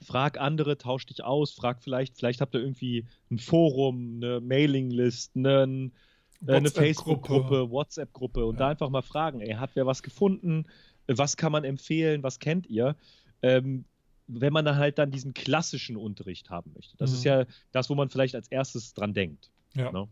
frag 0.00 0.40
andere, 0.40 0.78
tausch 0.78 1.06
dich 1.06 1.24
aus, 1.24 1.50
frag 1.52 1.82
vielleicht, 1.82 2.16
vielleicht 2.16 2.40
habt 2.40 2.54
ihr 2.54 2.60
irgendwie 2.60 3.06
ein 3.32 3.38
Forum, 3.38 4.20
eine 4.22 4.40
Mailinglist, 4.40 5.34
einen, 5.34 5.92
äh, 6.46 6.52
eine. 6.54 6.70
Facebook-Gruppe, 6.70 7.70
WhatsApp-Gruppe 7.70 8.44
und 8.44 8.54
Ja. 8.54 8.58
da 8.60 8.68
einfach 8.68 8.90
mal 8.90 9.02
fragen, 9.02 9.40
ey, 9.40 9.54
hat 9.54 9.70
wer 9.74 9.86
was 9.86 10.02
gefunden? 10.02 10.66
Was 11.06 11.36
kann 11.36 11.52
man 11.52 11.64
empfehlen? 11.64 12.22
Was 12.22 12.38
kennt 12.38 12.66
ihr? 12.68 12.96
Ähm, 13.42 13.84
wenn 14.28 14.52
man 14.52 14.64
dann 14.64 14.76
halt 14.76 14.98
dann 14.98 15.10
diesen 15.10 15.34
klassischen 15.34 15.96
Unterricht 15.96 16.48
haben 16.48 16.72
möchte. 16.74 16.96
Das 16.96 17.10
Mhm. 17.10 17.16
ist 17.16 17.24
ja 17.24 17.44
das, 17.72 17.90
wo 17.90 17.94
man 17.94 18.08
vielleicht 18.08 18.34
als 18.34 18.48
erstes 18.48 18.94
dran 18.94 19.12
denkt. 19.14 19.50
Ja. 19.74 19.90
Ne? 19.92 20.08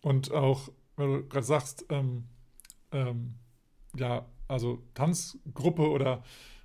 Und 0.00 0.30
auch, 0.32 0.68
wenn 0.96 1.12
du 1.12 1.28
gerade 1.28 1.44
sagst, 1.46 1.84
ähm, 1.90 2.24
ähm, 2.92 3.34
ja, 3.96 4.26
also 4.48 4.82
Tanzgruppe 4.94 5.90
oder 5.90 6.22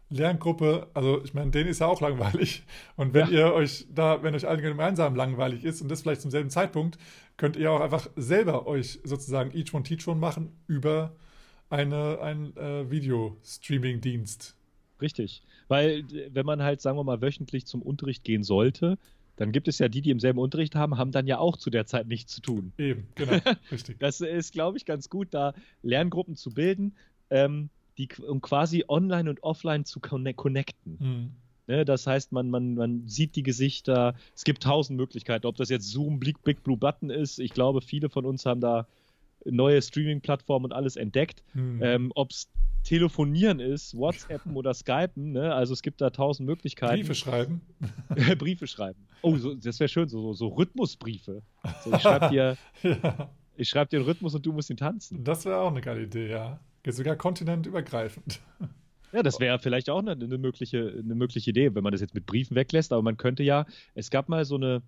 Lerngruppe, 0.10 0.88
also 0.93 1.22
ich 1.24 1.34
meine, 1.34 1.52
denen 1.52 1.67
ist 1.70 1.80
ja 1.80 1.88
auch 1.88 2.00
langweilig. 2.02 2.63
Und 2.96 3.13
wenn 3.13 3.28
Ja. 3.30 3.48
ihr 3.48 3.54
euch 3.54 3.86
da, 3.93 4.24
wenn 4.24 4.34
euch 4.36 4.48
allen 4.48 4.62
gemeinsam 4.62 5.15
langweilig 5.15 5.63
ist 5.65 5.82
und 5.82 5.89
das 5.89 6.02
vielleicht 6.02 6.22
zum 6.22 6.32
selben 6.32 6.50
Zeitpunkt, 6.50 6.98
könnt 7.36 7.56
ihr 7.58 7.72
auch 7.72 7.82
einfach 7.82 8.10
selber 8.15 8.67
euch 8.67 9.00
sozusagen 9.04 9.52
Each 9.56 9.74
One 9.74 9.84
Teach 9.84 10.08
One 10.08 10.20
machen 10.20 10.52
über 10.67 11.15
eine, 11.70 12.20
einen 12.22 12.56
äh, 12.56 12.89
Video-Streaming-Dienst. 12.89 14.56
Richtig. 15.02 15.43
Weil, 15.67 16.04
wenn 16.32 16.46
man 16.46 16.63
halt, 16.63 16.82
sagen 16.82 16.98
wir 16.98 17.04
mal, 17.04 17.22
wöchentlich 17.22 17.65
zum 17.67 17.82
Unterricht 17.82 18.24
gehen 18.24 18.43
sollte, 18.43 18.98
dann 19.36 19.52
gibt 19.52 19.67
es 19.67 19.78
ja 19.78 19.88
die, 19.88 20.02
die 20.02 20.10
im 20.10 20.20
selben 20.20 20.39
Unterricht 20.39 20.74
haben, 20.76 20.98
haben 20.98 21.12
dann 21.12 21.28
ja 21.28 21.38
auch 21.38 21.58
zu 21.58 21.70
der 21.70 21.86
Zeit 21.86 22.08
nichts 22.08 22.34
zu 22.34 22.41
tun. 22.41 22.72
Eben, 22.78 23.08
genau, 23.13 23.34
richtig. 23.72 24.00
Das 24.00 24.22
ist, 24.22 24.54
glaube 24.54 24.78
ich, 24.78 24.86
ganz 24.86 25.10
gut, 25.10 25.28
da 25.32 25.54
Lerngruppen 25.84 26.36
zu 26.36 26.52
bilden, 26.52 26.96
ähm, 27.30 27.70
die, 27.97 28.10
um 28.27 28.41
quasi 28.41 28.86
online 28.88 29.29
und 29.29 29.43
offline 29.43 29.86
zu 29.86 29.99
connecten. 29.99 30.99
Hm. 30.99 31.31
Ne, 31.67 31.83
das 31.83 32.07
heißt, 32.07 32.31
man, 32.31 32.49
man, 32.49 32.75
man 32.75 33.07
sieht 33.07 33.36
die 33.36 33.43
Gesichter. 33.43 34.15
Es 34.33 34.45
gibt 34.45 34.63
tausend 34.63 34.97
Möglichkeiten. 34.97 35.45
Ob 35.47 35.57
das 35.57 35.69
jetzt 35.69 35.89
Zoom, 35.89 36.19
Big, 36.19 36.41
Big 36.43 36.63
Blue 36.63 36.77
Button 36.77 37.10
ist, 37.10 37.39
ich 37.39 37.51
glaube, 37.51 37.81
viele 37.81 38.10
von 38.10 38.25
uns 38.25 38.45
haben 38.45 38.62
da 38.62 38.88
neue 39.43 39.81
Streaming-Plattformen 39.81 40.65
und 40.65 40.73
alles 40.73 40.95
entdeckt. 40.95 41.43
Hm. 41.51 41.81
Ähm, 41.81 42.12
Ob 42.15 42.31
es 42.31 42.49
Telefonieren 42.83 43.60
ist, 43.60 43.97
WhatsAppen 43.97 44.55
oder 44.55 44.73
Skypen, 44.73 45.33
ne? 45.33 45.53
also 45.53 45.73
es 45.73 45.81
gibt 45.81 45.99
da 45.99 46.10
tausend 46.10 46.47
Möglichkeiten. 46.47 47.01
Briefe 47.01 47.15
schreiben. 47.15 47.62
Briefe 48.38 48.65
schreiben. 48.65 49.05
Oh, 49.21 49.36
so, 49.36 49.55
das 49.55 49.81
wäre 49.81 49.89
schön, 49.89 50.07
so, 50.07 50.21
so, 50.21 50.33
so 50.33 50.47
Rhythmusbriefe. 50.47 51.41
So, 51.83 51.93
ich 51.93 52.01
schreibe 52.01 52.29
dir, 52.31 52.57
ja, 52.83 53.29
ich 53.57 53.67
schreib 53.67 53.89
dir 53.89 53.97
einen 53.97 54.05
Rhythmus 54.05 54.36
und 54.36 54.45
du 54.45 54.53
musst 54.53 54.69
ihn 54.69 54.77
tanzen. 54.77 55.21
das 55.21 55.43
wäre 55.43 55.57
auch 55.57 55.71
eine 55.71 55.81
geile 55.81 56.03
Idee, 56.03 56.29
ja. 56.29 56.62
Sogar 56.91 57.15
kontinentübergreifend. 57.15 58.39
Ja, 59.13 59.23
das 59.23 59.39
wäre 59.39 59.58
vielleicht 59.60 59.89
auch 59.89 60.00
eine, 60.00 60.12
eine, 60.12 60.38
mögliche, 60.38 60.93
eine 61.04 61.15
mögliche 61.15 61.50
Idee, 61.50 61.73
wenn 61.76 61.84
man 61.84 61.91
das 61.91 62.02
jetzt 62.02 62.13
mit 62.13 62.26
Briefen 62.26 62.56
weglässt. 62.56 62.91
Aber 62.91 63.02
man 63.02 63.17
könnte 63.17 63.43
ja, 63.43 63.65
es 63.95 64.10
gab 64.10 64.28
mal 64.30 64.43
so 64.45 64.56
eine 64.56 64.82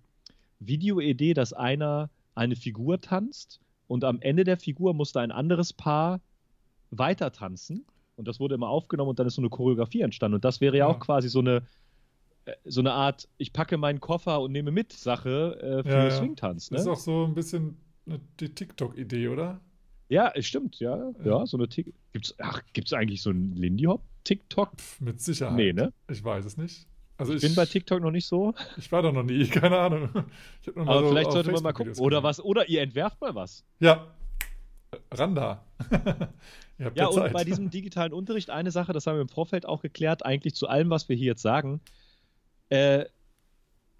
Videoidee, 0.58 1.34
dass 1.34 1.52
einer 1.52 2.10
eine 2.34 2.56
Figur 2.56 3.00
tanzt 3.00 3.60
und 3.88 4.04
am 4.04 4.20
Ende 4.20 4.44
der 4.44 4.56
Figur 4.56 4.94
musste 4.94 5.20
ein 5.20 5.32
anderes 5.32 5.72
Paar 5.72 6.20
weiter 6.90 7.32
tanzen. 7.32 7.84
Und 8.16 8.28
das 8.28 8.38
wurde 8.40 8.54
immer 8.54 8.68
aufgenommen 8.68 9.10
und 9.10 9.18
dann 9.18 9.26
ist 9.26 9.34
so 9.36 9.42
eine 9.42 9.48
Choreografie 9.48 10.02
entstanden. 10.02 10.34
Und 10.36 10.44
das 10.44 10.60
wäre 10.60 10.76
ja, 10.76 10.86
Ja. 10.86 10.94
auch 10.94 11.00
quasi 11.00 11.28
so 11.30 11.38
eine, 11.38 11.62
äh, 12.44 12.52
so 12.66 12.80
eine 12.80 12.92
Art, 12.92 13.26
ich 13.38 13.52
packe 13.54 13.78
meinen 13.78 14.00
Koffer 14.00 14.40
und 14.42 14.52
nehme 14.52 14.70
mit 14.70 14.92
Sache 14.92 15.58
äh, 15.62 15.82
für 15.82 15.88
Ja. 16.04 16.10
Swingtanz. 16.10 16.68
Das 16.68 16.80
ist 16.82 16.86
Ne? 16.86 16.92
auch 16.92 16.98
so 16.98 17.24
ein 17.24 17.34
bisschen 17.34 17.78
die 18.38 18.50
TikTok-Idee, 18.54 19.28
oder? 19.28 19.60
Ja, 20.10 20.32
es 20.34 20.46
stimmt, 20.46 20.80
ja. 20.80 21.12
Ja, 21.24 21.46
so 21.46 21.56
eine 21.56 21.68
Tik 21.68 21.94
gibt's, 22.12 22.34
ach, 22.38 22.62
gibt's 22.72 22.92
eigentlich 22.92 23.22
so 23.22 23.30
einen 23.30 23.54
Lindy 23.54 23.84
Hop 23.84 24.02
TikTok? 24.24 24.72
Mit 24.98 25.20
Sicherheit. 25.20 25.56
Nee, 25.56 25.72
ne? 25.72 25.92
Ich 26.10 26.22
weiß 26.22 26.44
es 26.44 26.56
nicht. 26.56 26.86
Also 27.16 27.32
Ich 27.32 27.42
bin 27.42 27.54
bei 27.54 27.64
TikTok 27.64 28.02
noch 28.02 28.10
nicht 28.10 28.26
so. 28.26 28.54
Ich 28.76 28.90
war 28.90 29.02
da 29.02 29.12
noch 29.12 29.22
nie, 29.22 29.46
keine 29.48 29.78
Ahnung. 29.78 30.08
Ich 30.62 30.68
hab 30.68 30.76
nur 30.76 30.84
mal 30.84 30.96
Aber 30.96 31.06
so 31.06 31.08
vielleicht 31.10 31.32
sollte 31.32 31.52
man 31.52 31.62
mal 31.62 31.72
gucken. 31.72 31.94
Oder 31.98 32.24
was, 32.24 32.42
oder 32.42 32.68
ihr 32.68 32.82
entwerft 32.82 33.20
mal 33.20 33.34
was. 33.34 33.64
Ja. 33.78 34.08
Randa. 35.12 35.64
Ihr 36.78 36.86
habt 36.86 36.96
Ja, 36.96 37.04
ja, 37.04 37.06
und 37.08 37.32
bei 37.32 37.44
diesem 37.44 37.70
digitalen 37.70 38.12
Unterricht 38.12 38.50
eine 38.50 38.72
Sache, 38.72 38.92
das 38.92 39.06
haben 39.06 39.14
wir 39.16 39.22
im 39.22 39.28
Vorfeld 39.28 39.64
auch 39.66 39.82
geklärt, 39.82 40.24
eigentlich 40.26 40.54
zu 40.54 40.66
allem, 40.66 40.90
was 40.90 41.08
wir 41.08 41.14
hier 41.14 41.26
jetzt 41.26 41.42
sagen, 41.42 41.80
äh, 42.70 43.04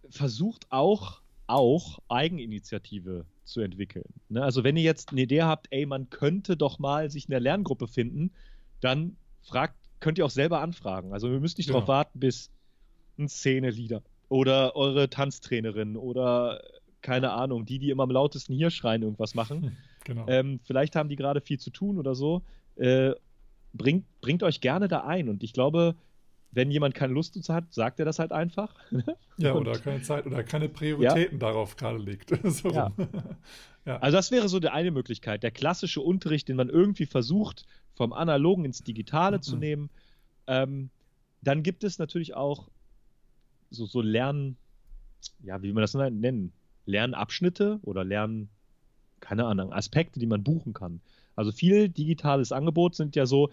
versucht 0.08 0.66
auch, 0.70 1.20
auch 1.46 2.00
Eigeninitiative 2.08 3.26
zu 3.50 3.60
entwickeln. 3.60 4.12
Ne? 4.28 4.42
Also 4.42 4.64
wenn 4.64 4.76
ihr 4.76 4.82
jetzt 4.82 5.10
eine 5.10 5.22
Idee 5.22 5.42
habt, 5.42 5.66
ey, 5.70 5.86
man 5.86 6.08
könnte 6.10 6.56
doch 6.56 6.78
mal 6.78 7.10
sich 7.10 7.26
in 7.26 7.30
der 7.30 7.40
Lerngruppe 7.40 7.86
finden, 7.86 8.32
dann 8.80 9.16
fragt, 9.42 9.74
könnt 10.00 10.18
ihr 10.18 10.24
auch 10.24 10.30
selber 10.30 10.60
anfragen. 10.60 11.12
Also 11.12 11.30
wir 11.30 11.40
müssen 11.40 11.56
nicht 11.58 11.66
Genau. 11.66 11.78
darauf 11.80 11.88
warten, 11.88 12.20
bis 12.20 12.50
ein 13.18 13.28
Szenelieder 13.28 14.02
oder 14.28 14.76
eure 14.76 15.10
Tanztrainerin 15.10 15.96
oder 15.96 16.62
keine 17.02 17.32
Ahnung, 17.32 17.64
die, 17.66 17.78
die 17.78 17.90
immer 17.90 18.02
am 18.04 18.10
lautesten 18.10 18.54
hier 18.54 18.70
schreien, 18.70 19.02
irgendwas 19.02 19.34
machen. 19.34 19.76
genau. 20.04 20.26
Ähm, 20.28 20.60
vielleicht 20.64 20.96
haben 20.96 21.08
die 21.08 21.16
gerade 21.16 21.40
viel 21.40 21.58
zu 21.58 21.70
tun 21.70 21.98
oder 21.98 22.14
so. 22.14 22.42
Äh, 22.76 23.12
bringt, 23.72 24.04
bringt 24.20 24.42
euch 24.42 24.60
gerne 24.60 24.88
da 24.88 25.00
ein. 25.00 25.28
Und 25.28 25.42
ich 25.42 25.52
glaube, 25.52 25.94
wenn 26.52 26.70
jemand 26.70 26.94
keine 26.94 27.12
Lust 27.12 27.36
dazu 27.36 27.54
hat, 27.54 27.72
sagt 27.72 27.98
er 28.00 28.04
das 28.04 28.18
halt 28.18 28.32
einfach. 28.32 28.74
ja, 29.36 29.52
und- 29.52 29.68
oder 29.68 29.78
keine 29.78 30.02
Zeit 30.02 30.26
oder 30.26 30.42
keine 30.42 30.68
Prioritäten 30.68 31.38
darauf 31.38 31.76
gerade 31.76 31.98
legt. 31.98 32.30
so 32.44 32.70
Ja. 32.70 32.86
rum. 32.98 33.18
Also 33.84 34.16
das 34.16 34.30
wäre 34.30 34.48
so 34.48 34.60
die 34.60 34.68
eine 34.68 34.90
Möglichkeit. 34.90 35.42
Der 35.42 35.50
klassische 35.50 36.00
Unterricht, 36.00 36.48
den 36.48 36.56
man 36.56 36.68
irgendwie 36.68 37.06
versucht, 37.06 37.64
vom 37.94 38.12
Analogen 38.12 38.64
ins 38.64 38.82
Digitale 38.82 39.40
zu 39.40 39.54
Mhm. 39.54 39.60
nehmen. 39.60 39.90
Ähm, 40.46 40.90
dann 41.42 41.62
gibt 41.62 41.82
es 41.84 41.98
natürlich 41.98 42.34
auch 42.34 42.68
so, 43.70 43.86
so 43.86 44.00
Lern, 44.02 44.56
ja, 45.42 45.62
wie 45.62 45.72
man 45.72 45.80
das 45.82 45.94
nennen? 45.94 46.52
Lernabschnitte 46.86 47.78
oder 47.82 48.04
Lern, 48.04 48.48
keine 49.20 49.44
Ahnung, 49.46 49.72
Aspekte, 49.72 50.18
die 50.20 50.26
man 50.26 50.42
buchen 50.42 50.72
kann. 50.72 51.00
Also 51.36 51.52
viel 51.52 51.88
digitales 51.88 52.52
Angebot 52.52 52.94
sind 52.94 53.16
ja 53.16 53.26
so, 53.26 53.50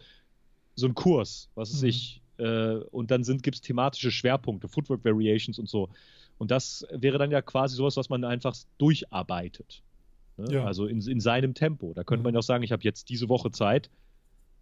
so 0.75 0.87
ein 0.87 0.95
Kurs, 0.95 1.49
was 1.55 1.71
Mhm. 1.73 1.77
sich, 1.77 2.21
äh, 2.37 2.75
und 2.91 3.11
dann 3.11 3.23
gibt 3.23 3.55
es 3.55 3.61
thematische 3.61 4.11
Schwerpunkte, 4.11 4.67
Footwork 4.67 5.03
Variations 5.05 5.59
und 5.59 5.67
so. 5.69 5.89
Und 6.37 6.51
das 6.51 6.85
wäre 6.91 7.17
dann 7.17 7.31
ja 7.31 7.41
quasi 7.41 7.75
sowas, 7.75 7.97
was 7.97 8.09
man 8.09 8.23
einfach 8.23 8.55
durcharbeitet. 8.77 9.81
Ne? 10.37 10.53
Ja. 10.53 10.65
Also 10.65 10.85
in, 10.85 11.01
in 11.01 11.19
seinem 11.19 11.53
Tempo. 11.53 11.93
Da 11.93 12.03
könnte 12.03 12.19
Mhm. 12.21 12.23
man 12.25 12.33
ja 12.35 12.39
auch 12.39 12.43
sagen, 12.43 12.63
ich 12.63 12.71
habe 12.71 12.83
jetzt 12.83 13.09
diese 13.09 13.27
Woche 13.29 13.51
Zeit. 13.51 13.89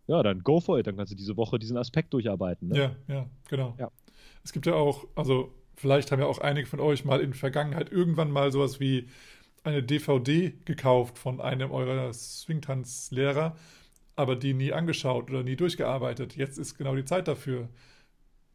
Ja, 0.07 0.21
dann 0.23 0.43
go 0.43 0.59
for 0.59 0.79
it. 0.79 0.87
Dann 0.87 0.95
kannst 0.97 1.11
du 1.11 1.17
diese 1.17 1.35
Woche 1.35 1.59
diesen 1.59 1.77
Aspekt 1.77 2.13
durcharbeiten. 2.13 2.69
Ne? 2.69 2.77
Ja, 2.77 2.95
ja, 3.13 3.29
genau. 3.49 3.75
Ja. 3.79 3.91
Es 4.43 4.53
gibt 4.53 4.67
ja 4.67 4.73
auch, 4.75 5.05
also 5.15 5.51
vielleicht 5.75 6.11
haben 6.11 6.19
ja 6.21 6.27
auch 6.27 6.37
einige 6.39 6.67
von 6.67 6.79
euch 6.79 7.03
mal 7.03 7.19
in 7.19 7.31
der 7.31 7.39
Vergangenheit 7.39 7.91
irgendwann 7.91 8.31
mal 8.31 8.51
sowas 8.51 8.79
wie 8.79 9.07
eine 9.63 9.81
DVD 9.81 10.53
gekauft 10.63 11.17
von 11.17 11.41
einem 11.41 11.71
eurer 11.71 12.13
Swingtanzlehrer, 12.13 13.55
aber 14.15 14.35
die 14.35 14.53
nie 14.53 14.73
angeschaut 14.73 15.29
oder 15.29 15.43
nie 15.43 15.55
durchgearbeitet. 15.55 16.35
Jetzt 16.35 16.57
ist 16.57 16.77
genau 16.77 16.95
die 16.95 17.05
Zeit 17.05 17.27
dafür. 17.27 17.69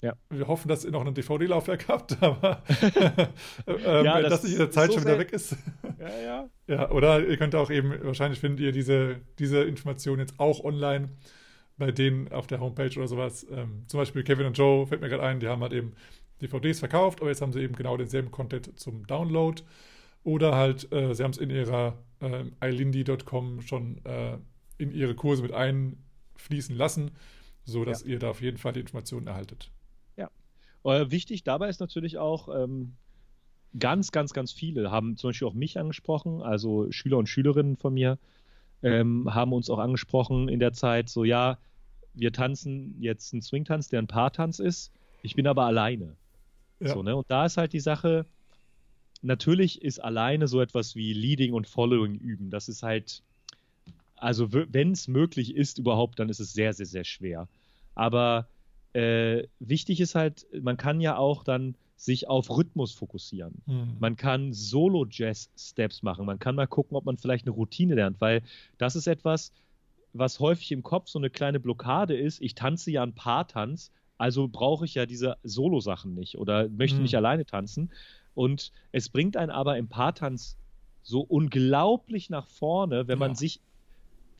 Ja. 0.02 0.14
Wir 0.30 0.48
hoffen, 0.48 0.68
dass 0.68 0.84
ihr 0.84 0.90
noch 0.90 1.02
einen 1.02 1.14
DVD-Laufwerk 1.14 1.88
habt, 1.88 2.22
aber 2.22 2.62
ähm, 3.66 4.04
Ja, 4.04 4.16
wenn 4.16 4.22
das 4.22 4.30
das 4.30 4.42
nicht 4.44 4.52
in 4.52 4.58
der 4.58 4.70
Zeit 4.70 4.88
so 4.88 4.94
schon 4.94 5.04
wieder 5.04 5.18
weg 5.18 5.32
ist. 5.32 5.56
ja. 5.98 6.20
ja. 6.24 6.48
Ja, 6.66 6.88
oder 6.92 7.26
ihr 7.26 7.36
könnt 7.36 7.56
auch 7.56 7.68
eben, 7.68 7.92
wahrscheinlich 8.04 8.38
findet 8.38 8.60
ihr 8.60 8.70
diese, 8.70 9.16
diese 9.40 9.64
Information 9.64 10.20
jetzt 10.20 10.38
auch 10.38 10.62
online 10.62 11.08
bei 11.76 11.90
denen 11.90 12.30
auf 12.30 12.46
der 12.46 12.60
Homepage 12.60 12.96
oder 12.96 13.08
sowas. 13.08 13.44
Ähm, 13.50 13.82
zum 13.88 13.98
Beispiel 13.98 14.22
Kevin 14.22 14.46
und 14.46 14.56
Joe 14.56 14.86
fällt 14.86 15.00
mir 15.00 15.08
gerade 15.08 15.24
ein, 15.24 15.40
die 15.40 15.48
haben 15.48 15.62
halt 15.62 15.72
eben 15.72 15.94
DVDs 16.40 16.78
verkauft, 16.78 17.20
aber 17.20 17.30
jetzt 17.30 17.42
haben 17.42 17.52
sie 17.52 17.60
eben 17.60 17.74
genau 17.74 17.96
denselben 17.96 18.30
Content 18.30 18.78
zum 18.78 19.04
Download. 19.06 19.60
Oder 20.22 20.54
halt, 20.54 20.92
äh, 20.92 21.12
sie 21.14 21.24
haben 21.24 21.32
es 21.32 21.38
in 21.38 21.50
ihrer 21.50 21.98
ähm, 22.20 22.52
ilindi.com 22.62 23.62
schon 23.62 24.04
äh, 24.04 24.36
in 24.80 24.92
ihre 24.92 25.14
Kurse 25.14 25.42
mit 25.42 25.52
einfließen 25.52 26.76
lassen, 26.76 27.12
sodass 27.64 28.02
ihr 28.02 28.18
da 28.18 28.30
auf 28.30 28.40
jeden 28.40 28.58
Fall 28.58 28.72
die 28.72 28.80
Informationen 28.80 29.26
erhaltet. 29.26 29.70
Äh, 30.84 31.10
wichtig 31.10 31.44
dabei 31.44 31.68
ist 31.68 31.80
natürlich 31.80 32.18
auch, 32.18 32.48
ähm, 32.48 32.94
ganz, 33.78 34.10
ganz, 34.12 34.32
ganz 34.32 34.52
viele 34.52 34.90
haben 34.90 35.16
zum 35.16 35.30
Beispiel 35.30 35.48
auch 35.48 35.54
mich 35.54 35.78
angesprochen, 35.78 36.42
also 36.42 36.90
Schüler 36.90 37.18
und 37.18 37.28
Schülerinnen 37.28 37.76
von 37.76 37.94
mir 37.94 38.18
ähm, 38.82 39.32
haben 39.32 39.52
uns 39.52 39.70
auch 39.70 39.78
angesprochen 39.78 40.48
in 40.48 40.58
der 40.58 40.72
Zeit, 40.72 41.08
so 41.08 41.24
ja, 41.24 41.58
wir 42.14 42.32
tanzen 42.32 42.96
jetzt 43.00 43.32
einen 43.32 43.42
Swingtanz, 43.42 43.88
der 43.88 44.00
ein 44.00 44.08
Paartanz 44.08 44.58
ist, 44.58 44.92
ich 45.22 45.36
bin 45.36 45.46
aber 45.46 45.66
alleine. 45.66 46.16
Ja. 46.80 46.94
So, 46.94 47.02
ne? 47.02 47.14
Und 47.14 47.30
da 47.30 47.44
ist 47.44 47.58
halt 47.58 47.72
die 47.72 47.80
Sache, 47.80 48.26
natürlich 49.22 49.82
ist 49.82 50.02
alleine 50.02 50.48
so 50.48 50.60
etwas 50.60 50.96
wie 50.96 51.12
Leading 51.12 51.52
und 51.52 51.68
Following 51.68 52.14
üben. 52.14 52.50
Das 52.50 52.68
ist 52.68 52.82
halt, 52.82 53.22
also 54.22 54.52
wenn 54.52 54.92
es 54.92 55.08
möglich 55.08 55.54
ist 55.54 55.78
überhaupt, 55.78 56.18
dann 56.18 56.28
ist 56.28 56.40
es 56.40 56.52
sehr, 56.52 56.72
sehr, 56.72 56.86
sehr 56.86 57.04
schwer. 57.04 57.48
Aber 57.94 58.48
äh, 58.92 59.44
wichtig 59.58 60.00
ist 60.00 60.14
halt, 60.14 60.46
man 60.62 60.76
kann 60.76 61.00
ja 61.00 61.16
auch 61.16 61.44
dann 61.44 61.76
sich 61.96 62.28
auf 62.28 62.50
Rhythmus 62.50 62.92
fokussieren. 62.92 63.62
Hm. 63.66 63.96
Man 63.98 64.16
kann 64.16 64.52
Solo-Jazz-Steps 64.52 66.02
machen. 66.02 66.26
Man 66.26 66.38
kann 66.38 66.54
mal 66.54 66.66
gucken, 66.66 66.96
ob 66.96 67.04
man 67.04 67.18
vielleicht 67.18 67.46
eine 67.46 67.54
Routine 67.54 67.94
lernt, 67.94 68.20
weil 68.20 68.42
das 68.78 68.96
ist 68.96 69.06
etwas, 69.06 69.52
was 70.12 70.40
häufig 70.40 70.72
im 70.72 70.82
Kopf 70.82 71.08
so 71.08 71.18
eine 71.18 71.30
kleine 71.30 71.60
Blockade 71.60 72.16
ist. 72.16 72.40
Ich 72.40 72.54
tanze 72.54 72.90
ja 72.90 73.02
einen 73.02 73.14
Paartanz, 73.14 73.92
also 74.18 74.48
brauche 74.48 74.84
ich 74.84 74.94
ja 74.94 75.06
diese 75.06 75.36
Solo-Sachen 75.42 76.14
nicht 76.14 76.36
oder 76.38 76.68
möchte 76.68 76.96
Mhm. 76.98 77.02
nicht 77.02 77.16
alleine 77.16 77.46
tanzen. 77.46 77.92
Und 78.34 78.72
es 78.92 79.08
bringt 79.08 79.36
einen 79.36 79.50
aber 79.50 79.76
im 79.78 79.88
Paartanz 79.88 80.56
so 81.02 81.20
unglaublich 81.20 82.28
nach 82.30 82.46
vorne, 82.48 83.08
wenn 83.08 83.18
man 83.18 83.32
Ja. 83.32 83.36
sich 83.36 83.60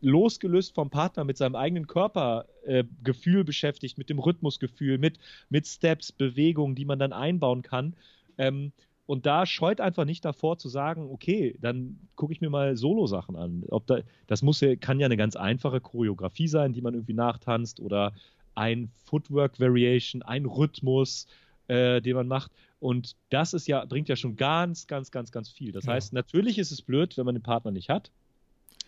losgelöst 0.00 0.74
vom 0.74 0.90
Partner 0.90 1.24
mit 1.24 1.36
seinem 1.36 1.54
eigenen 1.56 1.86
Körpergefühl 1.86 3.40
äh, 3.40 3.44
beschäftigt, 3.44 3.98
mit 3.98 4.10
dem 4.10 4.18
Rhythmusgefühl, 4.18 4.98
mit, 4.98 5.18
mit 5.48 5.66
Steps, 5.66 6.12
Bewegungen, 6.12 6.74
die 6.74 6.84
man 6.84 6.98
dann 6.98 7.12
einbauen 7.12 7.62
kann. 7.62 7.94
Ähm, 8.38 8.72
und 9.06 9.26
da 9.26 9.44
scheut 9.44 9.80
einfach 9.80 10.04
nicht 10.04 10.24
davor 10.24 10.58
zu 10.58 10.68
sagen, 10.68 11.10
okay, 11.10 11.56
dann 11.60 11.98
gucke 12.14 12.32
ich 12.32 12.40
mir 12.40 12.48
mal 12.48 12.76
Solo-Sachen 12.76 13.34
an. 13.34 13.64
Ob 13.68 13.86
da, 13.88 13.98
das 14.28 14.42
muss 14.42 14.60
ja, 14.60 14.76
kann 14.76 15.00
ja 15.00 15.06
eine 15.06 15.16
ganz 15.16 15.34
einfache 15.34 15.80
Choreografie 15.80 16.46
sein, 16.46 16.72
die 16.72 16.80
man 16.80 16.94
irgendwie 16.94 17.14
nachtanzt 17.14 17.80
oder 17.80 18.12
ein 18.54 18.90
Footwork-Variation, 19.06 20.22
ein 20.22 20.44
Rhythmus, 20.46 21.26
äh, 21.66 22.00
den 22.00 22.14
man 22.14 22.28
macht. 22.28 22.52
Und 22.78 23.16
das 23.30 23.52
ist 23.52 23.66
ja, 23.66 23.84
bringt 23.84 24.08
ja 24.08 24.16
schon 24.16 24.36
ganz, 24.36 24.86
ganz, 24.86 25.10
ganz, 25.10 25.32
ganz 25.32 25.48
viel. 25.50 25.72
Das 25.72 25.86
Ja. 25.86 25.94
heißt, 25.94 26.12
natürlich 26.12 26.58
ist 26.58 26.70
es 26.70 26.80
blöd, 26.80 27.16
wenn 27.18 27.26
man 27.26 27.34
den 27.34 27.42
Partner 27.42 27.70
nicht 27.72 27.88
hat, 27.88 28.10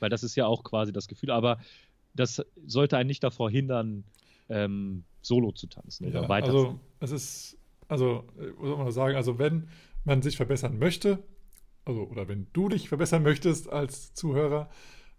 weil 0.03 0.11
das 0.11 0.23
ist 0.23 0.37
ja 0.37 0.47
auch 0.47 0.65
quasi 0.65 0.93
das 0.93 1.09
Gefühl, 1.09 1.31
aber 1.31 1.59
das 2.15 2.45
sollte 2.67 2.99
einen 2.99 3.07
nicht 3.07 3.25
davor 3.25 3.51
hindern, 3.51 4.05
ähm, 4.49 5.05
Solo 5.23 5.53
zu 5.53 5.69
tanzen 5.69 6.09
oder 6.09 6.23
Ja, 6.23 6.29
weiter. 6.29 6.49
also 6.49 6.81
es 7.01 7.11
ist, 7.13 7.59
also, 7.89 8.25
äh, 8.39 8.53
was 8.59 8.69
soll 8.69 8.77
man 8.77 8.93
sagen, 8.93 9.17
also 9.17 9.39
wenn, 9.39 9.69
man 10.05 10.23
sich 10.23 10.37
verbessern 10.37 10.79
möchte, 10.79 11.23
also 11.85 12.03
oder 12.03 12.29
wenn 12.29 12.47
du 12.53 12.69
dich 12.69 12.89
verbessern 12.89 13.23
möchtest 13.23 13.71
als 13.71 14.15
Zuhörer 14.15 14.71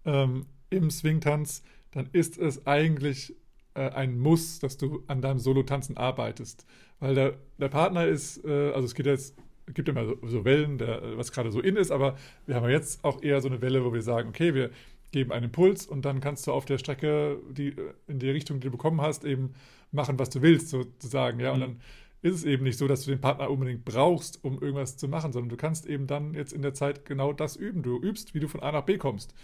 ähm, 0.06 0.46
im 0.70 0.90
Swingtanz, 0.92 1.64
dann 1.92 2.10
ist 2.12 2.38
es 2.38 2.66
eigentlich 2.66 3.36
äh, 3.76 3.90
ein 3.90 4.18
Muss, 4.20 4.60
dass 4.60 4.78
du 4.78 5.04
an 5.08 5.22
deinem 5.22 5.40
Solo-Tanzen 5.40 5.98
arbeitest. 5.98 6.66
Weil 7.00 7.16
der, 7.16 7.38
der 7.60 7.70
Partner 7.70 8.08
ist, 8.08 8.44
äh, 8.46 8.72
also 8.72 8.86
es 8.86 8.96
geht 8.96 9.06
jetzt, 9.06 9.36
gibt 9.68 9.90
immer 9.90 10.06
so, 10.06 10.18
so 10.24 10.46
Wellen, 10.46 10.78
der, 10.78 11.18
was 11.18 11.32
gerade 11.32 11.52
so 11.52 11.62
in 11.62 11.76
ist, 11.76 11.92
aber 11.92 12.18
wir 12.46 12.56
haben 12.56 12.64
ja 12.66 12.72
jetzt 12.72 13.04
auch 13.04 13.22
eher 13.22 13.42
so 13.42 13.48
eine 13.48 13.62
Welle, 13.62 13.86
wo 13.86 13.94
wir 13.94 14.02
sagen, 14.02 14.30
okay, 14.30 14.54
wir 14.54 14.72
geben 15.12 15.32
einen 15.32 15.46
Impuls 15.46 15.86
und 15.86 16.04
dann 16.04 16.20
kannst 16.20 16.48
du 16.48 16.52
auf 16.52 16.66
der 16.66 16.78
Strecke, 16.78 17.38
die 17.52 17.76
in 18.08 18.20
die 18.20 18.30
Richtung, 18.30 18.60
die 18.60 18.68
du 18.68 18.72
bekommen 18.72 19.02
hast, 19.02 19.24
eben 19.24 19.54
machen, 19.92 20.20
was 20.20 20.30
du 20.30 20.42
willst, 20.42 20.70
sozusagen. 20.70 21.40
Ja, 21.40 21.52
und 21.52 21.60
mhm. 21.60 21.62
dann 21.62 21.82
ist 22.24 22.36
es 22.36 22.44
eben 22.46 22.64
nicht 22.64 22.78
so, 22.78 22.88
dass 22.88 23.04
du 23.04 23.12
den 23.12 23.22
Partner 23.22 23.50
unbedingt 23.50 23.86
brauchst, 23.86 24.44
um 24.44 24.60
irgendwas 24.62 24.98
zu 24.98 25.08
machen, 25.08 25.32
sondern 25.34 25.50
du 25.50 25.58
kannst 25.58 25.86
eben 25.86 26.08
dann 26.08 26.34
jetzt 26.34 26.54
in 26.54 26.62
der 26.62 26.74
Zeit 26.74 27.06
genau 27.06 27.34
das 27.34 27.56
üben. 27.56 27.84
Du 27.84 28.00
übst, 28.00 28.34
wie 28.34 28.40
du 28.40 28.48
von 28.48 28.62
A 28.62 28.72
nach 28.72 28.84
B 28.84 28.98
kommst. 28.98 29.36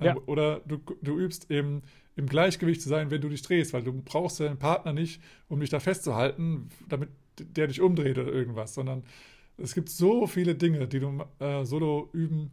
Ja. 0.00 0.12
Ähm, 0.12 0.22
oder 0.26 0.60
du, 0.60 0.78
du 1.02 1.18
übst 1.18 1.50
eben 1.50 1.82
im 2.16 2.26
Gleichgewicht 2.26 2.82
zu 2.82 2.88
sein, 2.88 3.10
wenn 3.10 3.20
du 3.20 3.28
dich 3.28 3.42
drehst, 3.42 3.72
weil 3.72 3.82
du 3.82 3.92
brauchst 3.92 4.40
deinen 4.40 4.58
Partner 4.58 4.92
nicht, 4.92 5.20
um 5.48 5.60
dich 5.60 5.70
da 5.70 5.78
festzuhalten, 5.78 6.68
damit 6.88 7.10
der 7.38 7.66
dich 7.66 7.80
umdreht 7.80 8.18
oder 8.18 8.32
irgendwas, 8.32 8.74
sondern 8.74 9.04
es 9.62 9.74
gibt 9.74 9.88
so 9.88 10.26
viele 10.26 10.54
Dinge, 10.54 10.88
die 10.88 11.00
du 11.00 11.24
äh, 11.38 11.64
solo 11.64 12.10
üben 12.12 12.50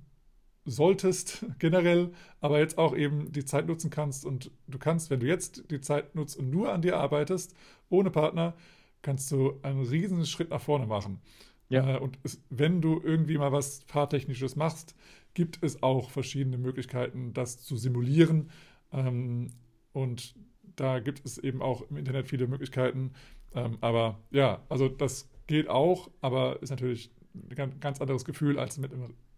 solltest 0.66 1.45
generell, 1.60 2.12
aber 2.41 2.60
jetzt 2.60 2.78
auch 2.78 2.95
eben 2.95 3.32
die 3.32 3.45
Zeit 3.45 3.68
nutzen 3.68 3.89
kannst 3.89 4.26
und 4.26 4.51
du 4.68 4.78
kannst, 4.78 5.10
wenn 5.10 5.20
du 5.20 5.28
jetzt 5.28 5.72
die 5.72 5.82
Zeit 5.82 6.16
nutzt 6.16 6.38
und 6.38 6.49
nur 6.49 6.72
an 6.72 6.82
dir 6.82 6.97
arbeitest, 6.97 7.55
ohne 7.89 8.12
Partner, 8.12 8.55
kannst 9.01 9.32
du 9.32 9.60
einen 9.64 9.86
riesen 9.86 10.26
Schritt 10.26 10.49
nach 10.49 10.62
vorne 10.62 10.86
machen. 10.86 11.22
Ja. 11.70 11.95
Äh, 11.95 11.99
und 11.99 12.20
es, 12.24 12.41
wenn 12.49 12.82
du 12.82 13.01
irgendwie 13.03 13.38
mal 13.38 13.51
was 13.51 13.84
Fahrtechnisches 13.88 14.55
machst, 14.55 14.95
gibt 15.34 15.64
es 15.64 15.82
auch 15.84 16.10
verschiedene 16.10 16.57
Möglichkeiten, 16.57 17.34
das 17.34 17.64
zu 17.64 17.78
simulieren. 17.78 18.49
Ähm, 18.91 19.51
und 19.93 20.36
da 20.76 20.99
gibt 20.99 21.26
es 21.26 21.38
eben 21.38 21.62
auch 21.62 21.82
im 21.89 21.97
Internet 21.97 22.28
viele 22.28 22.47
Möglichkeiten. 22.47 23.12
Ähm, 23.53 23.78
aber 23.82 24.20
ja, 24.32 24.64
also 24.70 24.89
das 24.89 25.30
geht 25.50 25.68
auch, 25.68 26.12
aber 26.22 26.62
ist 26.62 26.70
natürlich 26.70 27.10
ein 27.34 27.80
ganz 27.80 28.00
anderes 28.00 28.24
Gefühl 28.24 28.60
als 28.60 28.78
mit, 28.78 28.91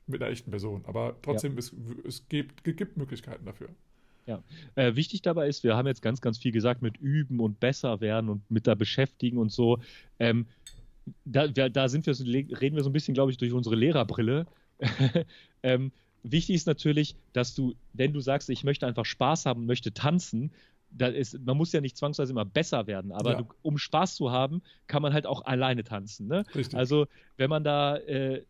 mit 0.07 0.21
einer 0.21 0.29
echten 0.29 0.51
Person. 0.51 0.83
Aber 0.85 1.15
trotzdem, 1.21 1.53
ja. 1.53 1.59
es, 1.59 1.73
es 2.05 2.27
gibt, 2.27 2.63
gibt 2.65 2.97
Möglichkeiten 2.97 3.45
dafür. 3.45 3.69
Ja, 4.27 4.43
äh, 4.75 4.95
wichtig 4.95 5.21
dabei 5.21 5.47
ist, 5.47 5.63
wir 5.63 5.75
haben 5.75 5.87
jetzt 5.87 6.01
ganz, 6.01 6.19
ganz 6.21 6.37
viel 6.37 6.51
gesagt 6.51 6.81
mit 6.81 6.97
üben 6.97 7.39
und 7.39 7.59
besser 7.59 8.01
werden 8.01 8.29
und 8.29 8.51
mit 8.51 8.67
da 8.67 8.75
beschäftigen 8.75 9.37
und 9.37 9.51
so. 9.51 9.79
Ähm, 10.19 10.45
da, 11.25 11.47
da 11.47 11.89
sind 11.89 12.05
wir, 12.05 12.13
reden 12.61 12.75
wir 12.75 12.83
so 12.83 12.89
ein 12.89 12.93
bisschen, 12.93 13.13
glaube 13.13 13.31
ich, 13.31 13.37
durch 13.37 13.53
unsere 13.53 13.75
Lehrerbrille. 13.75 14.47
ähm, 15.63 15.93
wichtig 16.23 16.55
ist 16.55 16.67
natürlich, 16.67 17.15
dass 17.31 17.55
du, 17.55 17.73
wenn 17.93 18.11
du 18.11 18.19
sagst, 18.19 18.49
ich 18.49 18.65
möchte 18.65 18.85
einfach 18.85 19.05
Spaß 19.05 19.45
haben, 19.45 19.65
möchte 19.65 19.93
tanzen, 19.93 20.51
ist, 20.99 21.39
man 21.39 21.57
muss 21.57 21.71
ja 21.71 21.81
nicht 21.81 21.97
zwangsweise 21.97 22.31
immer 22.31 22.45
besser 22.45 22.87
werden, 22.87 23.11
aber 23.11 23.31
ja. 23.31 23.37
du, 23.41 23.45
um 23.61 23.77
Spaß 23.77 24.15
zu 24.15 24.31
haben, 24.31 24.61
kann 24.87 25.01
man 25.01 25.13
halt 25.13 25.25
auch 25.25 25.45
alleine 25.45 25.83
tanzen. 25.83 26.27
Ne? 26.27 26.43
Also 26.73 27.07
wenn 27.37 27.49
man 27.49 27.63
da 27.63 27.97
äh, 27.97 28.43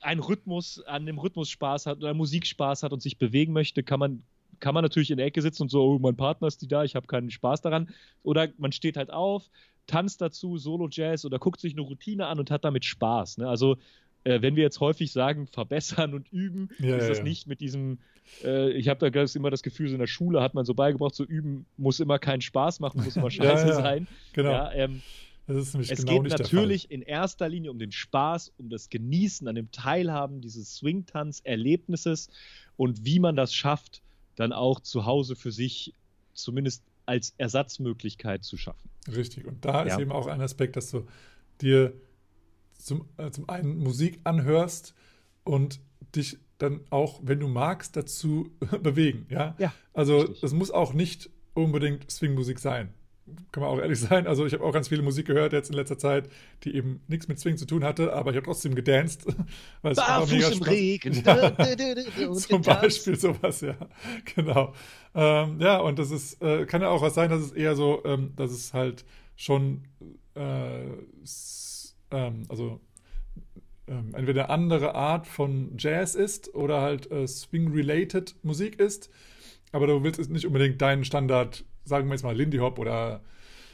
einen 0.00 0.20
Rhythmus, 0.20 0.82
an 0.82 1.06
dem 1.06 1.18
Rhythmus 1.18 1.48
Spaß 1.50 1.86
hat 1.86 1.98
oder 1.98 2.14
Musik 2.14 2.46
Spaß 2.46 2.82
hat 2.82 2.92
und 2.92 3.02
sich 3.02 3.18
bewegen 3.18 3.52
möchte, 3.52 3.82
kann 3.82 4.00
man 4.00 4.22
kann 4.60 4.74
man 4.74 4.84
natürlich 4.84 5.10
in 5.10 5.16
der 5.16 5.26
Ecke 5.26 5.40
sitzen 5.40 5.62
und 5.62 5.70
so, 5.70 5.82
oh, 5.82 5.98
mein 5.98 6.16
Partner 6.16 6.46
ist 6.46 6.60
die 6.60 6.68
da, 6.68 6.84
ich 6.84 6.94
habe 6.94 7.06
keinen 7.06 7.30
Spaß 7.30 7.62
daran. 7.62 7.88
Oder 8.22 8.48
man 8.58 8.72
steht 8.72 8.98
halt 8.98 9.10
auf, 9.10 9.48
tanzt 9.86 10.20
dazu, 10.20 10.58
Solo-Jazz 10.58 11.24
oder 11.24 11.38
guckt 11.38 11.60
sich 11.60 11.72
eine 11.72 11.80
Routine 11.80 12.26
an 12.26 12.38
und 12.38 12.50
hat 12.50 12.64
damit 12.64 12.84
Spaß. 12.84 13.38
Ne? 13.38 13.48
Also 13.48 13.78
äh, 14.24 14.42
wenn 14.42 14.56
wir 14.56 14.62
jetzt 14.62 14.80
häufig 14.80 15.12
sagen, 15.12 15.46
verbessern 15.46 16.14
und 16.14 16.30
üben, 16.30 16.68
ja, 16.78 16.96
ist 16.96 17.08
das 17.08 17.18
ja. 17.18 17.24
nicht 17.24 17.46
mit 17.46 17.60
diesem, 17.60 17.98
äh, 18.44 18.70
ich 18.72 18.88
habe 18.88 19.10
da 19.10 19.24
immer 19.34 19.50
das 19.50 19.62
Gefühl, 19.62 19.88
so 19.88 19.94
in 19.94 20.00
der 20.00 20.06
Schule 20.06 20.40
hat 20.40 20.54
man 20.54 20.64
so 20.64 20.74
beigebracht, 20.74 21.14
so 21.14 21.24
üben 21.24 21.66
muss 21.76 22.00
immer 22.00 22.18
keinen 22.18 22.40
Spaß 22.40 22.80
machen, 22.80 23.02
muss 23.04 23.16
immer 23.16 23.30
scheiße 23.30 23.68
ja, 23.68 23.74
sein. 23.74 24.06
Genau. 24.32 24.70
Ähm, 24.72 25.02
es 25.46 25.72
genau 25.72 26.22
geht 26.22 26.38
natürlich 26.38 26.90
in 26.90 27.02
erster 27.02 27.48
Linie 27.48 27.70
um 27.70 27.78
den 27.78 27.90
Spaß, 27.90 28.52
um 28.58 28.68
das 28.68 28.88
Genießen 28.88 29.48
an 29.48 29.56
dem 29.56 29.70
Teilhaben 29.72 30.40
dieses 30.40 30.76
Swing-Tanz-Erlebnisses 30.76 32.28
und 32.76 33.04
wie 33.04 33.18
man 33.18 33.36
das 33.36 33.52
schafft, 33.52 34.02
dann 34.36 34.52
auch 34.52 34.80
zu 34.80 35.06
Hause 35.06 35.34
für 35.36 35.50
sich 35.50 35.94
zumindest 36.34 36.84
als 37.06 37.34
Ersatzmöglichkeit 37.38 38.44
zu 38.44 38.56
schaffen. 38.56 38.88
Richtig. 39.12 39.44
Und 39.46 39.64
da 39.64 39.82
ist 39.82 39.98
eben 39.98 40.12
auch 40.12 40.28
ein 40.28 40.40
Aspekt, 40.40 40.76
dass 40.76 40.90
du 40.90 41.06
dir 41.60 41.92
zum, 42.74 43.08
äh, 43.16 43.30
zum 43.30 43.48
einen 43.48 43.78
Musik 43.78 44.20
anhörst 44.24 44.94
und 45.44 45.80
dich 46.14 46.38
dann 46.62 46.80
auch, 46.90 47.20
wenn 47.22 47.40
du 47.40 47.48
magst, 47.48 47.96
dazu 47.96 48.50
bewegen. 48.82 49.26
Ja, 49.28 49.54
ja 49.58 49.72
also 49.92 50.34
es 50.42 50.52
muss 50.52 50.70
auch 50.70 50.92
nicht 50.92 51.30
unbedingt 51.54 52.10
Swing-Musik 52.10 52.58
sein. 52.58 52.94
Kann 53.52 53.62
man 53.62 53.70
auch 53.70 53.78
ehrlich 53.78 54.00
sein. 54.00 54.26
Also 54.26 54.46
ich 54.46 54.52
habe 54.52 54.64
auch 54.64 54.72
ganz 54.72 54.88
viele 54.88 55.02
Musik 55.02 55.26
gehört 55.26 55.52
jetzt 55.52 55.70
in 55.70 55.76
letzter 55.76 55.98
Zeit, 55.98 56.28
die 56.64 56.74
eben 56.74 57.00
nichts 57.08 57.28
mit 57.28 57.38
Swing 57.38 57.56
zu 57.56 57.66
tun 57.66 57.84
hatte, 57.84 58.12
aber 58.12 58.30
ich 58.30 58.36
habe 58.36 58.46
trotzdem 58.46 58.74
gedanced. 58.74 59.26
Weil 59.82 59.92
es 59.92 59.98
Barfuß 59.98 60.32
mega 60.32 60.48
im 60.48 60.62
Regen. 60.62 61.22
Ja. 61.24 62.34
Zum 62.34 62.62
Beispiel 62.62 63.18
sowas, 63.18 63.60
ja. 63.60 63.76
Genau. 64.34 64.74
Ähm, 65.14 65.60
ja, 65.60 65.78
und 65.78 65.98
das 65.98 66.10
ist, 66.10 66.42
äh, 66.42 66.66
kann 66.66 66.82
ja 66.82 66.88
auch 66.88 67.02
was 67.02 67.14
sein, 67.14 67.30
dass 67.30 67.40
es 67.40 67.52
eher 67.52 67.76
so, 67.76 68.02
ähm, 68.04 68.32
dass 68.36 68.50
es 68.50 68.74
halt 68.74 69.04
schon 69.36 69.84
äh, 70.34 70.84
ähm, 72.10 72.42
also 72.48 72.80
ähm, 73.90 74.14
entweder 74.14 74.44
eine 74.44 74.50
andere 74.50 74.94
Art 74.94 75.26
von 75.26 75.72
Jazz 75.76 76.14
ist 76.14 76.54
oder 76.54 76.80
halt 76.80 77.10
äh, 77.10 77.26
Swing-related 77.26 78.36
Musik 78.42 78.78
ist. 78.78 79.10
Aber 79.72 79.86
du 79.86 80.02
willst 80.02 80.30
nicht 80.30 80.46
unbedingt 80.46 80.80
deinen 80.80 81.04
Standard, 81.04 81.64
sagen 81.84 82.06
wir 82.08 82.14
jetzt 82.14 82.22
mal 82.22 82.36
Lindy 82.36 82.58
Hop 82.58 82.78
oder 82.78 83.20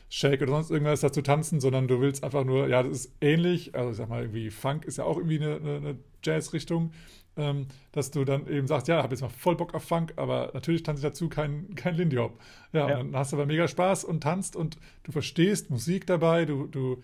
Shake 0.08 0.42
oder 0.42 0.52
sonst 0.52 0.70
irgendwas 0.70 1.00
dazu 1.00 1.20
tanzen, 1.20 1.60
sondern 1.60 1.88
du 1.88 2.00
willst 2.00 2.24
einfach 2.24 2.44
nur, 2.44 2.68
ja, 2.68 2.82
das 2.82 2.92
ist 2.92 3.16
ähnlich, 3.20 3.74
also 3.74 3.90
ich 3.90 3.96
sag 3.96 4.08
mal, 4.08 4.22
irgendwie 4.22 4.50
Funk 4.50 4.84
ist 4.84 4.98
ja 4.98 5.04
auch 5.04 5.18
irgendwie 5.18 5.40
eine, 5.42 5.56
eine, 5.56 5.76
eine 5.76 5.98
Jazz-Richtung, 6.22 6.92
ähm, 7.36 7.66
dass 7.92 8.10
du 8.10 8.24
dann 8.24 8.46
eben 8.46 8.66
sagst, 8.66 8.88
ja, 8.88 9.02
habe 9.02 9.14
jetzt 9.14 9.22
mal 9.22 9.28
voll 9.28 9.56
Bock 9.56 9.74
auf 9.74 9.84
Funk, 9.84 10.14
aber 10.16 10.50
natürlich 10.54 10.82
tanze 10.82 11.00
ich 11.00 11.10
dazu 11.12 11.28
kein, 11.28 11.74
kein 11.74 11.94
Lindy 11.94 12.16
Hop. 12.16 12.38
Ja, 12.72 12.88
ja. 12.88 12.96
dann 12.98 13.14
hast 13.14 13.32
du 13.32 13.36
aber 13.36 13.46
mega 13.46 13.68
Spaß 13.68 14.04
und 14.04 14.22
tanzt 14.22 14.56
und 14.56 14.78
du 15.02 15.12
verstehst 15.12 15.70
Musik 15.70 16.06
dabei, 16.06 16.44
du, 16.46 16.66
du 16.66 17.02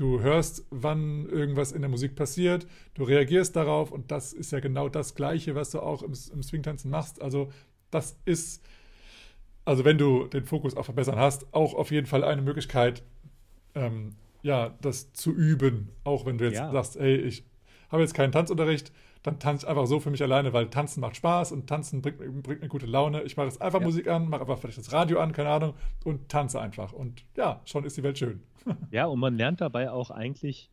Du 0.00 0.22
hörst, 0.22 0.64
wann 0.70 1.26
irgendwas 1.28 1.72
in 1.72 1.82
der 1.82 1.90
Musik 1.90 2.16
passiert, 2.16 2.66
du 2.94 3.04
reagierst 3.04 3.54
darauf 3.54 3.92
und 3.92 4.10
das 4.10 4.32
ist 4.32 4.50
ja 4.50 4.58
genau 4.58 4.88
das 4.88 5.14
Gleiche, 5.14 5.54
was 5.54 5.72
du 5.72 5.80
auch 5.80 6.02
im, 6.02 6.14
im 6.32 6.42
Swingtanzen 6.42 6.90
machst. 6.90 7.20
Also 7.20 7.52
das 7.90 8.18
ist, 8.24 8.64
also 9.66 9.84
wenn 9.84 9.98
du 9.98 10.24
den 10.24 10.46
Fokus 10.46 10.74
auf 10.74 10.86
Verbessern 10.86 11.18
hast, 11.18 11.52
auch 11.52 11.74
auf 11.74 11.90
jeden 11.90 12.06
Fall 12.06 12.24
eine 12.24 12.40
Möglichkeit, 12.40 13.02
ähm, 13.74 14.14
ja, 14.40 14.74
das 14.80 15.12
zu 15.12 15.34
üben. 15.34 15.90
Auch 16.02 16.24
wenn 16.24 16.38
du 16.38 16.46
jetzt 16.46 16.56
ja. 16.56 16.72
sagst, 16.72 16.96
ey, 16.96 17.16
ich 17.16 17.44
habe 17.90 18.00
jetzt 18.00 18.14
keinen 18.14 18.32
Tanzunterricht, 18.32 18.92
dann 19.22 19.38
tanze 19.38 19.66
ich 19.66 19.70
einfach 19.70 19.86
so 19.86 20.00
für 20.00 20.10
mich 20.10 20.22
alleine, 20.22 20.52
weil 20.52 20.68
Tanzen 20.68 21.00
macht 21.00 21.16
Spaß 21.16 21.52
und 21.52 21.66
Tanzen 21.66 22.00
bringt, 22.00 22.18
bringt 22.18 22.60
eine 22.60 22.68
gute 22.68 22.86
Laune. 22.86 23.22
Ich 23.22 23.36
mache 23.36 23.46
jetzt 23.46 23.60
einfach 23.60 23.80
ja. 23.80 23.86
Musik 23.86 24.08
an, 24.08 24.28
mache 24.28 24.42
einfach 24.42 24.58
vielleicht 24.58 24.78
das 24.78 24.92
Radio 24.92 25.20
an, 25.20 25.32
keine 25.32 25.50
Ahnung, 25.50 25.74
und 26.04 26.28
tanze 26.28 26.60
einfach. 26.60 26.92
Und 26.92 27.22
ja, 27.36 27.60
schon 27.64 27.84
ist 27.84 27.96
die 27.96 28.02
Welt 28.02 28.18
schön. 28.18 28.42
ja, 28.90 29.06
und 29.06 29.20
man 29.20 29.36
lernt 29.36 29.60
dabei 29.60 29.90
auch 29.90 30.10
eigentlich 30.10 30.70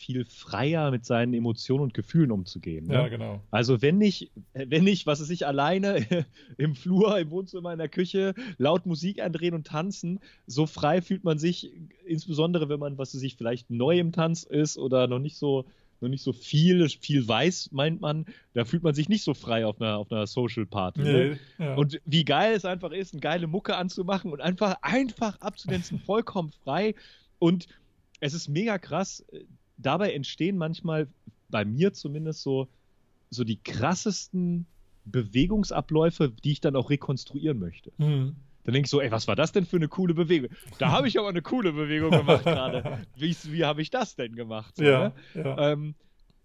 viel 0.00 0.24
freier 0.24 0.90
mit 0.90 1.04
seinen 1.04 1.34
Emotionen 1.34 1.82
und 1.82 1.94
Gefühlen 1.94 2.30
umzugehen. 2.30 2.86
Ne? 2.86 2.94
Ja, 2.94 3.08
genau. 3.08 3.42
Also 3.50 3.82
wenn 3.82 3.98
nicht, 3.98 4.30
wenn 4.54 4.84
nicht, 4.84 5.06
was 5.06 5.20
ist 5.20 5.28
ich 5.28 5.46
alleine 5.46 6.06
im 6.56 6.74
Flur, 6.74 7.18
im 7.18 7.30
Wohnzimmer, 7.30 7.72
in 7.72 7.78
der 7.78 7.90
Küche 7.90 8.34
laut 8.56 8.86
Musik 8.86 9.20
andrehen 9.20 9.52
und 9.52 9.66
tanzen, 9.66 10.20
so 10.46 10.66
frei 10.66 11.02
fühlt 11.02 11.24
man 11.24 11.38
sich, 11.38 11.72
insbesondere 12.06 12.70
wenn 12.70 12.80
man, 12.80 12.96
was 12.96 13.12
sich 13.12 13.36
vielleicht 13.36 13.68
neu 13.68 13.98
im 13.98 14.12
Tanz 14.12 14.44
ist 14.44 14.78
oder 14.78 15.06
noch 15.06 15.18
nicht 15.18 15.36
so 15.36 15.66
noch 16.00 16.08
nicht 16.08 16.22
so 16.22 16.32
viel, 16.32 16.88
viel 16.88 17.26
weiß, 17.26 17.70
meint 17.72 18.00
man, 18.00 18.26
da 18.54 18.64
fühlt 18.64 18.82
man 18.82 18.94
sich 18.94 19.08
nicht 19.08 19.24
so 19.24 19.34
frei 19.34 19.66
auf 19.66 19.80
einer, 19.80 19.98
auf 19.98 20.10
einer 20.10 20.26
Social 20.26 20.66
Party. 20.66 21.00
Ne? 21.00 21.12
Nee, 21.12 21.28
ne? 21.28 21.38
ja. 21.58 21.74
Und 21.74 22.00
wie 22.04 22.24
geil 22.24 22.54
es 22.54 22.64
einfach 22.64 22.90
ist, 22.90 23.12
eine 23.12 23.20
geile 23.20 23.46
Mucke 23.46 23.76
anzumachen 23.76 24.32
und 24.32 24.40
einfach, 24.40 24.76
einfach 24.82 25.40
abzudancen, 25.40 25.98
vollkommen 26.06 26.52
frei. 26.64 26.94
Und 27.38 27.68
es 28.20 28.34
ist 28.34 28.48
mega 28.48 28.78
krass. 28.78 29.24
Dabei 29.76 30.12
entstehen 30.12 30.56
manchmal, 30.56 31.08
bei 31.48 31.64
mir 31.64 31.92
zumindest 31.92 32.42
so, 32.42 32.68
so 33.30 33.44
die 33.44 33.56
krassesten 33.56 34.66
Bewegungsabläufe, 35.04 36.32
die 36.44 36.52
ich 36.52 36.60
dann 36.60 36.76
auch 36.76 36.90
rekonstruieren 36.90 37.58
möchte. 37.58 37.92
Mhm. 37.98 38.36
Dann 38.70 38.74
denke 38.74 38.86
ich 38.86 38.90
so, 38.90 39.00
ey, 39.00 39.10
was 39.10 39.26
war 39.26 39.34
das 39.34 39.50
denn 39.50 39.66
für 39.66 39.78
eine 39.78 39.88
coole 39.88 40.14
Bewegung? 40.14 40.48
Da 40.78 40.92
habe 40.92 41.08
ich 41.08 41.18
aber 41.18 41.28
eine 41.28 41.42
coole 41.42 41.72
Bewegung 41.72 42.12
gemacht 42.12 42.44
gerade. 42.44 43.00
Wie, 43.16 43.36
wie 43.46 43.64
habe 43.64 43.82
ich 43.82 43.90
das 43.90 44.14
denn 44.14 44.36
gemacht? 44.36 44.76
So, 44.76 44.84
ja, 44.84 45.08
ne? 45.08 45.12
ja. 45.34 45.72
Ähm, 45.72 45.96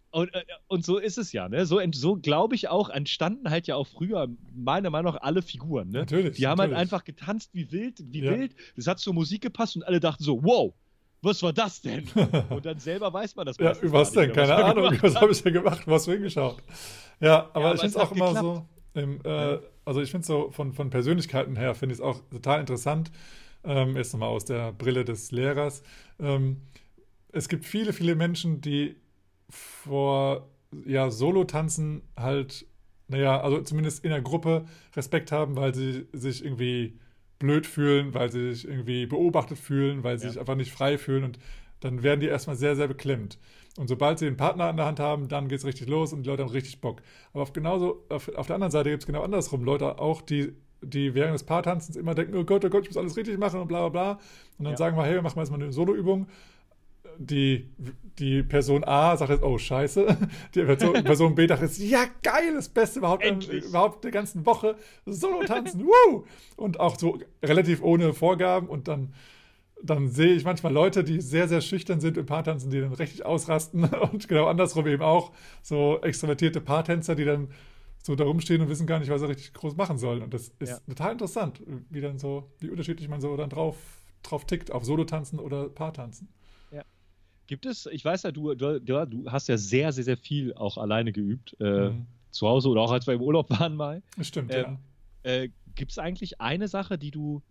und, 0.09 0.33
äh, 0.33 0.43
und, 0.67 0.83
so 0.83 0.97
ist 0.97 1.19
es 1.19 1.33
ja, 1.33 1.47
ne? 1.49 1.67
So, 1.67 1.79
so 1.93 2.15
glaube 2.15 2.55
ich 2.55 2.67
auch, 2.67 2.89
entstanden 2.89 3.51
halt 3.51 3.67
ja 3.67 3.75
auch 3.75 3.85
früher, 3.85 4.27
meiner 4.55 4.89
Meinung 4.89 5.13
nach, 5.13 5.21
alle 5.21 5.43
Figuren, 5.43 5.89
ne? 5.89 5.99
Natürlich. 5.99 6.37
Die 6.37 6.47
haben 6.47 6.59
halt 6.59 6.71
natürlich. 6.71 6.77
halt 6.77 6.93
einfach 6.93 7.03
getanzt 7.03 7.51
wie 7.53 7.71
wild, 7.71 8.03
wie 8.11 8.23
ja. 8.23 8.31
wild. 8.31 8.55
Es 8.75 8.87
hat 8.87 8.97
zur 8.97 9.13
Musik 9.13 9.43
gepasst 9.43 9.75
und 9.75 9.83
alle 9.83 9.99
dachten 9.99 10.23
so, 10.23 10.43
wow, 10.43 10.73
was 11.21 11.43
war 11.43 11.53
das 11.53 11.81
denn? 11.81 12.07
Und 12.49 12.65
dann 12.65 12.79
selber 12.79 13.13
weiß 13.13 13.35
man 13.35 13.45
das 13.45 13.57
Ja, 13.57 13.75
was 13.83 14.11
denn? 14.11 14.27
nicht 14.27 14.35
Keine 14.35 14.53
man 14.53 14.77
Ahnung. 14.77 14.97
Was 15.01 15.15
habe 15.15 15.31
ich 15.31 15.43
denn 15.43 15.53
gemacht? 15.53 15.81
Du 15.85 16.11
hingeschaut? 16.11 16.57
Ja, 17.19 17.49
aber 17.53 17.65
aber 17.65 17.67
ich 17.69 17.73
es 17.75 17.81
finde 17.81 17.97
es 17.97 18.03
auch 18.03 18.11
immer 18.11 18.33
geklappt. 18.33 18.67
so, 18.93 18.99
im, 18.99 19.21
äh, 19.23 19.59
also 19.85 20.01
ich 20.01 20.11
finde 20.11 20.21
es 20.21 20.27
so 20.27 20.51
von, 20.51 20.73
von 20.73 20.89
Persönlichkeiten 20.89 21.55
her, 21.55 21.75
finde 21.75 21.93
ich 21.93 21.99
es 21.99 22.05
auch 22.05 22.21
total 22.31 22.59
interessant, 22.59 23.11
ähm, 23.63 23.95
jetzt 23.95 24.13
nochmal 24.13 24.29
aus 24.29 24.45
der 24.45 24.71
Brille 24.73 25.05
des 25.05 25.31
Lehrers. 25.31 25.83
Ähm, 26.19 26.57
es 27.31 27.49
gibt 27.49 27.65
viele, 27.65 27.93
viele 27.93 28.15
Menschen, 28.15 28.61
die 28.61 28.95
vor 29.49 30.49
ja, 30.85 31.09
Solo-Tanzen 31.09 32.01
halt, 32.17 32.65
naja, 33.07 33.39
also 33.41 33.61
zumindest 33.61 34.03
in 34.03 34.09
der 34.11 34.21
Gruppe 34.21 34.65
Respekt 34.95 35.31
haben, 35.31 35.55
weil 35.55 35.73
sie 35.73 36.07
sich 36.13 36.43
irgendwie 36.43 36.99
blöd 37.39 37.67
fühlen, 37.67 38.13
weil 38.13 38.31
sie 38.31 38.53
sich 38.53 38.67
irgendwie 38.67 39.05
beobachtet 39.05 39.57
fühlen, 39.57 40.03
weil 40.03 40.17
sie 40.17 40.25
Ja. 40.25 40.31
sich 40.31 40.39
einfach 40.39 40.55
nicht 40.55 40.71
frei 40.71 40.97
fühlen 40.97 41.23
und 41.23 41.39
dann 41.81 42.03
werden 42.03 42.19
die 42.19 42.27
erstmal 42.27 42.55
sehr, 42.55 42.75
sehr 42.75 42.87
beklemmt. 42.87 43.37
Und 43.77 43.87
sobald 43.89 44.19
sie 44.19 44.27
einen 44.27 44.37
Partner 44.37 44.65
an 44.65 44.77
der 44.77 44.85
Hand 44.85 44.99
haben, 45.01 45.27
dann 45.27 45.49
geht 45.49 45.59
es 45.59 45.65
richtig 45.65 45.87
los 45.87 46.13
und 46.13 46.23
die 46.23 46.29
Leute 46.29 46.43
haben 46.43 46.51
richtig 46.51 46.79
Bock. 46.79 47.01
Aber 47.33 47.43
auf 47.43 47.51
genauso, 47.53 48.03
auf, 48.09 48.29
auf 48.35 48.47
der 48.47 48.55
anderen 48.55 48.71
Seite 48.71 48.89
gibt 48.89 49.03
es 49.03 49.07
genau 49.07 49.21
andersrum 49.21 49.63
Leute 49.65 49.99
auch, 49.99 50.21
die, 50.21 50.53
die 50.81 51.13
während 51.13 51.33
des 51.33 51.43
Paartanzens 51.43 51.97
immer 51.97 52.15
denken, 52.15 52.35
oh 52.37 52.45
Gott, 52.45 52.63
oh 52.63 52.69
Gott, 52.69 52.83
ich 52.83 52.89
muss 52.89 52.97
alles 52.97 53.17
richtig 53.17 53.37
machen 53.37 53.59
und 53.59 53.67
bla 53.67 53.89
bla 53.89 54.13
bla. 54.13 54.19
Und 54.57 54.63
dann 54.65 54.73
Ja. 54.73 54.77
sagen 54.77 54.95
wir, 54.95 55.03
hey, 55.03 55.15
wir 55.15 55.21
machen 55.21 55.39
jetzt 55.39 55.49
mal 55.51 55.61
eine 55.61 55.73
Soloübung. 55.73 56.27
Die, 57.17 57.69
die 58.19 58.43
Person 58.43 58.83
A 58.83 59.15
sagt 59.15 59.31
jetzt, 59.31 59.43
oh 59.43 59.57
Scheiße. 59.57 60.17
Die 60.55 60.63
Person, 60.63 60.93
Person 61.03 61.33
B 61.35 61.47
dachte 61.47 61.63
jetzt, 61.63 61.79
ja 61.79 62.03
geil, 62.23 62.53
das 62.53 62.67
Beste 62.67 62.99
überhaupt, 62.99 63.23
Endlich. 63.23 63.63
überhaupt 63.63 64.03
der 64.03 64.11
ganzen 64.11 64.45
Woche. 64.45 64.75
Solo-Tanzen, 65.05 65.85
woo! 65.85 66.25
Und 66.57 66.79
auch 66.81 66.97
so 66.99 67.17
relativ 67.43 67.81
ohne 67.83 68.13
Vorgaben 68.13 68.67
und 68.67 68.89
dann 68.89 69.13
dann 69.89 70.09
sehe 70.09 70.33
ich 70.33 70.43
manchmal 70.43 70.73
Leute, 70.73 71.03
die 71.03 71.21
sehr, 71.21 71.47
sehr 71.47 71.61
schüchtern 71.61 71.99
sind 71.99 72.17
im 72.17 72.25
Paartanzen, 72.25 72.69
die 72.71 72.81
dann 72.81 72.93
richtig 72.93 73.25
ausrasten 73.25 73.83
und 74.11 74.27
genau 74.27 74.45
andersrum 74.47 74.87
eben 74.87 75.03
auch 75.03 75.31
so 75.61 75.99
extrovertierte 76.01 76.61
Paartänzer, 76.61 77.15
die 77.15 77.25
dann 77.25 77.49
so 78.03 78.15
da 78.15 78.23
rumstehen 78.23 78.61
und 78.61 78.69
wissen 78.69 78.85
gar 78.87 78.99
nicht, 78.99 79.09
was 79.09 79.21
sie 79.21 79.27
richtig 79.27 79.53
groß 79.53 79.75
machen 79.75 79.97
sollen. 79.97 80.21
Und 80.23 80.33
das 80.33 80.49
ist 80.59 80.69
Ja. 80.69 80.79
total 80.87 81.13
interessant, 81.13 81.61
wie 81.89 82.01
dann 82.01 82.19
so, 82.19 82.51
wie 82.59 82.69
unterschiedlich 82.69 83.07
man 83.09 83.19
so 83.21 83.35
dann 83.35 83.49
drauf, 83.49 83.77
drauf 84.23 84.45
tickt, 84.45 84.71
auf 84.71 84.83
Solo-Tanzen 84.85 85.39
oder 85.39 85.69
Paartanzen. 85.69 86.29
Gibt 87.47 87.67
es, 87.67 87.85
ich 87.85 88.03
weiß 88.03 88.23
ja, 88.23 88.31
du, 88.31 88.55
du, 88.55 88.79
du 88.79 89.31
hast 89.31 89.47
ja 89.49 89.55
sehr, 89.57 89.91
sehr, 89.91 90.03
sehr 90.03 90.17
viel 90.17 90.55
auch 90.55 90.77
alleine 90.79 91.11
geübt, 91.11 91.55
äh, 91.59 91.89
Mhm. 91.91 92.07
zu 92.31 92.47
Hause 92.47 92.69
oder 92.69 92.81
auch 92.81 92.91
als 92.91 93.05
wir 93.05 93.13
im 93.13 93.21
Urlaub 93.21 93.49
waren 93.59 93.75
mal. 93.75 94.01
Stimmt, 94.19 94.51
Ähm, 94.55 94.79
Äh, 95.21 95.49
Gibt 95.75 95.91
es 95.91 95.99
eigentlich 95.99 96.41
eine 96.41 96.67
Sache, 96.67 96.97
die 96.97 97.11
du, 97.11 97.43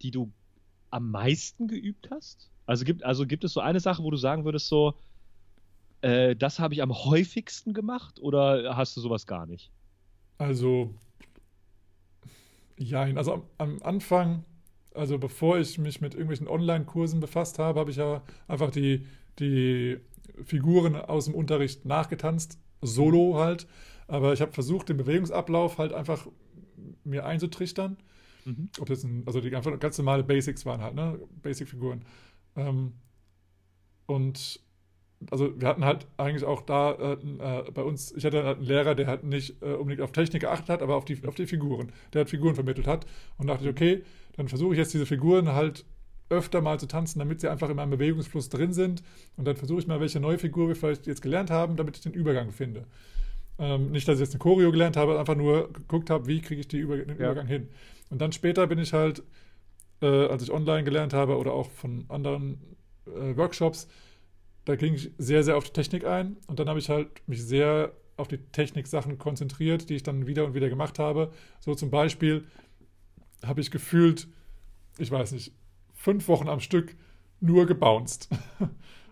die 0.00 0.10
du 0.12 0.32
am 0.92 1.10
meisten 1.10 1.68
geübt 1.68 2.10
hast? 2.10 2.50
Also 2.66 2.84
gibt, 2.84 3.02
also 3.04 3.26
gibt 3.26 3.44
es 3.44 3.52
so 3.52 3.60
eine 3.60 3.80
Sache, 3.80 4.02
wo 4.02 4.10
du 4.10 4.16
sagen 4.16 4.44
würdest, 4.44 4.68
so, 4.68 4.94
äh, 6.02 6.36
das 6.36 6.58
habe 6.58 6.74
ich 6.74 6.82
am 6.82 6.92
häufigsten 6.92 7.74
gemacht 7.74 8.20
oder 8.20 8.76
hast 8.76 8.96
du 8.96 9.00
sowas 9.00 9.26
gar 9.26 9.46
nicht? 9.46 9.70
Also, 10.38 10.94
ja, 12.78 13.02
also 13.02 13.34
am, 13.34 13.42
am 13.58 13.82
Anfang, 13.82 14.44
also 14.94 15.18
bevor 15.18 15.58
ich 15.58 15.78
mich 15.78 16.00
mit 16.00 16.14
irgendwelchen 16.14 16.48
Online-Kursen 16.48 17.20
befasst 17.20 17.58
habe, 17.58 17.80
habe 17.80 17.90
ich 17.90 17.96
ja 17.96 18.22
einfach 18.48 18.70
die, 18.70 19.06
die 19.38 19.98
Figuren 20.44 20.96
aus 20.96 21.26
dem 21.26 21.34
Unterricht 21.34 21.84
nachgetanzt, 21.84 22.58
solo 22.80 23.38
halt. 23.38 23.66
Aber 24.08 24.32
ich 24.32 24.40
habe 24.40 24.52
versucht, 24.52 24.88
den 24.88 24.96
Bewegungsablauf 24.96 25.78
halt 25.78 25.92
einfach 25.92 26.26
mir 27.04 27.24
einzutrichtern. 27.24 27.96
Mhm. 28.44 28.70
Ob 28.80 28.86
das 28.86 29.04
ein, 29.04 29.22
also 29.26 29.40
die 29.40 29.54
einfach 29.54 29.78
ganz 29.78 29.98
normale 29.98 30.24
Basics 30.24 30.66
waren 30.66 30.80
halt, 30.82 30.94
ne? 30.94 31.18
Basic-Figuren. 31.42 32.04
Ähm, 32.56 32.92
und 34.06 34.60
also 35.30 35.58
wir 35.60 35.68
hatten 35.68 35.84
halt 35.84 36.06
eigentlich 36.16 36.44
auch 36.44 36.62
da 36.62 36.92
äh, 36.92 37.12
äh, 37.12 37.70
bei 37.70 37.82
uns, 37.82 38.12
ich 38.12 38.24
hatte 38.24 38.44
halt 38.44 38.58
einen 38.58 38.66
Lehrer, 38.66 38.94
der 38.94 39.06
halt 39.06 39.24
nicht 39.24 39.62
äh, 39.62 39.74
unbedingt 39.74 40.00
auf 40.00 40.12
Technik 40.12 40.42
geachtet 40.42 40.68
hat, 40.68 40.82
aber 40.82 40.96
auf 40.96 41.04
die, 41.04 41.24
auf 41.26 41.34
die 41.34 41.46
Figuren. 41.46 41.92
Der 42.12 42.22
hat 42.22 42.30
Figuren 42.30 42.54
vermittelt 42.54 42.86
hat. 42.86 43.06
Und 43.38 43.46
dachte 43.46 43.64
ich, 43.64 43.70
okay, 43.70 44.02
dann 44.36 44.48
versuche 44.48 44.72
ich 44.72 44.78
jetzt 44.78 44.94
diese 44.94 45.06
Figuren 45.06 45.52
halt 45.52 45.84
öfter 46.30 46.60
mal 46.60 46.80
zu 46.80 46.86
tanzen, 46.86 47.18
damit 47.18 47.40
sie 47.40 47.48
einfach 47.48 47.68
in 47.68 47.76
meinem 47.76 47.90
Bewegungsfluss 47.90 48.48
drin 48.48 48.72
sind. 48.72 49.02
Und 49.36 49.46
dann 49.46 49.56
versuche 49.56 49.80
ich 49.80 49.86
mal, 49.86 50.00
welche 50.00 50.18
neue 50.18 50.38
Figur 50.38 50.68
wir 50.68 50.76
vielleicht 50.76 51.06
jetzt 51.06 51.22
gelernt 51.22 51.50
haben, 51.50 51.76
damit 51.76 51.96
ich 51.96 52.02
den 52.02 52.12
Übergang 52.12 52.50
finde. 52.50 52.86
Ähm, 53.58 53.92
nicht, 53.92 54.08
dass 54.08 54.16
ich 54.16 54.20
jetzt 54.20 54.32
eine 54.32 54.38
Choreo 54.38 54.72
gelernt 54.72 54.96
habe, 54.96 55.18
einfach 55.18 55.36
nur 55.36 55.72
geguckt 55.72 56.10
habe, 56.10 56.26
wie 56.26 56.40
kriege 56.40 56.60
ich 56.60 56.68
die 56.68 56.78
Über 56.78 56.96
den 56.96 57.08
Ja. 57.10 57.14
Übergang 57.14 57.46
hin. 57.46 57.68
Und 58.12 58.20
dann 58.20 58.30
später 58.32 58.66
bin 58.66 58.78
ich 58.78 58.92
halt, 58.92 59.22
äh, 60.02 60.26
als 60.26 60.42
ich 60.42 60.52
online 60.52 60.84
gelernt 60.84 61.14
habe 61.14 61.38
oder 61.38 61.54
auch 61.54 61.70
von 61.70 62.04
anderen 62.08 62.76
äh, 63.06 63.34
Workshops, 63.36 63.88
da 64.66 64.76
ging 64.76 64.94
ich 64.94 65.10
sehr, 65.16 65.42
sehr 65.42 65.56
auf 65.56 65.64
die 65.64 65.72
Technik 65.72 66.04
ein 66.04 66.36
und 66.46 66.60
dann 66.60 66.68
habe 66.68 66.78
ich 66.78 66.90
halt 66.90 67.08
mich 67.26 67.42
sehr 67.42 67.92
auf 68.18 68.28
die 68.28 68.36
Technik-Sachen 68.36 69.16
konzentriert, 69.16 69.88
die 69.88 69.96
ich 69.96 70.02
dann 70.02 70.26
wieder 70.26 70.44
und 70.44 70.52
wieder 70.54 70.68
gemacht 70.68 70.98
habe. 70.98 71.32
So 71.60 71.74
zum 71.74 71.90
Beispiel 71.90 72.44
habe 73.42 73.62
ich 73.62 73.70
gefühlt, 73.70 74.28
ich 74.98 75.10
weiß 75.10 75.32
nicht, 75.32 75.54
fünf 75.94 76.28
Wochen 76.28 76.48
am 76.50 76.60
Stück 76.60 76.94
nur 77.40 77.64
gebounced. 77.66 78.28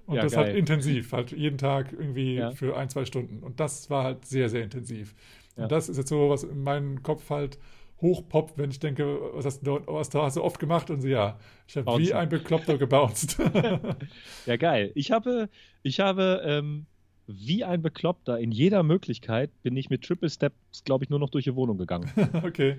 Und 0.07 0.17
Ja, 0.17 0.23
das 0.23 0.33
geil. 0.33 0.47
halt 0.47 0.57
intensiv, 0.57 1.13
halt 1.13 1.31
jeden 1.31 1.57
Tag 1.57 1.93
irgendwie 1.93 2.35
Ja. 2.35 2.51
für 2.51 2.77
ein, 2.77 2.89
zwei 2.91 3.05
Stunden. 3.05 3.43
Und 3.45 3.61
das 3.61 3.91
war 3.91 4.05
halt 4.05 4.27
sehr, 4.27 4.49
sehr 4.49 4.63
intensiv. 4.65 5.15
Ja. 5.57 5.63
Und 5.65 5.73
das 5.73 5.89
ist 5.89 5.99
jetzt 5.99 6.09
so, 6.09 6.29
was 6.29 6.43
in 6.43 6.63
meinem 6.65 7.03
Kopf 7.03 7.31
halt 7.31 7.59
hochpoppt, 8.01 8.59
wenn 8.59 8.71
ich 8.71 8.81
denke, 8.81 9.19
was 9.35 9.45
hast 9.45 9.67
du, 9.67 9.81
was 9.87 10.13
hast 10.15 10.37
du 10.37 10.43
oft 10.43 10.59
gemacht? 10.59 10.91
Und 10.91 11.03
so, 11.03 11.09
ja, 11.09 11.39
ich 11.67 11.77
habe 11.77 11.99
wie 11.99 12.15
ein 12.15 12.29
Bekloppter 12.29 12.79
gebounced. 12.79 13.39
Ja, 14.47 14.57
geil. 14.57 14.91
Ich 14.95 15.11
habe, 15.11 15.49
ich 15.83 16.01
habe 16.01 16.43
ähm, 16.45 16.87
wie 17.27 17.65
ein 17.65 17.83
Bekloppter 17.83 18.39
in 18.39 18.51
jeder 18.51 18.83
Möglichkeit 18.83 19.51
bin 19.63 19.77
ich 19.77 19.91
mit 19.91 20.03
Triple 20.03 20.31
Steps, 20.31 20.85
glaube 20.85 21.05
ich, 21.05 21.11
nur 21.11 21.19
noch 21.19 21.31
durch 21.31 21.45
die 21.45 21.55
Wohnung 21.55 21.79
gegangen. 21.79 22.11
okay. 22.43 22.79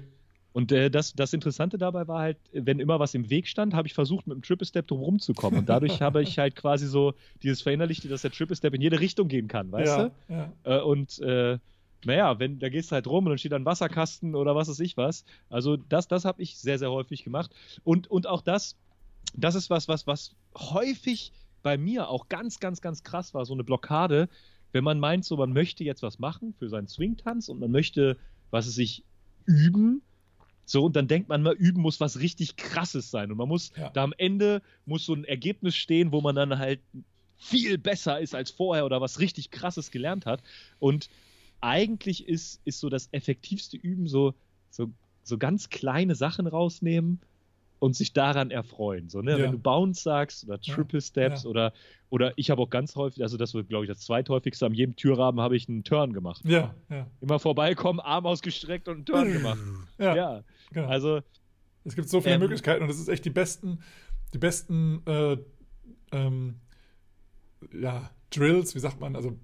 Und 0.53 0.71
äh, 0.71 0.89
das, 0.89 1.13
das 1.13 1.33
Interessante 1.33 1.77
dabei 1.77 2.07
war 2.07 2.19
halt, 2.19 2.37
wenn 2.51 2.79
immer 2.79 2.99
was 2.99 3.13
im 3.13 3.29
Weg 3.29 3.47
stand, 3.47 3.73
habe 3.73 3.87
ich 3.87 3.93
versucht, 3.93 4.27
mit 4.27 4.35
dem 4.35 4.41
Triple 4.41 4.67
Step 4.67 4.87
drum 4.87 4.99
rumzukommen. 4.99 5.59
Und 5.59 5.69
dadurch 5.69 6.01
habe 6.01 6.21
ich 6.21 6.37
halt 6.37 6.55
quasi 6.55 6.87
so 6.87 7.13
dieses 7.41 7.61
verinnerlicht, 7.61 8.09
dass 8.11 8.23
der 8.23 8.31
Triple 8.31 8.55
Step 8.55 8.73
in 8.73 8.81
jede 8.81 8.99
Richtung 8.99 9.29
gehen 9.29 9.47
kann, 9.47 9.71
weißt 9.71 9.97
ja, 9.97 10.09
du? 10.09 10.33
ja. 10.33 10.53
Äh, 10.63 10.81
und 10.81 11.19
äh, 11.19 11.57
naja, 12.05 12.39
wenn, 12.39 12.59
da 12.59 12.69
gehst 12.69 12.91
du 12.91 12.95
halt 12.95 13.07
rum 13.07 13.25
und 13.25 13.31
dann 13.31 13.37
steht 13.37 13.51
da 13.51 13.55
ein 13.57 13.65
Wasserkasten 13.65 14.35
oder 14.35 14.55
was 14.55 14.67
weiß 14.69 14.79
ich 14.79 14.97
was. 14.97 15.25
Also 15.49 15.77
das, 15.77 16.07
das 16.07 16.25
habe 16.25 16.41
ich 16.41 16.57
sehr, 16.57 16.79
sehr 16.79 16.91
häufig 16.91 17.23
gemacht. 17.23 17.51
Und, 17.83 18.07
und 18.09 18.27
auch 18.27 18.41
das, 18.41 18.75
das 19.35 19.55
ist 19.55 19.69
was, 19.69 19.87
was, 19.87 20.07
was 20.07 20.35
häufig 20.57 21.31
bei 21.63 21.77
mir 21.77 22.09
auch 22.09 22.27
ganz, 22.27 22.59
ganz, 22.59 22.81
ganz 22.81 23.03
krass 23.03 23.33
war, 23.33 23.45
so 23.45 23.53
eine 23.53 23.63
Blockade, 23.63 24.29
wenn 24.71 24.83
man 24.83 24.99
meint, 24.99 25.25
so 25.25 25.37
man 25.37 25.53
möchte 25.53 25.83
jetzt 25.83 26.01
was 26.01 26.17
machen 26.19 26.53
für 26.57 26.69
seinen 26.69 26.87
Swingtanz 26.87 27.49
und 27.49 27.59
man 27.59 27.71
möchte, 27.71 28.17
was 28.49 28.67
es 28.67 28.75
sich 28.75 29.03
üben. 29.45 30.01
So, 30.65 30.85
und 30.85 30.95
dann 30.95 31.07
denkt 31.07 31.27
man 31.27 31.43
mal, 31.43 31.53
üben 31.53 31.81
muss 31.81 31.99
was 31.99 32.19
richtig 32.19 32.55
krasses 32.55 33.11
sein. 33.11 33.31
Und 33.31 33.37
man 33.37 33.47
muss, 33.47 33.73
Ja. 33.75 33.89
da 33.89 34.03
am 34.03 34.13
Ende 34.17 34.61
muss 34.85 35.05
so 35.05 35.13
ein 35.13 35.25
Ergebnis 35.25 35.75
stehen, 35.75 36.11
wo 36.11 36.21
man 36.21 36.35
dann 36.35 36.57
halt 36.57 36.79
viel 37.37 37.77
besser 37.77 38.19
ist 38.19 38.33
als 38.35 38.51
vorher 38.51 38.85
oder 38.85 39.01
was 39.01 39.19
richtig 39.19 39.51
krasses 39.51 39.91
gelernt 39.91 40.25
hat. 40.25 40.41
Und 40.79 41.09
eigentlich 41.61 42.27
ist, 42.27 42.61
ist 42.65 42.79
so 42.79 42.89
das 42.89 43.09
effektivste 43.11 43.77
Üben 43.77 44.07
so, 44.07 44.33
so, 44.69 44.91
so 45.23 45.37
ganz 45.37 45.69
kleine 45.69 46.15
Sachen 46.15 46.47
rausnehmen 46.47 47.21
und 47.79 47.95
sich 47.95 48.13
daran 48.13 48.51
erfreuen. 48.51 49.09
So, 49.09 49.21
ne? 49.21 49.31
Ja. 49.31 49.37
Wenn 49.39 49.51
du 49.51 49.57
Bounce 49.57 50.03
sagst 50.03 50.43
oder 50.43 50.61
Triple 50.61 51.01
Steps 51.01 51.43
ja. 51.43 51.49
oder, 51.49 51.73
oder 52.09 52.33
ich 52.35 52.51
habe 52.51 52.61
auch 52.61 52.69
ganz 52.69 52.95
häufig, 52.95 53.23
also 53.23 53.37
das 53.37 53.53
wird, 53.53 53.69
glaube 53.69 53.85
ich, 53.85 53.89
das 53.89 54.01
zweithäufigste, 54.01 54.65
an 54.67 54.73
jedem 54.73 54.95
Türrahmen 54.95 55.41
habe 55.41 55.55
ich 55.55 55.67
einen 55.67 55.83
Turn 55.83 56.13
gemacht. 56.13 56.41
Ja, 56.45 56.75
ja. 56.89 57.07
Immer 57.21 57.39
vorbeikommen, 57.39 57.99
Arm 57.99 58.25
ausgestreckt 58.25 58.87
und 58.87 58.95
einen 58.95 59.05
Turn 59.05 59.33
gemacht. 59.33 59.59
Ja, 59.97 60.15
Ja, 60.15 60.43
genau. 60.71 60.87
also 60.87 61.21
es 61.83 61.95
gibt 61.95 62.09
so 62.09 62.21
viele 62.21 62.35
ähm, 62.35 62.41
Möglichkeiten 62.41 62.83
und 62.83 62.89
es 62.89 62.99
ist 62.99 63.07
echt 63.07 63.25
die 63.25 63.31
besten, 63.31 63.79
die 64.33 64.37
besten 64.37 65.01
äh, 65.07 65.37
ähm, 66.11 66.59
ja, 67.73 68.11
Drills, 68.29 68.75
wie 68.75 68.79
sagt 68.79 68.99
man, 68.99 69.15
also 69.15 69.37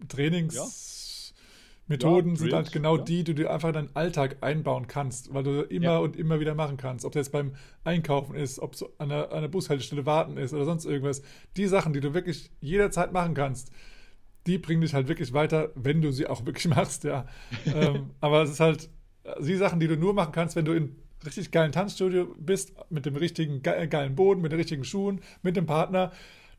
Trainingsmethoden 1.88 2.32
Ja, 2.36 2.38
sind 2.38 2.54
halt 2.54 2.72
genau 2.72 2.98
ja. 2.98 3.04
die, 3.04 3.24
die 3.24 3.36
du 3.36 3.50
einfach 3.50 3.70
in 3.70 3.74
deinen 3.76 3.96
Alltag 3.96 4.38
einbauen 4.42 4.88
kannst, 4.88 5.34
weil 5.34 5.44
du 5.44 5.62
immer 5.62 5.84
Ja. 5.86 5.98
und 6.00 6.16
immer 6.16 6.40
wieder 6.40 6.56
machen 6.56 6.78
kannst. 6.78 7.06
Ob 7.06 7.14
das 7.14 7.28
jetzt 7.28 7.32
beim 7.32 7.54
Einkaufen 7.84 8.36
ist, 8.36 8.60
ob 8.60 8.74
es 8.74 8.86
an 9.00 9.10
der, 9.10 9.32
an 9.32 9.42
der 9.42 9.48
Bushaltestelle 9.48 10.06
warten 10.06 10.38
ist 10.38 10.54
oder 10.54 10.66
sonst 10.66 10.86
irgendwas. 10.86 11.22
Die 11.56 11.68
Sachen, 11.68 11.94
die 11.94 12.00
du 12.02 12.14
wirklich 12.14 12.52
jederzeit 12.60 13.14
machen 13.14 13.34
kannst, 13.34 13.72
die 14.46 14.58
bringen 14.58 14.82
dich 14.82 14.94
halt 14.94 15.08
wirklich 15.08 15.34
weiter, 15.34 15.72
wenn 15.76 16.02
du 16.02 16.12
sie 16.12 16.28
auch 16.28 16.46
wirklich 16.46 16.68
machst, 16.68 17.04
ja. 17.04 17.26
ähm, 17.66 18.12
aber 18.22 18.44
es 18.44 18.52
ist 18.52 18.60
halt 18.60 18.90
die 19.42 19.56
Sachen, 19.56 19.80
die 19.80 19.88
du 19.88 19.98
nur 19.98 20.14
machen 20.14 20.32
kannst, 20.32 20.56
wenn 20.56 20.64
du 20.66 20.72
in 20.74 20.96
richtig 21.26 21.52
geilen 21.52 21.72
Tanzstudio 21.74 22.34
bist, 22.40 22.74
mit 22.90 23.06
dem 23.06 23.16
richtigen 23.18 23.62
ge 23.62 23.88
geilen 23.88 24.16
Boden, 24.16 24.42
mit 24.42 24.52
den 24.54 24.60
richtigen 24.60 24.84
Schuhen, 24.86 25.20
mit 25.42 25.58
dem 25.58 25.66
Partner, 25.66 26.12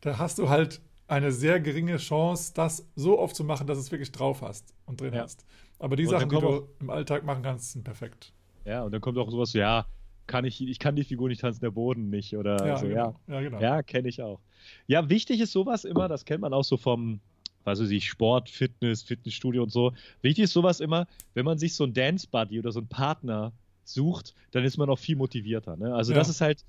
da 0.02 0.18
hast 0.18 0.38
du 0.38 0.48
halt 0.50 0.80
eine 1.08 1.32
sehr 1.32 1.58
geringe 1.60 1.96
Chance, 1.96 2.52
das 2.54 2.86
so 2.94 3.18
oft 3.18 3.34
zu 3.34 3.42
machen, 3.44 3.66
dass 3.66 3.78
es 3.78 3.90
wirklich 3.90 4.12
drauf 4.12 4.42
hast 4.42 4.74
und 4.86 5.00
drin 5.00 5.14
Ja. 5.14 5.22
hast. 5.22 5.44
Aber 5.78 5.96
die 5.96 6.04
Und 6.04 6.10
Sachen, 6.10 6.28
die 6.28 6.36
du 6.38 6.68
im 6.80 6.90
Alltag 6.90 7.24
machen 7.24 7.42
kannst, 7.42 7.72
sind 7.72 7.82
perfekt. 7.84 8.32
Ja, 8.64 8.84
und 8.84 8.92
dann 8.92 9.00
kommt 9.00 9.16
auch 9.18 9.30
sowas, 9.30 9.52
ja, 9.54 9.86
kann 10.26 10.44
ich, 10.44 10.60
ich 10.60 10.78
kann 10.78 10.94
die 10.94 11.04
Figur 11.04 11.28
nicht 11.28 11.40
tanzen, 11.40 11.60
der 11.60 11.70
Boden 11.70 12.10
nicht 12.10 12.36
oder 12.36 12.66
Ja, 12.66 12.76
so, 12.76 12.86
genau. 12.86 13.16
ja. 13.28 13.34
Ja, 13.34 13.40
genau. 13.40 13.60
Ja, 13.60 13.82
kenne 13.82 14.08
ich 14.08 14.20
auch. 14.22 14.40
Ja, 14.86 15.08
wichtig 15.08 15.40
ist 15.40 15.52
sowas 15.52 15.84
immer, 15.84 16.08
das 16.08 16.24
kennt 16.26 16.42
man 16.42 16.52
auch 16.52 16.64
so 16.64 16.76
vom, 16.76 17.20
weiß 17.64 17.80
ich, 17.80 18.08
Sport, 18.10 18.50
Fitness, 18.50 19.02
Fitnessstudio 19.02 19.62
und 19.62 19.70
so. 19.72 19.92
Wichtig 20.20 20.44
ist 20.44 20.52
sowas 20.52 20.80
immer, 20.80 21.06
wenn 21.32 21.46
man 21.46 21.58
sich 21.58 21.74
so 21.74 21.84
einen 21.84 21.94
Dance-Buddy 21.94 22.58
oder 22.58 22.72
so 22.72 22.80
einen 22.80 22.88
Partner 22.88 23.52
sucht, 23.84 24.34
dann 24.50 24.64
ist 24.64 24.76
man 24.76 24.90
auch 24.90 24.98
viel 24.98 25.16
motivierter. 25.16 25.76
Ne? 25.78 25.94
Also 25.94 26.12
Ja. 26.12 26.18
das 26.18 26.28
ist 26.28 26.42
halt, 26.42 26.66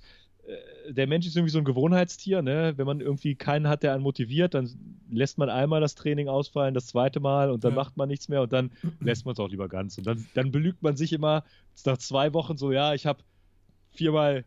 der 0.90 1.08
Mensch 1.08 1.28
ist 1.28 1.36
irgendwie 1.36 1.52
so 1.52 1.60
ein 1.60 1.66
Gewohnheitstier, 1.66 2.42
ne? 2.42 2.74
Wenn 2.76 2.86
man 2.86 3.02
irgendwie 3.02 3.36
keinen 3.36 3.68
hat, 3.68 3.84
der 3.84 3.94
einen 3.94 4.04
motiviert, 4.04 4.54
dann 4.54 4.70
lässt 5.10 5.38
man 5.38 5.50
einmal 5.50 5.82
das 5.82 5.96
Training 5.96 6.28
ausfallen, 6.28 6.74
das 6.74 6.88
zweite 6.88 7.20
Mal 7.20 7.52
und 7.52 7.64
dann 7.64 7.72
Ja. 7.74 7.76
macht 7.76 7.98
man 7.98 8.10
nichts 8.10 8.30
mehr 8.30 8.42
und 8.42 8.52
dann 8.52 8.72
lässt 9.00 9.26
man 9.26 9.34
es 9.34 9.40
auch 9.40 9.50
lieber 9.50 9.68
ganz. 9.68 9.98
Und 9.98 10.08
dann, 10.08 10.26
dann 10.34 10.52
belügt 10.52 10.82
man 10.82 10.98
sich 10.98 11.14
immer 11.14 11.44
nach 11.86 11.98
zwei 11.98 12.34
Wochen 12.34 12.58
so, 12.58 12.72
ja, 12.72 12.94
ich 12.94 13.06
habe 13.06 13.24
viermal, 13.92 14.44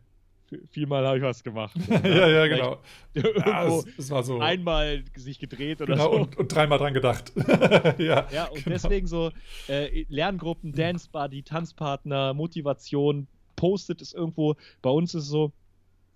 viermal 0.69 1.07
habe 1.07 1.17
ich 1.17 1.23
was 1.23 1.43
gemacht. 1.43 1.75
ja, 1.89 2.27
ja, 2.27 2.47
genau. 2.47 2.81
Ja, 3.45 3.65
es, 3.67 3.85
es 3.97 4.09
war 4.11 4.23
so. 4.23 4.39
einmal 4.39 5.03
sich 5.15 5.39
gedreht 5.39 5.81
oder 5.81 5.93
genau, 5.93 6.11
so. 6.11 6.19
und, 6.21 6.37
und 6.37 6.53
dreimal 6.53 6.79
dran 6.79 6.93
gedacht. 6.93 7.31
ja, 7.97 8.27
ja, 8.31 8.45
und 8.45 8.63
genau. 8.63 8.69
deswegen 8.69 9.07
so 9.07 9.31
äh, 9.67 10.05
Lerngruppen, 10.09 10.73
Dance 10.73 11.07
Buddy, 11.11 11.43
Tanzpartner, 11.43 12.33
Motivation, 12.33 13.27
postet 13.55 14.01
es 14.01 14.13
irgendwo. 14.13 14.55
Bei 14.81 14.89
uns 14.89 15.13
ist 15.13 15.23
es 15.23 15.29
so, 15.29 15.45
äh, 15.47 15.49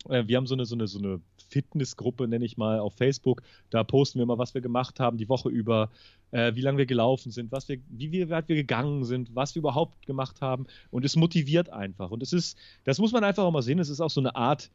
wir 0.10 0.38
haben 0.38 0.48
so 0.48 0.56
eine, 0.56 0.66
so 0.66 0.76
eine, 0.76 0.88
so 0.88 1.00
eine 1.00 1.20
Fitnessgruppe, 1.50 2.28
nenne 2.28 2.46
ich 2.46 2.58
mal, 2.58 2.80
auf 2.80 2.96
Facebook. 2.96 3.42
Da 3.70 3.84
posten 3.84 4.20
wir 4.20 4.26
mal, 4.26 4.38
was 4.38 4.54
wir 4.54 4.62
gemacht 4.62 5.00
haben 5.00 5.18
die 5.18 5.30
Woche 5.30 5.50
über, 5.50 5.90
äh, 6.32 6.56
wie 6.56 6.62
lange 6.62 6.78
wir 6.78 6.86
gelaufen 6.86 7.32
sind, 7.32 7.52
was 7.52 7.68
wir, 7.70 7.80
wie 7.90 8.30
weit 8.30 8.48
wir 8.50 8.56
gegangen 8.56 9.04
sind, 9.04 9.36
was 9.36 9.56
wir 9.56 9.60
überhaupt 9.60 10.06
gemacht 10.06 10.42
haben. 10.42 10.68
Und 10.92 11.06
es 11.06 11.16
motiviert 11.16 11.70
einfach. 11.70 12.12
Und 12.12 12.24
es 12.24 12.34
ist, 12.34 12.58
das 12.84 13.00
muss 13.00 13.12
man 13.12 13.24
einfach 13.24 13.44
auch 13.44 13.52
mal 13.52 13.62
sehen, 13.62 13.80
es 13.80 13.90
ist 13.90 14.02
auch 14.02 14.10
so 14.10 14.22
eine 14.22 14.36
Art, 14.36 14.70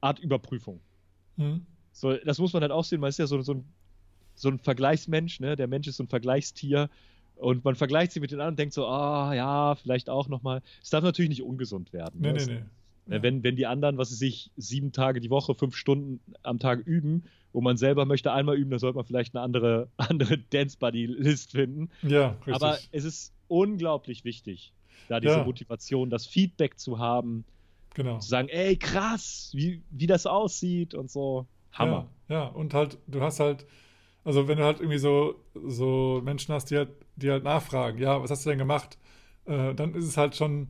Art 0.00 0.18
Überprüfung. 0.18 0.80
Hm. 1.36 1.64
So, 1.92 2.12
das 2.16 2.38
muss 2.38 2.52
man 2.52 2.62
halt 2.62 2.72
auch 2.72 2.84
sehen, 2.84 3.00
man 3.00 3.08
ist 3.08 3.18
ja 3.18 3.26
so, 3.26 3.40
so, 3.42 3.54
ein, 3.54 3.64
so 4.34 4.48
ein 4.48 4.58
Vergleichsmensch, 4.58 5.40
ne? 5.40 5.56
Der 5.56 5.68
Mensch 5.68 5.86
ist 5.86 5.96
so 5.96 6.04
ein 6.04 6.08
Vergleichstier 6.08 6.90
und 7.36 7.64
man 7.64 7.74
vergleicht 7.74 8.12
sie 8.12 8.20
mit 8.20 8.30
den 8.30 8.40
anderen 8.40 8.52
und 8.52 8.58
denkt 8.58 8.74
so, 8.74 8.86
ah 8.86 9.34
ja, 9.34 9.74
vielleicht 9.74 10.08
auch 10.08 10.28
nochmal. 10.28 10.62
Es 10.82 10.90
darf 10.90 11.04
natürlich 11.04 11.28
nicht 11.28 11.42
ungesund 11.42 11.92
werden. 11.92 12.20
Nee, 12.20 12.32
ne? 12.32 12.44
nee, 12.46 12.54
nee. 12.54 12.62
Äh, 13.08 13.22
Wenn, 13.22 13.42
wenn 13.42 13.56
die 13.56 13.66
anderen, 13.66 13.98
was 13.98 14.08
sie 14.10 14.14
sich 14.16 14.50
sieben 14.56 14.92
Tage 14.92 15.20
die 15.20 15.30
Woche, 15.30 15.54
fünf 15.54 15.76
Stunden 15.76 16.20
am 16.42 16.58
Tag 16.58 16.80
üben 16.86 17.24
und 17.52 17.64
man 17.64 17.76
selber 17.76 18.04
möchte 18.06 18.32
einmal 18.32 18.56
üben, 18.56 18.70
dann 18.70 18.78
sollte 18.80 18.96
man 18.96 19.04
vielleicht 19.04 19.34
eine 19.34 19.42
andere, 19.44 19.88
andere 19.96 20.38
Dance 20.38 20.76
Buddy 20.78 21.06
List 21.06 21.52
finden. 21.52 21.90
Ja, 22.02 22.30
richtig. 22.46 22.54
Aber 22.54 22.78
es 22.92 23.04
ist 23.04 23.32
unglaublich 23.48 24.24
wichtig, 24.24 24.72
da 25.08 25.20
diese 25.20 25.38
Ja. 25.38 25.44
Motivation, 25.44 26.10
das 26.10 26.26
Feedback 26.26 26.78
zu 26.78 26.98
haben, 26.98 27.44
genau. 27.94 28.18
zu 28.18 28.28
sagen, 28.28 28.48
ey, 28.48 28.76
krass, 28.76 29.50
wie, 29.54 29.82
wie 29.90 30.06
das 30.06 30.26
aussieht 30.26 30.94
und 30.94 31.10
so. 31.10 31.46
Hammer. 31.72 32.08
Ja, 32.28 32.34
ja, 32.36 32.44
und 32.46 32.72
halt, 32.72 32.98
du 33.06 33.20
hast 33.20 33.40
halt, 33.40 33.66
also 34.24 34.48
wenn 34.48 34.58
du 34.58 34.64
halt 34.64 34.80
irgendwie 34.80 34.98
so, 34.98 35.34
so 35.66 36.22
Menschen 36.24 36.54
hast, 36.54 36.70
die 36.70 36.76
halt, 36.76 36.90
die 37.16 37.30
halt 37.30 37.44
nachfragen, 37.44 37.98
ja, 37.98 38.22
was 38.22 38.30
hast 38.30 38.46
du 38.46 38.50
denn 38.50 38.58
gemacht? 38.58 38.96
Äh, 39.44 39.74
dann 39.74 39.94
ist 39.94 40.06
es 40.06 40.16
halt 40.16 40.34
schon, 40.36 40.68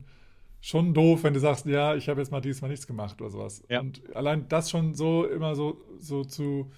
schon 0.65 0.95
doof, 0.95 1.23
wenn 1.23 1.35
du 1.35 1.39
sagst, 1.39 1.67
ja, 1.67 1.93
ich 1.93 2.09
habe 2.09 2.19
jetzt 2.19 2.31
mal 2.31 2.41
dieses 2.41 2.59
Mal 2.59 2.69
nichts 2.69 2.87
gemacht 2.87 3.21
oder 3.21 3.29
sowas. 3.29 3.63
Ja. 3.69 3.81
Und 3.81 4.01
allein 4.15 4.47
das 4.47 4.71
schon 4.71 4.95
so 4.95 5.23
immer 5.27 5.53
so, 5.53 5.79
so 5.99 6.23
zu 6.23 6.71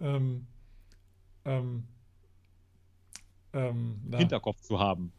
ähm, 0.00 0.46
ähm, 1.44 1.84
ähm, 3.52 4.00
Hinterkopf 4.16 4.62
zu 4.62 4.80
haben. 4.80 5.12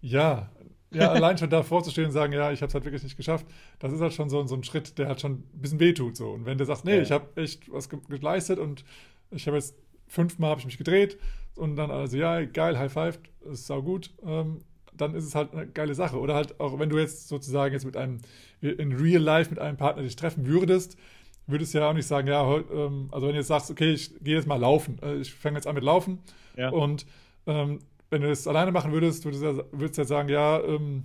ja, 0.00 0.52
ja, 0.92 1.10
allein 1.10 1.36
schon 1.36 1.50
davor 1.50 1.82
zu 1.82 1.90
stehen 1.90 2.06
und 2.06 2.12
sagen, 2.12 2.32
ja, 2.32 2.52
ich 2.52 2.62
habe 2.62 2.68
es 2.68 2.74
halt 2.74 2.84
wirklich 2.84 3.02
nicht 3.02 3.16
geschafft, 3.16 3.44
das 3.80 3.92
ist 3.92 4.00
halt 4.00 4.14
schon 4.14 4.30
so, 4.30 4.46
so 4.46 4.54
ein 4.54 4.62
Schritt, 4.62 4.96
der 4.96 5.08
halt 5.08 5.20
schon 5.20 5.32
ein 5.32 5.60
bisschen 5.60 5.80
wehtut. 5.80 6.16
So. 6.16 6.30
Und 6.30 6.46
wenn 6.46 6.58
du 6.58 6.64
sagst, 6.64 6.84
nee, 6.84 6.94
Ja. 6.96 7.02
ich 7.02 7.10
habe 7.10 7.42
echt 7.42 7.70
was 7.72 7.88
ge 7.88 7.98
geleistet 8.08 8.60
und 8.60 8.84
ich 9.32 9.48
habe 9.48 9.56
jetzt 9.56 9.74
fünfmal 10.06 10.50
habe 10.50 10.60
ich 10.60 10.66
mich 10.66 10.78
gedreht 10.78 11.18
und 11.56 11.74
dann 11.74 11.90
also, 11.90 12.16
ja, 12.16 12.44
geil, 12.44 12.78
High 12.78 12.92
Five, 12.92 13.18
ist 13.50 13.66
sau 13.66 13.82
gut, 13.82 14.14
ähm, 14.24 14.60
dann 15.00 15.14
ist 15.14 15.24
es 15.24 15.34
halt 15.34 15.52
eine 15.52 15.66
geile 15.66 15.94
Sache. 15.94 16.18
Oder 16.18 16.34
halt 16.34 16.58
auch, 16.60 16.78
wenn 16.78 16.88
du 16.90 16.98
jetzt 16.98 17.28
sozusagen 17.28 17.72
jetzt 17.72 17.84
mit 17.86 17.96
einem, 17.96 18.18
in 18.60 18.92
Real 18.92 19.22
Life 19.22 19.50
mit 19.50 19.58
einem 19.58 19.76
Partner 19.76 20.02
dich 20.02 20.16
treffen 20.16 20.46
würdest, 20.46 20.96
würdest 21.46 21.72
du 21.74 21.78
ja 21.78 21.88
auch 21.90 21.94
nicht 21.94 22.06
sagen, 22.06 22.28
ja, 22.28 22.44
ähm, 22.72 23.08
also 23.10 23.26
wenn 23.26 23.32
du 23.34 23.38
jetzt 23.40 23.48
sagst, 23.48 23.70
okay, 23.70 23.92
ich 23.92 24.12
gehe 24.22 24.36
jetzt 24.36 24.46
mal 24.46 24.60
laufen, 24.60 24.98
äh, 25.02 25.16
ich 25.16 25.32
fange 25.34 25.56
jetzt 25.56 25.66
an 25.66 25.74
mit 25.74 25.84
Laufen 25.84 26.18
Ja. 26.56 26.68
und 26.70 27.06
ähm, 27.46 27.78
wenn 28.10 28.22
du 28.22 28.28
das 28.28 28.46
alleine 28.46 28.72
machen 28.72 28.92
würdest, 28.92 29.24
würdest 29.24 29.42
du 29.42 29.46
ja, 29.48 29.64
würdest 29.72 29.98
ja 29.98 30.04
sagen, 30.04 30.28
ja, 30.28 30.60
ähm, 30.62 31.04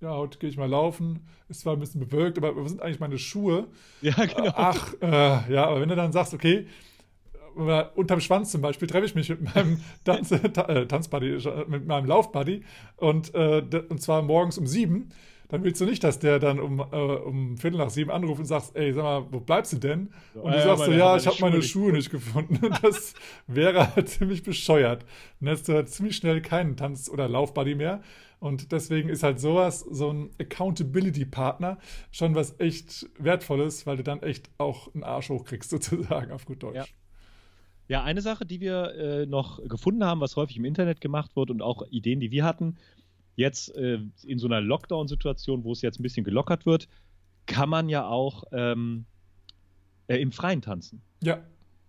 ja, 0.00 0.14
heute 0.14 0.38
gehe 0.38 0.48
ich 0.48 0.56
mal 0.56 0.68
laufen. 0.68 1.26
Ist 1.48 1.60
zwar 1.60 1.72
ein 1.74 1.80
bisschen 1.80 2.00
bewölkt, 2.00 2.38
aber 2.38 2.54
wo 2.54 2.66
sind 2.68 2.80
eigentlich 2.82 3.00
meine 3.00 3.18
Schuhe? 3.18 3.66
Ja, 4.00 4.12
genau. 4.14 4.52
Ach, 4.54 4.94
äh, 5.00 5.52
ja, 5.52 5.66
aber 5.66 5.80
wenn 5.80 5.88
du 5.88 5.96
dann 5.96 6.12
sagst, 6.12 6.34
okay, 6.34 6.66
äh, 7.58 7.86
unterm 7.94 8.20
Schwanz 8.20 8.50
zum 8.52 8.60
Beispiel 8.60 8.88
treffe 8.88 9.06
ich 9.06 9.14
mich 9.14 9.28
mit 9.28 9.54
meinem 9.54 9.80
Tanz, 10.04 10.28
Ta 10.52 10.62
äh, 10.68 10.86
Tanzbuddy, 10.86 11.34
äh, 11.34 11.64
mit 11.68 11.86
meinem 11.86 12.06
Laufbuddy 12.06 12.62
und, 12.96 13.34
äh, 13.34 13.62
und 13.88 14.00
zwar 14.00 14.22
morgens 14.22 14.58
um 14.58 14.66
sieben, 14.66 15.10
dann 15.48 15.64
willst 15.64 15.80
du 15.80 15.86
nicht, 15.86 16.04
dass 16.04 16.18
der 16.18 16.38
dann 16.38 16.60
um, 16.60 16.78
äh, 16.78 16.82
um 16.94 17.56
Viertel 17.56 17.78
nach 17.78 17.88
sieben 17.88 18.10
anruft 18.10 18.40
und 18.40 18.44
sagst, 18.44 18.76
ey, 18.76 18.92
sag 18.92 19.02
mal, 19.02 19.26
wo 19.30 19.40
bleibst 19.40 19.72
du 19.72 19.78
denn? 19.78 20.10
Und 20.34 20.42
du 20.42 20.48
Ah 20.50 20.56
ja, 20.56 20.62
sagst 20.62 20.84
so, 20.84 20.92
ja, 20.92 21.16
ich 21.16 21.26
habe 21.26 21.36
meine 21.40 21.62
Schuhe 21.62 21.92
nicht 21.92 22.10
gefunden. 22.10 22.58
Das 22.82 23.14
wäre 23.46 23.94
halt 23.96 24.10
ziemlich 24.10 24.42
bescheuert. 24.42 25.06
Dann 25.40 25.48
hättest 25.48 25.68
du 25.68 25.72
halt 25.72 25.88
ziemlich 25.88 26.16
schnell 26.16 26.42
keinen 26.42 26.76
Tanz- 26.76 27.08
oder 27.08 27.28
Laufbuddy 27.28 27.74
mehr. 27.74 28.02
Und 28.40 28.72
deswegen 28.72 29.08
ist 29.08 29.22
halt 29.22 29.40
sowas, 29.40 29.80
so 29.80 30.12
ein 30.12 30.30
Accountability-Partner, 30.38 31.78
schon 32.12 32.34
was 32.34 32.60
echt 32.60 33.08
Wertvolles, 33.18 33.86
weil 33.86 33.96
du 33.96 34.02
dann 34.04 34.22
echt 34.22 34.50
auch 34.58 34.94
einen 34.94 35.02
Arsch 35.02 35.30
hochkriegst, 35.30 35.70
sozusagen, 35.70 36.30
auf 36.30 36.44
gut 36.44 36.62
Deutsch. 36.62 36.76
Ja. 36.76 36.84
Ja, 37.88 38.02
eine 38.04 38.20
Sache, 38.20 38.44
die 38.44 38.60
wir 38.60 38.94
äh, 38.94 39.26
noch 39.26 39.66
gefunden 39.66 40.04
haben, 40.04 40.20
was 40.20 40.36
häufig 40.36 40.56
im 40.58 40.64
Internet 40.64 41.00
gemacht 41.00 41.34
wird 41.36 41.50
und 41.50 41.62
auch 41.62 41.82
Ideen, 41.90 42.20
die 42.20 42.30
wir 42.30 42.44
hatten, 42.44 42.76
jetzt 43.34 43.74
äh, 43.76 43.98
in 44.26 44.38
so 44.38 44.46
einer 44.46 44.60
Lockdown-Situation, 44.60 45.64
wo 45.64 45.72
es 45.72 45.80
jetzt 45.80 45.98
ein 45.98 46.02
bisschen 46.02 46.24
gelockert 46.24 46.66
wird, 46.66 46.88
kann 47.46 47.68
man 47.70 47.88
ja 47.88 48.06
auch 48.06 48.44
ähm, 48.52 49.06
äh, 50.06 50.16
im 50.16 50.32
Freien 50.32 50.60
tanzen. 50.60 51.00
Ja, 51.22 51.40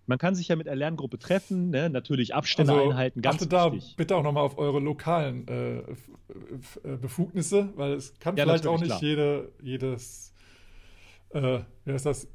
Man 0.06 0.18
kann 0.18 0.36
sich 0.36 0.48
ja 0.48 0.56
mit 0.56 0.68
der 0.68 0.76
Lerngruppe 0.76 1.20
treffen, 1.20 1.70
ne? 1.70 1.90
natürlich 1.90 2.34
Abstände 2.34 2.74
also 2.74 2.90
einhalten, 2.90 3.22
ganz 3.22 3.36
achtet 3.36 3.52
da 3.52 3.72
wichtig. 3.74 3.96
bitte 3.98 4.16
auch 4.16 4.24
nochmal 4.24 4.44
auf 4.44 4.58
eure 4.58 4.80
lokalen 4.80 5.48
äh, 5.48 5.80
äh, 5.80 6.98
Befugnisse, 7.02 7.74
weil 7.76 7.94
es 7.94 8.18
kann 8.20 8.38
Ja, 8.38 8.46
vielleicht 8.46 8.66
auch 8.66 8.80
nicht 8.80 9.02
jede, 9.02 9.52
jedes, 9.62 10.34
äh, 11.32 11.60
wie 11.84 11.92
heißt 11.92 12.06
das, 12.06 12.28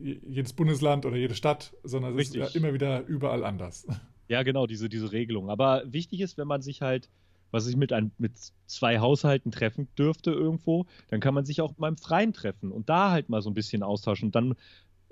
jedes 0.00 0.52
Bundesland 0.52 1.06
oder 1.06 1.16
jede 1.16 1.34
Stadt, 1.34 1.74
sondern 1.84 2.18
es 2.18 2.28
ist 2.28 2.34
ja 2.34 2.46
immer 2.48 2.72
wieder 2.74 3.04
überall 3.06 3.44
anders. 3.44 3.86
Ja, 4.28 4.42
genau, 4.42 4.66
diese, 4.66 4.88
diese 4.88 5.12
Regelung. 5.12 5.50
Aber 5.50 5.82
wichtig 5.86 6.20
ist, 6.20 6.38
wenn 6.38 6.48
man 6.48 6.62
sich 6.62 6.80
halt, 6.82 7.08
was 7.50 7.66
ich 7.66 7.76
mit, 7.76 7.92
ein, 7.92 8.12
mit 8.18 8.32
zwei 8.66 8.98
Haushalten 8.98 9.50
treffen 9.50 9.88
dürfte 9.98 10.30
irgendwo, 10.30 10.86
dann 11.08 11.20
kann 11.20 11.34
man 11.34 11.44
sich 11.44 11.60
auch 11.60 11.76
mal 11.78 11.88
im 11.88 11.98
Freien 11.98 12.32
treffen 12.32 12.72
und 12.72 12.88
da 12.88 13.10
halt 13.10 13.28
mal 13.28 13.42
so 13.42 13.50
ein 13.50 13.54
bisschen 13.54 13.82
austauschen. 13.82 14.28
Und 14.28 14.34
dann, 14.34 14.54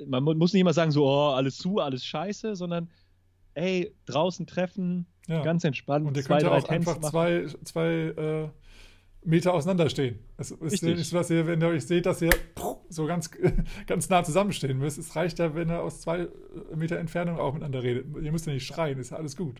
man 0.06 0.24
mu- 0.24 0.34
muss 0.34 0.52
nicht 0.54 0.60
immer 0.62 0.72
sagen, 0.72 0.90
so, 0.90 1.06
oh, 1.06 1.30
alles 1.32 1.58
zu, 1.58 1.78
alles 1.80 2.04
scheiße, 2.04 2.56
sondern 2.56 2.88
ey, 3.54 3.92
draußen 4.06 4.46
treffen, 4.46 5.06
Ja. 5.28 5.42
ganz 5.42 5.64
entspannt, 5.64 6.06
Und 6.06 6.16
ihr 6.16 6.22
zwei, 6.22 6.38
könnt 6.38 6.50
ja 6.50 6.58
auch 6.58 6.68
einfach 6.68 7.00
machen. 7.00 7.10
zwei, 7.10 7.46
zwei 7.64 7.88
äh, 7.88 8.48
Meter 9.22 9.52
auseinander 9.52 9.90
stehen. 9.90 10.18
Es 10.38 10.50
ist 10.50 10.62
Richtig. 10.62 10.96
nicht 10.96 11.08
so, 11.08 11.16
dass 11.16 11.30
ihr, 11.30 11.46
wenn 11.46 11.60
ihr 11.60 11.68
euch 11.68 11.84
seht, 11.86 12.06
dass 12.06 12.22
ihr 12.22 12.30
so 12.88 13.06
ganz, 13.06 13.30
ganz 13.86 14.08
nah 14.08 14.24
zusammenstehen 14.24 14.78
müsst. 14.78 14.98
Es 14.98 15.14
reicht 15.14 15.38
ja, 15.38 15.54
wenn 15.54 15.70
ihr 15.70 15.82
aus 15.82 16.00
zwei 16.00 16.28
Meter 16.74 16.98
Entfernung 16.98 17.38
auch 17.38 17.52
miteinander 17.52 17.82
redet. 17.82 18.06
Ihr 18.22 18.32
müsst 18.32 18.46
ja 18.46 18.52
nicht 18.52 18.66
schreien, 18.66 18.98
ist 18.98 19.10
ja 19.10 19.18
alles 19.18 19.36
gut. 19.36 19.56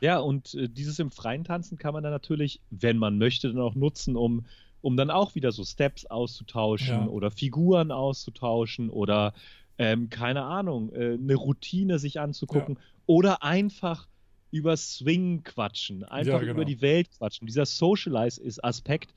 Ja, 0.00 0.18
und 0.18 0.54
äh, 0.54 0.68
dieses 0.68 0.98
im 0.98 1.10
Freien 1.10 1.44
tanzen 1.44 1.78
kann 1.78 1.92
man 1.92 2.02
dann 2.02 2.12
natürlich, 2.12 2.60
wenn 2.70 2.98
man 2.98 3.18
möchte, 3.18 3.48
dann 3.48 3.60
auch 3.60 3.74
nutzen, 3.74 4.16
um, 4.16 4.44
um 4.80 4.96
dann 4.96 5.10
auch 5.10 5.34
wieder 5.34 5.52
so 5.52 5.64
Steps 5.64 6.06
auszutauschen 6.06 6.88
Ja. 6.88 7.06
oder 7.06 7.30
Figuren 7.30 7.90
auszutauschen 7.90 8.90
oder 8.90 9.32
ähm, 9.78 10.10
keine 10.10 10.42
Ahnung, 10.44 10.92
äh, 10.92 11.14
eine 11.14 11.34
Routine 11.36 11.98
sich 11.98 12.20
anzugucken 12.20 12.78
oder 13.06 13.42
einfach 13.42 14.06
über 14.50 14.76
Swing 14.76 15.42
quatschen, 15.44 16.04
einfach 16.04 16.34
Ja, 16.34 16.38
genau. 16.38 16.52
über 16.52 16.64
die 16.64 16.80
Welt 16.80 17.10
quatschen. 17.16 17.46
Dieser 17.46 17.66
Socialize-Aspekt, 17.66 19.14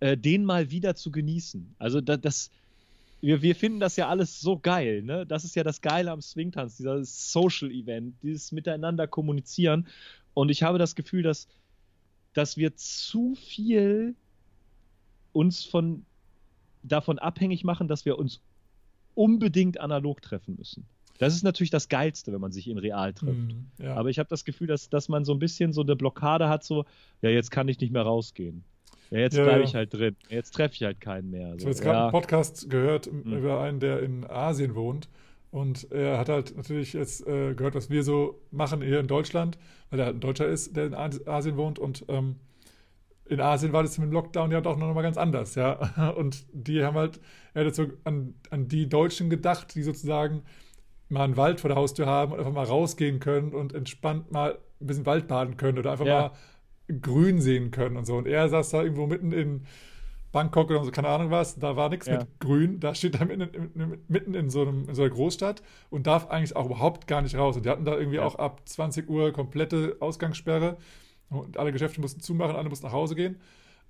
äh, 0.00 0.16
den 0.16 0.44
mal 0.44 0.70
wieder 0.70 0.94
zu 0.94 1.10
genießen. 1.10 1.74
Also 1.78 2.00
da, 2.00 2.16
das, 2.16 2.50
wir, 3.20 3.42
wir 3.42 3.54
finden 3.54 3.80
das 3.80 3.96
ja 3.96 4.08
alles 4.08 4.40
so 4.40 4.58
geil, 4.58 5.02
ne? 5.02 5.26
Das 5.26 5.44
ist 5.44 5.54
ja 5.54 5.62
das 5.62 5.80
Geile 5.80 6.10
am 6.10 6.22
Swingtanz, 6.22 6.76
dieser 6.76 7.04
Social-Event, 7.04 8.14
dieses 8.22 8.52
Miteinander 8.52 9.06
kommunizieren. 9.06 9.86
Und 10.32 10.50
ich 10.50 10.62
habe 10.62 10.78
das 10.78 10.94
Gefühl, 10.94 11.22
dass, 11.22 11.48
dass 12.32 12.56
wir 12.56 12.76
zu 12.76 13.34
viel 13.34 14.14
uns 15.32 15.64
von, 15.64 16.04
davon 16.82 17.18
abhängig 17.18 17.64
machen, 17.64 17.88
dass 17.88 18.04
wir 18.04 18.18
uns 18.18 18.40
unbedingt 19.14 19.78
analog 19.80 20.22
treffen 20.22 20.56
müssen. 20.56 20.86
Das 21.20 21.34
ist 21.34 21.42
natürlich 21.44 21.70
das 21.70 21.88
Geilste, 21.88 22.32
wenn 22.32 22.40
man 22.40 22.50
sich 22.50 22.66
in 22.66 22.78
real 22.78 23.12
trifft. 23.12 23.38
Mhm, 23.38 23.66
ja. 23.78 23.94
Aber 23.94 24.08
ich 24.08 24.18
habe 24.18 24.28
das 24.30 24.44
Gefühl, 24.46 24.66
dass, 24.66 24.88
dass 24.88 25.08
man 25.10 25.24
so 25.24 25.32
ein 25.34 25.38
bisschen 25.38 25.72
so 25.74 25.82
eine 25.82 25.94
Blockade 25.94 26.48
hat, 26.48 26.64
so, 26.64 26.86
ja, 27.20 27.28
jetzt 27.28 27.50
kann 27.50 27.68
ich 27.68 27.78
nicht 27.78 27.92
mehr 27.92 28.02
rausgehen. 28.02 28.64
Ja, 29.10 29.18
jetzt 29.18 29.36
Ja, 29.36 29.44
bleibe 29.44 29.64
ich 29.64 29.74
halt 29.74 29.92
drin. 29.92 30.16
Jetzt 30.30 30.52
treffe 30.54 30.74
ich 30.76 30.82
halt 30.82 31.00
keinen 31.00 31.30
mehr. 31.30 31.48
Ich 31.48 31.52
Also, 31.52 31.64
habe 31.64 31.70
jetzt 31.72 31.82
gerade 31.82 31.98
einen 32.04 32.10
Podcast 32.10 32.70
gehört 32.70 33.12
Mhm. 33.12 33.32
über 33.36 33.60
einen, 33.60 33.80
der 33.80 34.00
in 34.02 34.24
Asien 34.28 34.74
wohnt. 34.74 35.08
Und 35.50 35.90
er 35.90 36.16
hat 36.16 36.28
halt 36.28 36.56
natürlich 36.56 36.92
jetzt 36.92 37.26
äh, 37.26 37.54
gehört, 37.54 37.74
was 37.74 37.90
wir 37.90 38.02
so 38.04 38.40
machen 38.50 38.80
hier 38.82 39.00
in 39.00 39.08
Deutschland, 39.08 39.58
weil 39.90 39.98
er 40.00 40.06
halt 40.06 40.16
ein 40.16 40.20
Deutscher 40.20 40.46
ist, 40.46 40.74
der 40.76 40.86
in 40.86 40.94
As- 40.94 41.26
Asien 41.26 41.56
wohnt. 41.56 41.78
Und 41.78 42.04
ähm, 42.08 42.36
in 43.26 43.40
Asien 43.40 43.72
war 43.72 43.82
das 43.82 43.98
mit 43.98 44.08
dem 44.08 44.12
Lockdown 44.12 44.52
ja 44.52 44.60
doch 44.60 44.76
noch 44.78 44.94
mal 44.94 45.02
ganz 45.02 45.16
anders, 45.18 45.54
ja. 45.56 46.10
Und 46.16 46.46
die 46.52 46.82
haben 46.82 46.96
halt, 46.96 47.20
er 47.52 47.60
hat 47.60 47.66
jetzt 47.66 47.76
so 47.76 47.86
an, 48.04 48.34
an 48.50 48.68
die 48.68 48.88
Deutschen 48.88 49.28
gedacht, 49.28 49.74
die 49.74 49.82
sozusagen 49.82 50.42
mal 51.10 51.24
einen 51.24 51.36
Wald 51.36 51.60
vor 51.60 51.68
der 51.68 51.76
Haustür 51.76 52.06
haben 52.06 52.32
und 52.32 52.38
einfach 52.38 52.52
mal 52.52 52.64
rausgehen 52.64 53.20
können 53.20 53.52
und 53.52 53.74
entspannt 53.74 54.30
mal 54.32 54.58
ein 54.80 54.86
bisschen 54.86 55.06
Wald 55.06 55.28
baden 55.28 55.56
können 55.56 55.78
oder 55.78 55.92
einfach 55.92 56.06
Ja. 56.06 56.20
mal 56.88 56.96
grün 57.00 57.40
sehen 57.40 57.70
können 57.70 57.96
und 57.96 58.06
so. 58.06 58.16
Und 58.16 58.26
er 58.26 58.48
saß 58.48 58.70
da 58.70 58.82
irgendwo 58.82 59.06
mitten 59.06 59.32
in 59.32 59.64
Bangkok 60.32 60.70
oder 60.70 60.84
so, 60.84 60.90
keine 60.92 61.08
Ahnung 61.08 61.30
was, 61.30 61.58
da 61.58 61.74
war 61.76 61.88
nichts 61.88 62.06
Ja. 62.06 62.18
mit 62.20 62.28
grün, 62.38 62.78
da 62.80 62.94
steht 62.94 63.16
er 63.20 63.26
mitten, 63.26 63.42
in- 63.74 63.98
mitten 64.06 64.34
in, 64.34 64.48
so 64.48 64.62
einem, 64.62 64.88
in 64.88 64.94
so 64.94 65.02
einer 65.02 65.10
Großstadt 65.10 65.62
und 65.90 66.06
darf 66.06 66.28
eigentlich 66.30 66.54
auch 66.54 66.66
überhaupt 66.66 67.08
gar 67.08 67.20
nicht 67.22 67.34
raus. 67.36 67.56
Und 67.56 67.64
die 67.66 67.70
hatten 67.70 67.84
da 67.84 67.96
irgendwie 67.96 68.18
Ja. 68.18 68.24
auch 68.24 68.36
ab 68.36 68.62
20 68.68 69.08
Uhr 69.10 69.32
komplette 69.32 69.96
Ausgangssperre 69.98 70.76
und 71.30 71.56
alle 71.58 71.72
Geschäfte 71.72 72.00
mussten 72.00 72.20
zumachen, 72.20 72.54
alle 72.54 72.68
mussten 72.68 72.86
nach 72.86 72.92
Hause 72.92 73.16
gehen. 73.16 73.40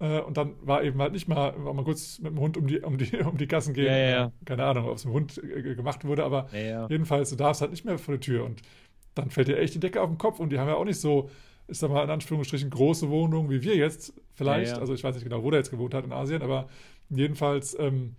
Äh, 0.00 0.20
Und 0.20 0.36
dann 0.36 0.54
war 0.62 0.82
eben 0.82 1.00
halt 1.00 1.12
nicht 1.12 1.28
mal, 1.28 1.56
mal 1.58 1.84
kurz 1.84 2.18
mit 2.18 2.32
dem 2.32 2.40
Hund 2.40 2.56
um 2.56 2.66
die, 2.66 2.80
um 2.80 2.98
die, 2.98 3.16
um 3.24 3.36
die 3.36 3.46
Gassen 3.46 3.74
gehen. 3.74 3.86
Ja, 3.86 3.96
ja. 3.96 4.32
Keine 4.44 4.64
Ahnung, 4.64 4.88
ob 4.88 4.96
es 4.96 5.04
mit 5.04 5.12
dem 5.12 5.16
Hund 5.16 5.38
äh, 5.44 5.74
gemacht 5.74 6.04
wurde, 6.04 6.24
aber. 6.24 6.48
Jedenfalls, 6.88 7.30
du 7.30 7.36
darfst 7.36 7.60
halt 7.60 7.70
nicht 7.70 7.84
mehr 7.84 7.98
vor 7.98 8.14
die 8.14 8.20
Tür 8.20 8.44
und 8.44 8.62
dann 9.14 9.30
fällt 9.30 9.48
dir 9.48 9.58
echt 9.58 9.74
die 9.74 9.80
Decke 9.80 10.00
auf 10.00 10.08
den 10.08 10.18
Kopf 10.18 10.40
und 10.40 10.50
die 10.50 10.58
haben 10.58 10.68
ja 10.68 10.74
auch 10.74 10.84
nicht 10.84 11.00
so, 11.00 11.28
ich 11.68 11.78
sag 11.78 11.90
mal 11.90 12.02
in 12.04 12.10
Anführungsstrichen, 12.10 12.70
große 12.70 13.10
Wohnungen 13.10 13.50
wie 13.50 13.62
wir 13.62 13.76
jetzt 13.76 14.14
vielleicht. 14.32 14.72
Also 14.80 14.94
ich 14.94 15.04
weiß 15.04 15.14
nicht 15.14 15.24
genau, 15.24 15.42
wo 15.42 15.50
der 15.50 15.60
jetzt 15.60 15.70
gewohnt 15.70 15.94
hat 15.94 16.04
in 16.04 16.12
Asien, 16.12 16.42
aber 16.42 16.68
jedenfalls 17.10 17.78
ähm, 17.78 18.14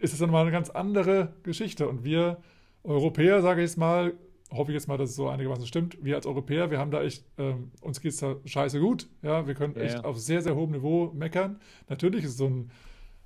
ist 0.00 0.12
es 0.12 0.18
dann 0.20 0.30
mal 0.30 0.42
eine 0.42 0.52
ganz 0.52 0.70
andere 0.70 1.34
Geschichte 1.42 1.88
und 1.88 2.04
wir 2.04 2.36
Europäer, 2.84 3.42
sage 3.42 3.62
ich 3.62 3.70
jetzt 3.70 3.78
mal, 3.78 4.12
hoffe 4.50 4.70
ich 4.72 4.74
jetzt 4.74 4.88
mal, 4.88 4.96
dass 4.96 5.10
es 5.10 5.16
so 5.16 5.28
einigermaßen 5.28 5.66
stimmt, 5.66 5.98
wir 6.02 6.16
als 6.16 6.26
Europäer, 6.26 6.70
wir 6.70 6.78
haben 6.78 6.90
da 6.90 7.02
echt, 7.02 7.24
ähm, 7.38 7.70
uns 7.80 8.00
geht 8.00 8.12
es 8.12 8.18
da 8.18 8.36
scheiße 8.44 8.80
gut, 8.80 9.08
ja, 9.22 9.46
wir 9.46 9.54
können 9.54 9.74
Ja, 9.76 9.82
echt 9.82 9.94
ja. 9.96 10.04
auf 10.04 10.18
sehr, 10.18 10.40
sehr 10.42 10.54
hohem 10.54 10.70
Niveau 10.72 11.12
meckern. 11.14 11.60
Natürlich 11.88 12.24
ist 12.24 12.38
so 12.38 12.46
ein 12.46 12.70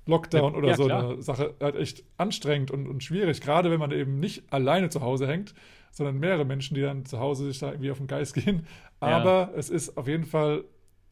Lockdown 0.05 0.53
oder 0.55 0.69
ja, 0.69 0.75
so 0.75 0.85
klar. 0.85 1.11
eine 1.11 1.21
Sache 1.21 1.55
halt 1.61 1.75
echt 1.75 2.03
anstrengend 2.17 2.71
und, 2.71 2.87
und 2.87 3.03
schwierig, 3.03 3.39
gerade 3.41 3.71
wenn 3.71 3.79
man 3.79 3.91
eben 3.91 4.19
nicht 4.19 4.51
alleine 4.51 4.89
zu 4.89 5.01
Hause 5.01 5.27
hängt, 5.27 5.53
sondern 5.91 6.19
mehrere 6.19 6.43
Menschen, 6.45 6.75
die 6.75 6.81
dann 6.81 7.05
zu 7.05 7.19
Hause 7.19 7.45
sich 7.45 7.59
da 7.59 7.71
irgendwie 7.71 7.91
auf 7.91 7.99
den 7.99 8.07
Geist 8.07 8.33
gehen. 8.35 8.67
Aber 8.99 9.53
es 9.55 9.69
ist 9.69 9.97
auf 9.97 10.07
jeden 10.07 10.25
Fall, 10.25 10.65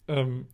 ähm, 0.08 0.48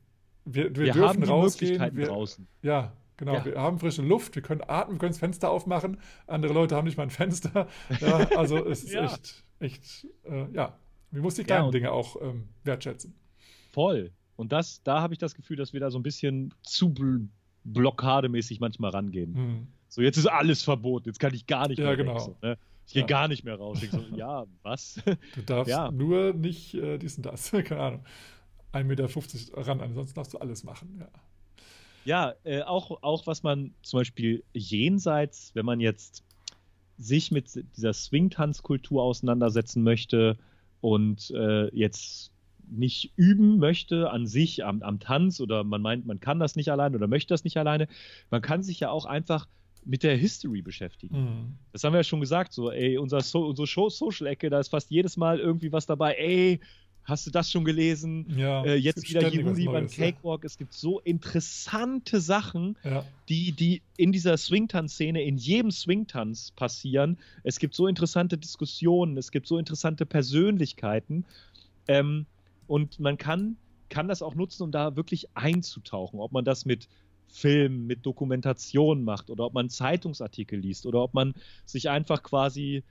wir, 0.46 0.76
wir, 0.76 0.86
Wir 0.86 0.92
dürfen 0.92 1.08
haben 1.08 1.22
die 1.24 1.30
rausgehen. 1.30 1.82
Möglichkeiten 1.82 1.98
Wir, 1.98 2.06
draußen. 2.08 2.48
ja, 2.62 2.94
genau. 3.18 3.34
Ja. 3.36 3.46
Wir 3.46 3.56
haben 3.60 3.80
frische 3.80 4.02
Luft, 4.02 4.36
wir 4.36 4.42
können 4.42 4.62
atmen, 4.68 4.96
wir 4.96 5.00
können 5.00 5.12
das 5.12 5.20
Fenster 5.20 5.50
aufmachen. 5.52 5.98
Andere 6.28 6.54
Leute 6.54 6.76
haben 6.76 6.86
nicht 6.86 6.98
mal 6.98 7.04
ein 7.04 7.10
Fenster. 7.10 7.68
Ja, 8.02 8.18
also 8.38 8.66
es 8.66 8.84
ist 8.86 8.94
Ja. 8.94 9.06
echt, 9.06 9.44
echt, 9.60 10.08
äh, 10.26 10.50
ja. 10.54 10.78
Man 11.12 11.22
muss 11.22 11.36
die 11.36 11.42
Ja, 11.42 11.48
kleinen 11.48 11.72
Dinge 11.72 11.92
auch 11.92 12.22
ähm, 12.22 12.50
wertschätzen. 12.64 13.14
Voll. 13.72 14.12
Und 14.36 14.52
das, 14.52 14.84
da 14.84 15.02
habe 15.02 15.14
ich 15.14 15.20
das 15.20 15.34
Gefühl, 15.36 15.58
dass 15.58 15.74
wir 15.74 15.80
da 15.80 15.90
so 15.90 15.98
ein 16.00 16.04
bisschen 16.04 16.54
zu 16.64 16.90
bl 16.94 17.28
blockademäßig 17.64 18.60
manchmal 18.62 18.92
rangehen. 18.92 19.36
Hm. 19.36 19.68
So, 19.90 20.02
jetzt 20.02 20.18
ist 20.18 20.28
alles 20.28 20.64
verboten, 20.64 21.10
jetzt 21.10 21.20
kann 21.20 21.34
ich 21.34 21.48
gar 21.48 21.68
nicht 21.68 21.80
Ja, 21.80 21.86
mehr 21.86 21.98
genau. 21.98 22.16
weg. 22.16 22.22
So, 22.22 22.38
ne? 22.42 22.58
Ich 22.86 22.94
gehe 22.94 23.02
Ja. 23.02 23.08
gar 23.08 23.28
nicht 23.28 23.44
mehr 23.44 23.56
raus. 23.56 23.84
Ich 23.84 23.92
so, 23.92 24.00
ja, 24.16 24.46
was? 24.64 25.02
Du 25.36 25.42
darfst 25.42 25.70
Ja. 25.70 25.92
nur 25.92 26.34
nicht 26.34 26.74
äh, 26.76 26.98
dies 26.98 27.18
und 27.18 27.26
das, 27.26 27.52
keine 27.66 27.82
Ahnung. 27.82 28.06
1,50 28.74 28.84
Meter 28.86 29.68
ran, 29.68 29.82
ansonsten 29.82 30.16
darfst 30.16 30.34
du 30.34 30.38
alles 30.38 30.64
machen. 30.64 30.98
Ja. 31.00 31.10
Ja, 32.08 32.36
äh, 32.46 32.62
auch, 32.62 33.04
auch 33.04 33.28
was 33.28 33.44
man 33.44 33.74
zum 33.82 34.00
Beispiel 34.00 34.42
jenseits, 34.54 35.52
wenn 35.56 35.66
man 35.66 35.82
jetzt 35.82 36.24
sich 36.98 37.32
mit 37.32 37.50
dieser 37.76 37.92
Swing-Tanzkultur 37.92 39.04
auseinandersetzen 39.04 39.84
möchte 39.84 40.38
und 40.80 41.32
äh, 41.32 41.68
jetzt 41.76 42.32
nicht 42.66 43.12
üben 43.18 43.58
möchte 43.58 44.10
an 44.10 44.26
sich 44.26 44.64
am, 44.64 44.84
am 44.84 45.02
Tanz 45.02 45.42
oder 45.42 45.66
man 45.66 45.82
meint, 45.82 46.06
man 46.06 46.22
kann 46.22 46.40
das 46.40 46.56
nicht 46.56 46.72
alleine 46.72 46.96
oder 46.96 47.08
möchte 47.08 47.34
das 47.34 47.44
nicht 47.44 47.58
alleine, 47.58 47.90
man 48.30 48.42
kann 48.42 48.64
sich 48.64 48.80
ja 48.80 48.90
auch 48.90 49.06
einfach 49.06 49.46
mit 49.84 50.04
der 50.04 50.16
History 50.16 50.62
beschäftigen. 50.62 51.14
Hm. 51.14 51.58
Das 51.74 51.84
haben 51.84 51.92
wir 51.92 52.00
ja 52.00 52.04
schon 52.06 52.22
gesagt, 52.22 52.54
so, 52.54 52.72
ey, 52.72 52.98
unser 52.98 53.20
so 53.20 53.46
unsere 53.46 53.68
Show 53.68 53.90
Social-Ecke, 53.90 54.50
da 54.50 54.62
ist 54.62 54.70
fast 54.70 54.92
jedes 54.92 55.18
Mal 55.18 55.42
irgendwie 55.42 55.74
was 55.74 55.86
dabei, 55.86 56.14
ey, 56.14 56.62
hast 57.08 57.26
du 57.26 57.32
das 57.32 57.50
schon 57.50 57.64
gelesen? 57.66 58.26
Ja, 58.38 58.64
Äh, 58.66 58.76
jetzt 58.76 59.10
wieder 59.10 59.28
Juli 59.30 59.66
beim 59.66 59.84
Neues, 59.86 59.96
ja. 59.98 60.12
Cakewalk. 60.12 60.44
Es 60.44 60.58
gibt 60.58 60.74
so 60.74 61.00
interessante 61.00 62.20
Sachen, 62.20 62.78
Ja. 62.84 63.06
die, 63.30 63.54
die 63.54 63.82
in 63.96 64.12
dieser 64.12 64.38
Swingtanz-Szene, 64.38 65.24
in 65.24 65.38
jedem 65.38 65.72
Swingtanz 65.72 66.52
passieren. 66.52 67.18
Es 67.44 67.60
gibt 67.60 67.76
so 67.76 67.88
interessante 67.88 68.38
Diskussionen, 68.38 69.18
es 69.18 69.32
gibt 69.32 69.48
so 69.48 69.58
interessante 69.58 70.06
Persönlichkeiten. 70.06 71.26
Ähm, 71.88 72.26
und 72.68 73.00
man 73.00 73.18
kann, 73.18 73.58
kann 73.90 74.10
das 74.10 74.22
auch 74.22 74.36
nutzen, 74.36 74.64
um 74.64 74.72
da 74.72 74.98
wirklich 74.98 75.28
einzutauchen. 75.34 76.20
Ob 76.20 76.34
man 76.34 76.44
das 76.44 76.66
mit 76.66 76.90
Film, 77.30 77.88
mit 77.88 78.06
Dokumentation 78.06 79.04
macht 79.04 79.30
oder 79.30 79.46
ob 79.46 79.54
man 79.54 79.70
Zeitungsartikel 79.70 80.60
liest 80.60 80.86
oder 80.86 81.02
ob 81.04 81.14
man 81.14 81.34
sich 81.66 81.90
einfach 81.90 82.24
quasi 82.24 82.84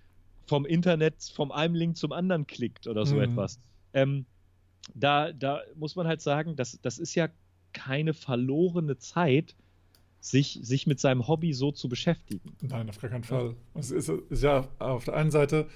vom 0.46 0.64
Internet, 0.64 1.22
vom 1.34 1.52
einem 1.52 1.74
Link 1.74 1.96
zum 1.96 2.12
anderen 2.12 2.46
klickt 2.46 2.86
oder 2.86 3.04
so 3.04 3.16
Mhm. 3.16 3.22
etwas. 3.22 3.60
Ähm, 3.96 4.26
da, 4.94 5.32
da 5.32 5.62
muss 5.74 5.96
man 5.96 6.06
halt 6.06 6.20
sagen, 6.20 6.54
das, 6.54 6.78
das 6.82 6.98
ist 6.98 7.14
ja 7.14 7.28
keine 7.72 8.14
verlorene 8.14 8.98
Zeit, 8.98 9.56
sich, 10.20 10.58
sich 10.62 10.86
mit 10.86 11.00
seinem 11.00 11.26
Hobby 11.26 11.52
so 11.52 11.72
zu 11.72 11.88
beschäftigen. 11.88 12.56
Nein, 12.60 12.88
auf 12.88 13.00
gar 13.00 13.10
keinen 13.10 13.24
Fall. 13.24 13.56
Es 13.74 13.90
ist, 13.90 14.08
ist 14.08 14.42
ja 14.42 14.68
auf 14.78 15.04
der 15.04 15.14
einen 15.14 15.30
Seite, 15.30 15.68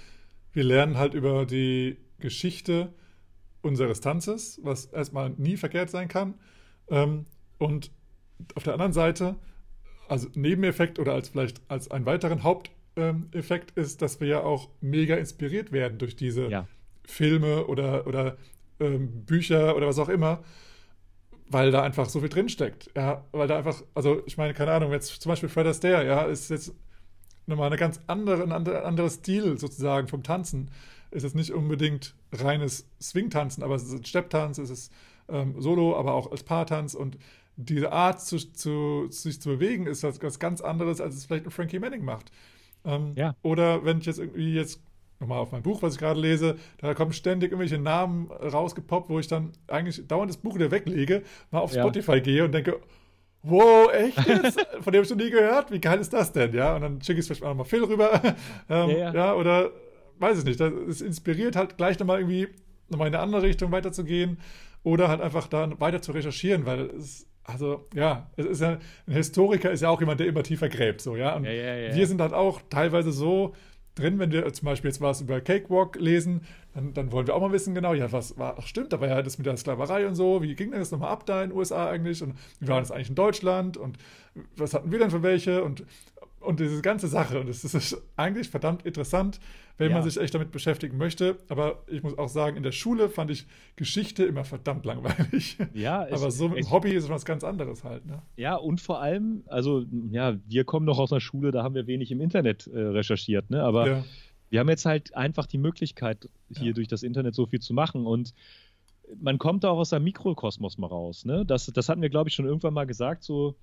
wir 0.53 0.65
lernen 0.65 0.99
halt 0.99 1.15
über 1.15 1.47
die 1.47 1.97
Geschichte 2.19 2.93
unseres 3.63 4.01
Tanzes, 4.01 4.61
was 4.63 4.87
erstmal 4.87 5.31
nie 5.31 5.57
verkehrt 5.57 5.91
sein 5.91 6.09
kann. 6.09 6.35
Ähm, 6.89 7.27
und 7.59 7.91
auf 8.55 8.65
der 8.65 8.75
anderen 8.75 8.93
Seite, 8.93 9.37
also 10.09 10.29
Nebeneffekt 10.35 10.99
oder 10.99 11.15
als 11.15 11.29
vielleicht 11.31 11.61
als 11.69 11.91
einen 11.91 12.07
weiteren 12.07 12.43
Haupteffekt 12.43 13.71
ist, 13.77 14.03
dass 14.03 14.21
wir 14.21 14.29
ja 14.29 14.43
auch 14.43 14.69
mega 14.81 15.17
inspiriert 15.17 15.73
werden 15.73 15.99
durch 15.99 16.17
diese 16.17 16.49
Ja. 16.49 16.67
Filme 17.07 17.67
oder, 17.67 18.07
oder 18.07 18.37
ähm, 18.79 19.25
Bücher 19.25 19.77
oder 19.77 19.87
was 19.87 19.99
auch 19.99 20.09
immer, 20.09 20.43
weil 21.49 21.71
da 21.71 21.83
einfach 21.83 22.09
so 22.09 22.21
viel 22.21 22.29
drinsteckt. 22.29 22.91
Ja, 22.97 23.25
weil 23.33 23.49
da 23.49 23.59
einfach, 23.59 23.83
also 23.95 24.23
ich 24.27 24.37
meine, 24.37 24.55
keine 24.55 24.73
Ahnung, 24.73 24.93
jetzt 24.93 25.21
zum 25.21 25.31
Beispiel 25.31 25.49
Fred 25.49 25.67
Astaire, 25.67 26.07
ja, 26.07 26.23
ist 26.23 26.51
jetzt 26.51 26.75
nochmal 27.47 27.67
eine 27.67 27.77
ganz 27.77 28.01
andere, 28.07 28.43
ein 28.43 28.53
ander- 28.53 28.85
anderer 28.85 29.11
Stil 29.11 29.59
sozusagen 29.59 30.09
vom 30.09 30.23
Tanzen. 30.23 30.71
Ist 31.11 31.25
jetzt 31.25 31.35
nicht 31.35 31.51
unbedingt 31.53 32.15
reines 32.33 32.87
Swing-Tanzen, 33.03 33.65
aber 33.65 33.75
es 33.75 33.83
ist 33.83 33.93
ein 33.93 34.05
Stepptanz, 34.05 34.59
es 34.59 34.71
ist 34.71 34.93
ähm, 35.29 35.61
Solo, 35.61 35.97
aber 35.97 36.15
auch 36.15 36.31
als 36.31 36.45
Paartanz 36.45 36.95
und 36.95 37.19
diese 37.57 37.91
Art, 37.93 38.23
zu, 38.23 38.39
zu, 38.39 39.09
sich 39.11 39.41
zu 39.41 39.49
bewegen, 39.51 39.87
ist 39.87 40.05
was, 40.05 40.23
was 40.23 40.39
ganz 40.39 40.61
anderes, 40.61 41.01
als 41.01 41.17
es 41.17 41.27
vielleicht 41.27 41.47
ein 41.47 41.51
Frankie 41.51 41.81
Manning 41.81 42.05
macht. 42.05 42.31
Ähm, 42.85 43.13
Ja. 43.17 43.35
Oder 43.43 43.85
wenn 43.85 43.99
ich 43.99 44.07
jetzt 44.07 44.21
irgendwie 44.21 44.55
jetzt 44.55 44.81
nochmal 45.21 45.39
auf 45.39 45.53
mein 45.53 45.63
Buch, 45.63 45.83
was 45.83 45.95
ich 45.95 45.99
gerade 46.01 46.19
lese, 46.19 46.57
da 46.79 46.95
kommen 46.95 47.13
ständig 47.13 47.53
irgendwelche 47.53 47.79
Namen 47.79 48.31
rausgepoppt, 48.31 49.11
wo 49.11 49.19
ich 49.19 49.29
dann 49.29 49.53
eigentlich 49.69 50.07
dauernd 50.09 50.31
das 50.31 50.39
Buch 50.39 50.55
wieder 50.57 50.71
weglege, 50.71 51.23
mal 51.51 51.61
auf 51.61 51.73
Ja. 51.73 51.83
Spotify 51.83 52.21
gehe 52.21 52.45
und 52.45 52.53
denke, 52.53 52.81
wow, 53.43 53.91
echt 53.93 54.27
jetzt? 54.27 54.61
Von 54.81 54.93
dem 54.93 54.95
habe 54.95 55.03
ich 55.03 55.11
noch 55.11 55.17
nie 55.17 55.31
gehört? 55.31 55.71
Wie 55.71 55.81
geil 55.81 56.01
ist 56.01 56.13
das 56.13 56.33
denn? 56.33 56.53
Ja, 56.55 56.75
und 56.75 56.83
dann 56.83 57.01
schicke 57.03 57.15
ich 57.21 57.21
es 57.21 57.27
vielleicht 57.27 57.43
mal 57.43 57.51
nochmal 57.51 57.67
Phil 57.67 57.85
rüber. 57.85 58.21
ähm, 58.69 58.91
Ja, 58.91 58.97
ja, 58.97 59.15
ja. 59.15 59.35
oder 59.35 59.71
weiß 60.19 60.39
ich 60.41 60.45
nicht. 60.45 60.61
Das, 60.61 60.73
es 60.89 61.01
inspiriert 61.01 61.57
halt 61.57 61.77
gleich 61.77 61.99
nochmal 61.99 62.19
irgendwie 62.21 62.49
nochmal 62.89 63.09
in 63.09 63.15
eine 63.15 63.23
andere 63.23 63.43
Richtung 63.43 63.71
weiterzugehen 63.73 64.39
oder 64.83 65.09
halt 65.09 65.21
einfach 65.21 65.47
da 65.49 65.71
weiter 65.81 66.03
zu 66.03 66.13
recherchieren, 66.13 66.67
weil 66.67 66.87
es, 66.97 67.27
also 67.45 67.87
ja, 67.95 68.31
es 68.37 68.47
ist 68.47 68.61
ja, 68.61 68.79
ein 69.07 69.13
Historiker 69.15 69.71
ist 69.71 69.81
ja 69.83 69.89
auch 69.91 70.01
jemand, 70.01 70.21
der 70.21 70.27
immer 70.27 70.43
tiefer 70.43 70.69
gräbt, 70.69 71.01
so, 71.01 71.17
ja. 71.17 71.37
Und 71.37 71.45
Ja, 71.45 71.53
ja, 71.53 71.75
ja. 71.77 71.95
wir 71.95 72.07
sind 72.07 72.21
halt 72.21 72.33
auch 72.33 72.61
teilweise 72.69 73.13
so 73.13 73.55
drin, 73.95 74.19
wenn 74.19 74.31
wir 74.33 74.51
zum 74.53 74.67
Beispiel 74.67 74.91
jetzt 74.91 75.01
was 75.01 75.21
über 75.21 75.41
Cakewalk 75.41 75.97
lesen, 75.97 76.43
dann, 76.75 76.95
dann 76.95 77.13
wollen 77.13 77.27
wir 77.27 77.35
auch 77.35 77.41
mal 77.41 77.53
wissen, 77.53 77.75
genau, 77.75 77.95
ja, 77.95 78.11
was 78.13 78.39
war, 78.39 78.57
ach 78.59 78.67
stimmt, 78.67 78.95
aber 78.95 79.09
ja 79.09 79.23
das 79.23 79.39
mit 79.39 79.47
der 79.47 79.57
Sklaverei 79.57 80.07
und 80.07 80.15
so, 80.15 80.43
wie 80.43 80.55
ging 80.55 80.71
denn 80.71 80.81
das 80.81 80.91
nochmal 80.91 81.11
ab 81.11 81.27
da 81.27 81.43
in 81.43 81.51
den 81.51 81.59
USA 81.59 81.91
eigentlich? 81.91 82.23
Und 82.23 82.35
wie 82.61 82.69
war 82.69 82.81
das 82.81 82.91
eigentlich 82.91 83.09
in 83.11 83.15
Deutschland? 83.17 83.77
Und 83.77 83.99
was 84.57 84.75
hatten 84.75 84.93
wir 84.93 84.99
denn 84.99 85.11
für 85.11 85.23
welche? 85.23 85.65
Und, 85.65 85.85
und 86.41 86.59
diese 86.61 86.81
ganze 86.83 87.07
Sache 87.07 87.39
und 87.41 87.49
es 87.49 87.63
ist 87.65 87.97
eigentlich 88.17 88.49
verdammt 88.49 88.85
interessant, 88.85 89.39
wenn 89.79 89.91
Ja. 89.91 89.97
man 89.99 90.03
sich 90.09 90.21
echt 90.21 90.35
damit 90.35 90.51
beschäftigen 90.51 90.97
möchte, 90.99 91.37
aber 91.49 91.83
ich 91.87 92.03
muss 92.03 92.17
auch 92.19 92.29
sagen, 92.29 92.57
in 92.57 92.63
der 92.63 92.73
Schule 92.73 93.09
fand 93.09 93.31
ich 93.31 93.47
Geschichte 93.77 94.25
immer 94.25 94.45
verdammt 94.45 94.85
langweilig. 94.85 95.57
Ja, 95.75 96.01
aber 96.11 96.31
so 96.31 96.49
mit 96.49 96.59
es- 96.59 96.67
dem 96.67 96.71
Hobby 96.73 96.91
ist 96.93 97.09
was 97.09 97.25
ganz 97.25 97.45
anderes 97.45 97.85
halt, 97.85 98.05
ne? 98.07 98.23
Ja, 98.37 98.57
und 98.57 98.81
vor 98.81 99.01
allem, 99.01 99.43
also 99.47 99.85
ja, 100.11 100.37
wir 100.49 100.65
kommen 100.65 100.87
noch 100.87 100.99
aus 100.99 101.13
einer 101.13 101.21
Schule, 101.21 101.51
da 101.51 101.63
haben 101.63 101.75
wir 101.75 101.87
wenig 101.87 102.11
im 102.11 102.21
Internet 102.21 102.67
äh, 102.67 102.79
recherchiert, 102.79 103.49
ne? 103.51 103.63
Aber 103.63 103.87
ja. 103.89 104.05
wir 104.51 104.61
haben 104.61 104.69
jetzt 104.69 104.85
halt 104.87 105.15
einfach 105.15 105.47
die 105.47 105.59
Möglichkeit, 105.59 106.29
hier 106.51 106.69
Ja. 106.69 106.73
durch 106.73 106.89
das 106.89 107.03
Internet 107.03 107.35
so 107.35 107.47
viel 107.47 107.61
zu 107.61 107.73
machen. 107.75 108.07
Und 108.07 108.35
man 109.21 109.39
kommt 109.39 109.65
da 109.65 109.71
auch 109.71 109.79
aus 109.79 109.93
einem 109.93 110.05
Mikrokosmos 110.05 110.79
mal 110.79 110.87
raus. 110.87 111.25
Ne? 111.25 111.45
Das, 111.45 111.67
das 111.67 111.89
hatten 111.89 112.01
wir, 112.03 112.11
glaube 112.11 112.29
ich, 112.29 112.35
schon 112.35 112.45
irgendwann 112.47 112.75
mal 112.75 112.87
gesagt. 112.87 113.25
So, 113.25 113.57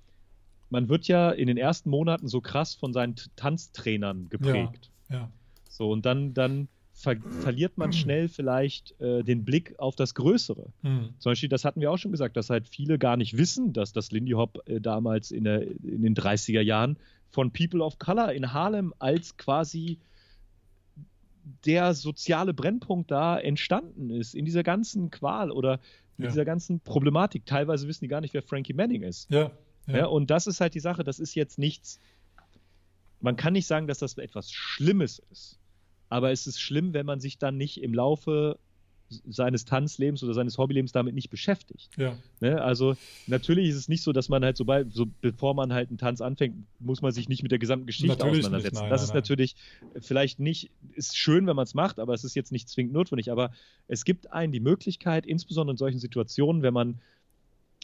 man 0.70 0.88
wird 0.88 1.08
ja 1.08 1.30
in 1.30 1.46
den 1.46 1.56
ersten 1.56 1.90
Monaten 1.90 2.28
so 2.28 2.40
krass 2.40 2.74
von 2.74 2.92
seinen 2.92 3.14
Tanztrainern 3.36 4.28
geprägt. 4.28 4.90
Ja, 5.08 5.16
ja. 5.16 5.30
So, 5.68 5.90
und 5.90 6.04
dann, 6.06 6.34
dann 6.34 6.68
ver 6.92 7.16
verliert 7.40 7.78
man 7.78 7.92
schnell 7.92 8.28
vielleicht 8.28 9.00
äh, 9.00 9.22
den 9.22 9.44
Blick 9.44 9.78
auf 9.78 9.94
das 9.96 10.14
Größere. 10.14 10.72
Mhm. 10.82 11.14
Zum 11.18 11.30
Beispiel, 11.30 11.48
das 11.48 11.64
hatten 11.64 11.80
wir 11.80 11.90
auch 11.92 11.96
schon 11.98 12.10
gesagt, 12.12 12.36
dass 12.36 12.50
halt 12.50 12.66
viele 12.68 12.98
gar 12.98 13.16
nicht 13.16 13.36
wissen, 13.38 13.72
dass 13.72 13.92
das 13.92 14.10
Lindy 14.10 14.32
Hop 14.32 14.58
äh, 14.68 14.80
damals 14.80 15.30
in, 15.30 15.44
der, 15.44 15.62
in 15.62 16.02
den 16.02 16.14
30er 16.14 16.60
Jahren 16.60 16.98
von 17.30 17.52
People 17.52 17.82
of 17.84 17.98
Color 17.98 18.32
in 18.32 18.52
Harlem 18.52 18.92
als 18.98 19.36
quasi 19.36 20.00
der 21.64 21.94
soziale 21.94 22.52
Brennpunkt 22.52 23.10
da 23.10 23.38
entstanden 23.38 24.10
ist, 24.10 24.34
in 24.34 24.44
dieser 24.44 24.62
ganzen 24.62 25.10
Qual 25.10 25.50
oder 25.50 25.80
in 26.18 26.24
Ja. 26.24 26.30
dieser 26.30 26.44
ganzen 26.44 26.80
Problematik. 26.80 27.46
Teilweise 27.46 27.86
wissen 27.88 28.04
die 28.04 28.08
gar 28.08 28.20
nicht, 28.20 28.34
wer 28.34 28.42
Frankie 28.42 28.74
Manning 28.74 29.02
ist. 29.02 29.30
Ja, 29.30 29.50
Ja. 29.88 29.96
ja. 29.96 30.06
und 30.06 30.30
das 30.30 30.46
ist 30.46 30.60
halt 30.60 30.74
die 30.74 30.80
Sache, 30.80 31.04
das 31.04 31.18
ist 31.18 31.34
jetzt 31.34 31.58
nichts, 31.58 31.98
man 33.20 33.36
kann 33.36 33.52
nicht 33.52 33.66
sagen, 33.66 33.86
dass 33.86 33.98
das 33.98 34.16
etwas 34.18 34.52
Schlimmes 34.52 35.20
ist, 35.30 35.58
aber 36.08 36.30
es 36.30 36.46
ist 36.46 36.60
schlimm, 36.60 36.94
wenn 36.94 37.06
man 37.06 37.20
sich 37.20 37.38
dann 37.38 37.56
nicht 37.56 37.82
im 37.82 37.94
Laufe 37.94 38.58
seines 39.26 39.64
Tanzlebens 39.64 40.22
oder 40.22 40.34
seines 40.34 40.58
Hobbylebens 40.58 40.92
damit 40.92 41.14
nicht 41.14 41.30
beschäftigt. 41.30 41.90
ja. 41.96 42.16
Ne? 42.40 42.60
Also 42.60 42.96
natürlich 43.26 43.68
ist 43.70 43.76
es 43.76 43.88
nicht 43.88 44.02
so, 44.02 44.12
dass 44.12 44.28
man 44.28 44.44
halt 44.44 44.56
sobald, 44.56 44.92
so 44.92 45.06
bevor 45.20 45.54
man 45.54 45.72
halt 45.72 45.88
einen 45.88 45.98
Tanz 45.98 46.20
anfängt, 46.20 46.66
muss 46.78 47.00
man 47.00 47.12
sich 47.12 47.28
nicht 47.28 47.42
mit 47.42 47.50
der 47.50 47.58
gesamten 47.58 47.86
Geschichte 47.86 48.08
Natürlich 48.08 48.40
auseinandersetzen. 48.40 48.82
nein, 48.82 48.90
das 48.90 49.00
nein, 49.00 49.04
ist 49.04 49.14
nein. 49.14 49.16
natürlich 49.16 49.56
vielleicht 50.00 50.40
nicht, 50.40 50.70
ist 50.92 51.16
schön, 51.16 51.46
wenn 51.46 51.56
man 51.56 51.64
es 51.64 51.74
macht, 51.74 51.98
aber 51.98 52.14
es 52.14 52.24
ist 52.24 52.34
jetzt 52.34 52.52
nicht 52.52 52.68
zwingend 52.68 52.92
notwendig. 52.92 53.32
Aber 53.32 53.52
es 53.86 54.04
gibt 54.04 54.32
einen 54.32 54.52
die 54.52 54.60
Möglichkeit, 54.60 55.26
insbesondere 55.26 55.74
in 55.74 55.78
solchen 55.78 56.00
Situationen, 56.00 56.62
wenn 56.62 56.74
man 56.74 57.00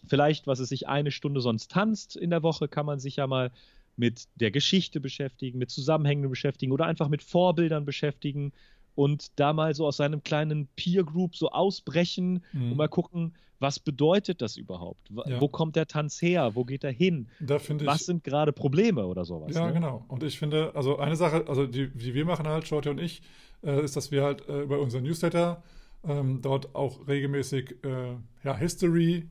vielleicht, 0.07 0.47
was 0.47 0.59
es 0.59 0.69
sich 0.69 0.89
eine 0.89 1.11
Stunde 1.11 1.41
sonst 1.41 1.71
tanzt 1.71 2.17
in 2.17 2.31
der 2.31 2.43
Woche, 2.43 2.69
kann 2.69 2.87
man 2.87 2.99
sich 2.99 3.17
ja 3.17 3.27
mal 3.27 3.51
mit 3.97 4.25
der 4.37 4.51
Geschichte 4.51 5.01
beschäftigen, 5.01 5.59
mit 5.59 5.71
Zusammenhängen 5.71 6.29
beschäftigen 6.29 6.73
oder 6.73 6.87
einfach 6.87 7.09
mit 7.09 7.23
Vorbildern 7.23 7.85
beschäftigen 7.85 8.53
und 8.97 9.27
da 9.37 9.53
mal 9.53 9.75
so 9.75 9.87
aus 9.87 9.97
seinem 9.97 10.23
kleinen 10.23 10.69
Peer 10.77 11.05
Group 11.05 11.37
so 11.37 11.51
ausbrechen 11.51 12.43
Mhm. 12.53 12.73
und 12.73 12.77
mal 12.77 12.89
gucken, 12.89 13.35
was 13.61 13.79
bedeutet 13.79 14.43
das 14.43 14.57
überhaupt? 14.57 15.09
Ja. 15.27 15.41
Wo 15.41 15.49
kommt 15.49 15.77
der 15.77 15.87
Tanz 15.87 16.21
her? 16.21 16.55
Wo 16.55 16.65
geht 16.65 16.85
er 16.85 16.91
hin? 16.91 17.29
Da 17.41 17.59
finde 17.59 17.85
ich. 17.85 17.91
Was 17.91 18.05
sind 18.05 18.23
gerade 18.25 18.53
Probleme 18.53 19.07
oder 19.07 19.25
sowas? 19.25 19.55
Ja, 19.55 19.69
ne? 19.69 19.73
genau. 19.73 20.05
Und 20.09 20.23
ich 20.23 20.39
finde, 20.39 20.73
also 20.75 20.99
eine 20.99 21.17
Sache, 21.17 21.45
also 21.49 21.67
die, 21.67 21.89
die 21.89 22.15
wir 22.15 22.25
machen 22.25 22.47
halt, 22.47 22.67
Shorty 22.67 22.89
und 22.91 23.01
ich, 23.01 23.23
äh, 23.63 23.83
ist, 23.83 23.97
dass 23.97 24.11
wir 24.11 24.23
halt 24.23 24.47
äh, 24.49 24.63
über 24.63 24.81
unseren 24.81 25.05
Newsletter 25.05 25.63
ähm, 26.07 26.43
dort 26.43 26.75
auch 26.75 27.07
regelmäßig 27.09 27.77
äh, 27.85 28.17
ja, 28.43 28.57
History, 28.57 29.29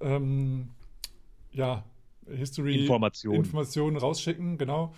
ähm, 0.00 0.70
ja, 1.52 1.84
History 2.28 2.80
Informationen. 2.80 3.36
Informationen 3.36 3.96
rausschicken, 3.96 4.58
genau. 4.58 4.94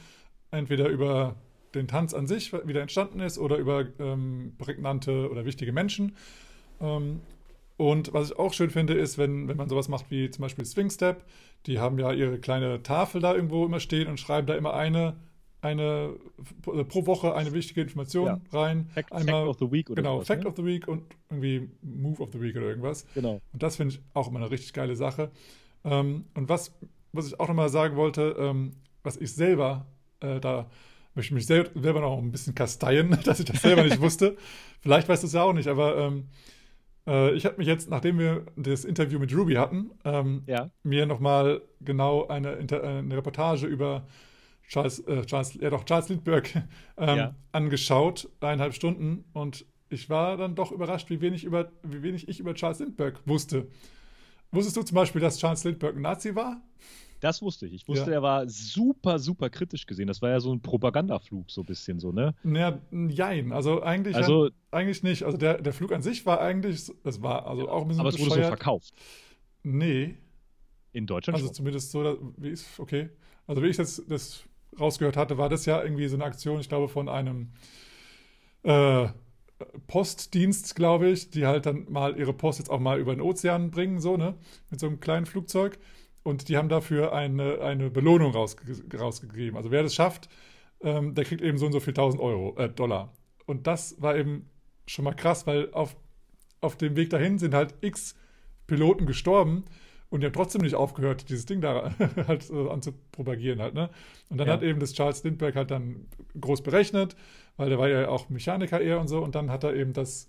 Entweder 0.50 0.88
über 0.88 1.36
den 1.74 1.86
Tanz 1.86 2.14
an 2.14 2.26
sich, 2.26 2.52
wie 2.52 2.72
der 2.72 2.82
entstanden 2.82 3.20
ist, 3.20 3.38
oder 3.38 3.56
über 3.56 3.86
ähm, 3.98 4.54
prägnante 4.58 5.30
oder 5.30 5.44
wichtige 5.44 5.72
Menschen. 5.72 6.16
Ähm, 6.80 7.20
und 7.76 8.12
was 8.12 8.30
ich 8.30 8.38
auch 8.38 8.52
schön 8.52 8.70
finde, 8.70 8.94
ist, 8.94 9.16
wenn, 9.16 9.48
wenn 9.48 9.56
man 9.56 9.68
sowas 9.68 9.88
macht 9.88 10.10
wie 10.10 10.30
zum 10.30 10.42
Beispiel 10.42 10.64
Swing 10.64 10.90
Step, 10.90 11.24
die 11.66 11.78
haben 11.78 11.98
ja 11.98 12.12
ihre 12.12 12.38
kleine 12.38 12.82
Tafel 12.82 13.20
da 13.20 13.34
irgendwo 13.34 13.64
immer 13.64 13.80
stehen 13.80 14.08
und 14.08 14.20
schreiben 14.20 14.46
da 14.46 14.54
immer 14.54 14.74
eine, 14.74 15.16
eine 15.62 16.14
äh, 16.72 16.84
pro 16.84 17.06
Woche 17.06 17.34
eine 17.34 17.52
wichtige 17.52 17.82
Information 17.82 18.26
Ja. 18.26 18.40
rein. 18.52 18.86
Fact, 18.94 19.12
Einmal, 19.12 19.46
Fact 19.46 19.48
of 19.48 19.58
the 19.58 19.72
Week 19.72 19.90
oder 19.90 20.02
genau, 20.02 20.14
sowas, 20.16 20.26
Fact 20.28 20.42
ne? 20.44 20.48
of 20.50 20.56
the 20.56 20.64
Week 20.64 20.88
und 20.88 21.02
irgendwie 21.28 21.68
Move 21.82 22.22
of 22.22 22.30
the 22.32 22.40
Week 22.40 22.56
oder 22.56 22.66
irgendwas. 22.66 23.06
Genau. 23.14 23.40
Und 23.52 23.62
das 23.62 23.76
finde 23.76 23.94
ich 23.94 24.00
auch 24.14 24.28
immer 24.28 24.40
eine 24.40 24.50
richtig 24.50 24.72
geile 24.72 24.96
Sache. 24.96 25.30
Ähm, 25.84 26.24
und 26.34 26.48
was, 26.48 26.74
was 27.12 27.26
ich 27.26 27.38
auch 27.40 27.48
nochmal 27.48 27.68
sagen 27.68 27.96
wollte, 27.96 28.36
ähm, 28.38 28.72
was 29.02 29.16
ich 29.16 29.32
selber, 29.34 29.86
äh, 30.20 30.40
da 30.40 30.70
möchte 31.14 31.30
ich 31.30 31.34
mich 31.34 31.46
sel 31.46 31.68
selber 31.74 32.00
noch 32.00 32.18
ein 32.18 32.30
bisschen 32.32 32.54
kasteien, 32.54 33.18
dass 33.24 33.40
ich 33.40 33.46
das 33.46 33.62
selber 33.62 33.82
nicht 33.84 34.00
wusste. 34.00 34.36
Vielleicht 34.80 35.08
weißt 35.08 35.22
du 35.22 35.26
es 35.26 35.32
ja 35.32 35.42
auch 35.42 35.52
nicht, 35.52 35.68
aber 35.68 35.96
ähm, 35.98 36.28
äh, 37.06 37.32
ich 37.34 37.44
habe 37.46 37.56
mich 37.58 37.66
jetzt, 37.66 37.90
nachdem 37.90 38.18
wir 38.18 38.46
das 38.56 38.84
Interview 38.84 39.18
mit 39.18 39.34
Ruby 39.34 39.54
hatten, 39.54 39.90
ähm, 40.04 40.42
Ja. 40.46 40.70
mir 40.82 41.06
nochmal 41.06 41.62
genau 41.80 42.26
eine, 42.28 42.52
äh, 42.58 42.82
eine 42.98 43.16
Reportage 43.16 43.66
über 43.66 44.06
Charles, 44.70 45.00
äh, 45.00 45.26
Charles, 45.26 45.54
ja 45.60 45.68
doch, 45.68 45.84
Charles 45.84 46.08
Lindbergh 46.08 46.48
ähm, 46.96 47.16
Ja. 47.18 47.34
angeschaut, 47.52 48.28
eineinhalb 48.40 48.72
Stunden, 48.72 49.24
und 49.32 49.66
ich 49.90 50.08
war 50.08 50.36
dann 50.36 50.54
doch 50.54 50.70
überrascht, 50.70 51.10
wie 51.10 51.20
wenig, 51.20 51.42
über, 51.44 51.72
wie 51.82 52.02
wenig 52.02 52.28
ich 52.28 52.38
über 52.40 52.54
Charles 52.54 52.78
Lindbergh 52.78 53.18
wusste. 53.26 53.66
Wusstest 54.52 54.76
du 54.76 54.82
zum 54.82 54.94
Beispiel, 54.94 55.20
dass 55.20 55.38
Charles 55.38 55.64
Lindbergh 55.64 55.96
ein 55.98 56.02
Nazi 56.02 56.34
war? 56.34 56.62
Das 57.18 57.42
wusste 57.42 57.66
ich. 57.66 57.74
Ich 57.74 57.88
wusste, 57.88 58.06
Ja. 58.10 58.16
er 58.18 58.22
war 58.22 58.48
super, 58.48 59.18
super 59.18 59.50
kritisch 59.50 59.84
gesehen. 59.86 60.06
Das 60.06 60.22
war 60.22 60.30
ja 60.30 60.40
so 60.40 60.52
ein 60.54 60.62
Propagandaflug, 60.62 61.50
so 61.50 61.60
ein 61.62 61.66
bisschen 61.66 61.98
so, 62.00 62.12
ne? 62.12 62.34
Naja, 62.44 62.80
jein. 63.08 63.52
Also 63.52 63.82
eigentlich, 63.82 64.16
Also- 64.16 64.50
eigentlich 64.70 65.02
nicht. 65.02 65.24
Also 65.24 65.36
der, 65.36 65.60
der 65.60 65.72
Flug 65.72 65.92
an 65.92 66.00
sich 66.02 66.24
war 66.24 66.40
eigentlich, 66.40 66.90
das 67.02 67.20
war 67.20 67.46
also 67.46 67.68
auch 67.68 67.82
ein 67.82 67.88
bisschen 67.88 68.00
Aber 68.00 68.08
es 68.08 68.14
wurde 68.14 68.30
so 68.30 68.36
bescheuert. 68.36 68.46
verkauft. 68.48 68.94
Nee, 69.64 70.16
In 70.92 71.06
Deutschland 71.06 71.34
also 71.36 71.48
schon. 71.48 71.54
zumindest 71.54 71.90
so, 71.90 72.32
wie 72.38 72.48
ist, 72.50 72.66
okay. 72.80 73.10
Also 73.46 73.62
wie 73.62 73.66
ich 73.68 73.76
das, 73.76 74.02
das 74.08 74.44
rausgehört 74.78 75.16
hatte, 75.16 75.38
war 75.38 75.48
das 75.48 75.66
ja 75.66 75.82
irgendwie 75.82 76.08
so 76.08 76.16
eine 76.16 76.24
Aktion, 76.24 76.60
ich 76.60 76.68
glaube, 76.68 76.88
von 76.88 77.08
einem 77.08 77.52
äh, 78.62 79.08
Postdienst, 79.86 80.74
glaube 80.74 81.08
ich, 81.08 81.30
die 81.30 81.46
halt 81.46 81.66
dann 81.66 81.90
mal 81.90 82.18
ihre 82.18 82.32
Post 82.32 82.58
jetzt 82.58 82.70
auch 82.70 82.80
mal 82.80 82.98
über 82.98 83.14
den 83.14 83.20
Ozean 83.20 83.70
bringen, 83.70 84.00
so, 84.00 84.16
ne? 84.16 84.34
Mit 84.70 84.80
so 84.80 84.86
einem 84.86 85.00
kleinen 85.00 85.26
Flugzeug. 85.26 85.78
Und 86.22 86.48
die 86.48 86.56
haben 86.56 86.68
dafür 86.68 87.12
eine, 87.12 87.60
eine 87.60 87.90
Belohnung 87.90 88.32
rausge 88.32 88.62
rausgegeben. 88.98 89.56
Also 89.56 89.70
wer 89.70 89.82
das 89.82 89.94
schafft, 89.94 90.28
ähm, 90.82 91.14
der 91.14 91.24
kriegt 91.24 91.42
eben 91.42 91.58
so 91.58 91.66
und 91.66 91.72
so 91.72 91.80
viel 91.80 91.94
tausend 91.94 92.22
Euro, 92.22 92.56
äh, 92.56 92.68
Dollar. 92.68 93.12
Und 93.46 93.66
das 93.66 94.00
war 94.00 94.16
eben 94.16 94.48
schon 94.86 95.04
mal 95.04 95.14
krass, 95.14 95.46
weil 95.46 95.72
auf, 95.72 95.96
auf 96.60 96.76
dem 96.76 96.96
Weg 96.96 97.10
dahin 97.10 97.38
sind 97.38 97.54
halt 97.54 97.74
x 97.80 98.14
Piloten 98.66 99.06
gestorben 99.06 99.64
und 100.10 100.20
die 100.20 100.26
haben 100.26 100.32
trotzdem 100.34 100.62
nicht 100.62 100.74
aufgehört, 100.74 101.28
dieses 101.30 101.46
Ding 101.46 101.60
da 101.60 101.92
halt 102.28 102.50
äh, 102.50 102.68
anzupropagieren 102.68 103.60
halt, 103.62 103.74
ne? 103.74 103.90
Und 104.28 104.38
dann 104.38 104.48
Ja. 104.48 104.54
hat 104.54 104.62
eben 104.62 104.80
das 104.80 104.92
Charles 104.94 105.22
Lindbergh 105.24 105.56
halt 105.56 105.70
dann 105.70 106.06
groß 106.40 106.62
berechnet, 106.62 107.16
weil 107.56 107.68
der 107.70 107.78
war 107.78 107.88
ja 107.88 108.08
auch 108.08 108.28
Mechaniker 108.28 108.80
eher 108.80 109.00
und 109.00 109.08
so 109.08 109.20
und 109.22 109.34
dann 109.34 109.50
hat 109.50 109.64
er 109.64 109.74
eben 109.74 109.92
das 109.92 110.28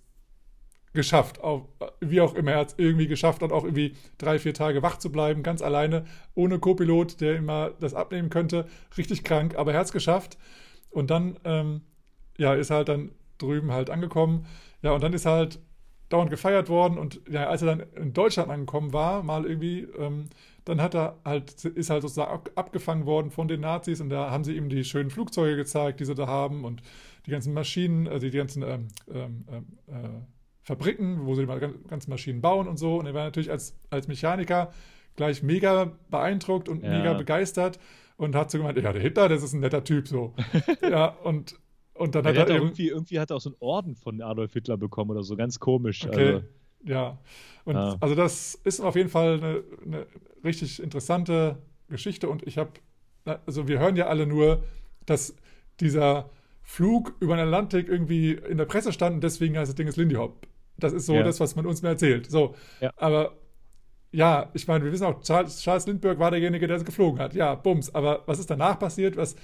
geschafft, 0.94 1.40
auf, 1.42 1.64
wie 2.02 2.20
auch 2.20 2.36
immer, 2.36 2.52
er 2.52 2.60
hat 2.60 2.70
es 2.70 2.76
irgendwie 2.78 3.08
geschafft, 3.08 3.42
dann 3.42 3.52
auch 3.52 3.64
irgendwie 3.64 3.96
drei, 4.18 4.40
vier 4.40 4.54
Tage 4.54 4.84
wach 4.84 4.98
zu 4.98 5.10
bleiben, 5.12 5.42
ganz 5.42 5.62
alleine, 5.62 6.04
ohne 6.36 6.60
Co-Pilot, 6.60 7.22
der 7.22 7.38
immer 7.38 7.72
das 7.80 7.94
abnehmen 7.94 8.30
könnte, 8.30 8.68
richtig 8.98 9.24
krank, 9.24 9.56
aber 9.56 9.72
er 9.72 9.80
hat 9.80 9.86
es 9.86 9.94
geschafft 9.94 10.38
und 10.90 11.10
dann, 11.12 11.40
ähm, 11.46 11.82
ja, 12.38 12.54
ist 12.56 12.72
er 12.72 12.78
halt 12.78 12.90
dann 12.90 13.12
drüben 13.38 13.72
halt 13.72 13.90
angekommen, 13.90 14.46
ja, 14.82 14.92
und 14.92 15.02
dann 15.04 15.14
ist 15.14 15.26
er 15.26 15.34
halt 15.34 15.60
dauernd 16.12 16.30
gefeiert 16.30 16.70
worden 16.70 16.98
und 16.98 17.22
ja, 17.30 17.48
als 17.48 17.62
er 17.62 17.76
dann 17.76 17.84
in 17.96 18.14
Deutschland 18.14 18.50
angekommen 18.50 18.94
war, 18.94 19.24
mal 19.24 19.46
irgendwie, 19.46 19.88
ähm, 19.98 20.30
dann 20.66 20.82
hat 20.82 20.94
er 20.94 21.18
halt, 21.26 21.66
ist 21.66 21.90
halt 21.90 22.02
sozusagen 22.04 22.32
ab, 22.32 22.50
abgefangen 22.56 23.06
worden 23.06 23.32
von 23.32 23.48
den 23.48 23.62
Nazis 23.62 24.02
und 24.02 24.10
da 24.10 24.30
haben 24.30 24.44
sie 24.44 24.56
ihm 24.56 24.70
die 24.70 24.84
schönen 24.84 25.10
Flugzeuge 25.10 25.56
gezeigt, 25.56 26.00
die 26.00 26.06
sie 26.06 26.14
da 26.16 26.28
haben 26.28 26.66
und 26.66 26.82
die 27.26 27.32
ganzen 27.32 27.54
Maschinen, 27.54 28.08
also 28.08 28.28
die 28.30 28.38
ganzen 28.38 28.64
ähm, 28.64 28.88
ähm, 29.14 29.46
ähm, 29.52 29.66
äh, 29.88 30.10
Fabriken, 30.64 31.26
wo 31.26 31.34
sie 31.36 31.42
die 31.42 31.48
gan- 31.48 31.84
ganzen 31.88 32.10
Maschinen 32.12 32.42
bauen 32.42 32.68
und 32.68 32.78
so. 32.78 32.98
Und 32.98 33.06
er 33.08 33.14
war 33.16 33.24
natürlich 33.24 33.50
als, 33.52 33.76
als 33.90 34.08
Mechaniker 34.08 34.72
gleich 35.16 35.42
mega 35.44 35.92
beeindruckt 36.10 36.70
und 36.70 36.84
Ja. 36.84 36.98
mega 36.98 37.14
begeistert 37.14 37.80
und 38.18 38.36
hat 38.36 38.52
so 38.52 38.60
gemeint, 38.60 38.78
ja, 38.78 38.94
der 38.94 39.02
Hitler, 39.02 39.28
das 39.30 39.42
ist 39.44 39.54
ein 39.54 39.60
netter 39.62 39.84
Typ 39.84 40.08
so. 40.08 40.34
ja, 40.82 41.08
und, 41.08 41.56
und 42.02 42.16
dann 42.16 42.24
Ja, 42.26 42.30
hat 42.30 42.36
der 42.36 42.42
hat 42.44 42.50
er 42.50 42.56
irgendwie, 42.58 42.88
irgendwie 42.90 43.20
hat 43.20 43.30
er 43.32 43.38
auch 43.38 43.42
so 43.42 43.50
einen 43.50 43.58
Orden 43.60 43.96
von 43.96 44.22
Adolf 44.22 44.54
Hitler 44.54 44.78
bekommen 44.78 45.12
oder 45.12 45.24
so, 45.24 45.36
ganz 45.36 45.60
komisch. 45.60 46.06
Okay, 46.06 46.34
Also, 46.34 46.46
ja. 46.84 47.18
Und 47.66 47.76
Ah. 47.76 47.98
also 48.00 48.16
das 48.16 48.56
ist 48.56 48.80
auf 48.82 48.96
jeden 48.96 49.10
Fall 49.10 49.34
eine, 49.36 49.64
eine 49.86 50.08
richtig 50.44 50.82
interessante 50.82 51.58
Geschichte 51.90 52.28
und 52.30 52.46
ich 52.48 52.58
habe, 52.58 52.72
also 53.46 53.68
wir 53.68 53.80
hören 53.80 53.96
ja 53.96 54.08
alle 54.08 54.26
nur, 54.26 54.64
dass 55.06 55.36
dieser 55.80 56.30
Flug 56.64 57.14
über 57.20 57.36
den 57.36 57.46
Atlantik 57.46 57.88
irgendwie 57.88 58.32
in 58.34 58.58
der 58.58 58.66
Presse 58.66 58.92
stand 58.94 59.16
und 59.16 59.24
deswegen 59.24 59.58
heißt 59.58 59.70
das 59.70 59.76
Ding 59.76 59.88
ist 59.88 59.98
Lindy 59.98 60.16
Hop. 60.16 60.48
Das 60.78 60.94
ist 60.94 61.06
so 61.06 61.16
Ja. 61.16 61.24
das, 61.24 61.40
was 61.40 61.56
man 61.56 61.66
uns 61.66 61.82
mehr 61.82 61.92
erzählt. 61.92 62.30
So, 62.32 62.56
Ja. 62.80 62.92
aber 62.98 63.38
ja, 64.12 64.50
ich 64.54 64.68
meine, 64.68 64.84
wir 64.84 64.92
wissen 64.92 65.06
auch, 65.06 65.22
Charles, 65.22 65.62
Charles 65.62 65.88
Lindbergh 65.88 66.20
war 66.20 66.32
derjenige, 66.32 66.68
der 66.68 66.84
geflogen 66.84 67.20
hat. 67.20 67.34
Ja, 67.34 67.56
bums. 67.56 67.94
Aber 67.96 68.24
was 68.26 68.40
ist 68.40 68.50
danach 68.50 68.78
passiert? 68.78 69.16
Was, 69.18 69.36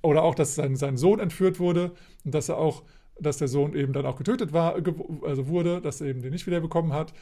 oder 0.00 0.22
auch, 0.22 0.34
dass 0.34 0.54
sein, 0.54 0.76
sein 0.76 0.96
Sohn 0.96 1.18
entführt 1.18 1.58
wurde 1.58 1.92
und 2.24 2.34
dass 2.34 2.48
er 2.48 2.58
auch, 2.58 2.84
dass 3.18 3.38
der 3.38 3.48
Sohn 3.48 3.74
eben 3.74 3.92
dann 3.92 4.06
auch 4.06 4.16
getötet 4.16 4.52
war, 4.52 4.80
ge- 4.80 4.94
also 5.26 5.48
wurde, 5.48 5.80
dass 5.80 6.00
er 6.00 6.08
eben 6.08 6.22
den 6.22 6.32
nicht 6.32 6.46
wiederbekommen 6.46 6.92
hat. 6.92 7.12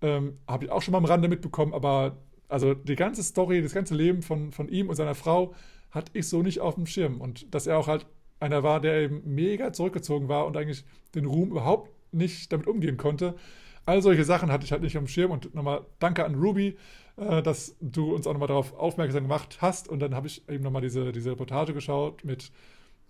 Ähm, 0.00 0.38
Habe 0.48 0.64
ich 0.64 0.70
auch 0.72 0.82
schon 0.82 0.92
mal 0.92 0.98
am 0.98 1.04
Rande 1.04 1.28
mitbekommen, 1.28 1.74
aber 1.74 2.16
also 2.48 2.74
die 2.74 2.96
ganze 2.96 3.22
Story, 3.22 3.62
das 3.62 3.72
ganze 3.72 3.94
Leben 3.94 4.22
von, 4.22 4.52
von 4.52 4.68
ihm 4.68 4.88
und 4.88 4.96
seiner 4.96 5.14
Frau 5.14 5.54
hatte 5.90 6.10
ich 6.14 6.28
so 6.28 6.42
nicht 6.42 6.60
auf 6.60 6.74
dem 6.74 6.86
Schirm. 6.86 7.20
Und 7.20 7.54
dass 7.54 7.66
er 7.66 7.78
auch 7.78 7.86
halt 7.86 8.06
einer 8.40 8.62
war, 8.64 8.80
der 8.80 9.00
eben 9.00 9.22
mega 9.24 9.72
zurückgezogen 9.72 10.28
war 10.28 10.46
und 10.46 10.56
eigentlich 10.56 10.84
den 11.14 11.26
Ruhm 11.26 11.50
überhaupt 11.50 11.90
nicht 12.12 12.52
damit 12.52 12.66
umgehen 12.66 12.96
konnte. 12.96 13.36
All 13.84 14.00
solche 14.02 14.24
Sachen 14.24 14.50
hatte 14.52 14.64
ich 14.64 14.72
halt 14.72 14.82
nicht 14.82 14.94
dem 14.94 15.06
Schirm. 15.08 15.30
Und 15.30 15.54
nochmal 15.54 15.84
danke 15.98 16.24
an 16.24 16.34
Ruby, 16.36 16.76
äh, 17.16 17.42
dass 17.42 17.76
du 17.80 18.14
uns 18.14 18.26
auch 18.26 18.32
nochmal 18.32 18.48
darauf 18.48 18.74
aufmerksam 18.74 19.24
gemacht 19.24 19.58
hast. 19.60 19.88
Und 19.88 20.00
dann 20.00 20.14
habe 20.14 20.26
ich 20.26 20.48
eben 20.48 20.62
nochmal 20.62 20.82
diese, 20.82 21.12
diese 21.12 21.32
Reportage 21.32 21.74
geschaut 21.74 22.24
mit, 22.24 22.52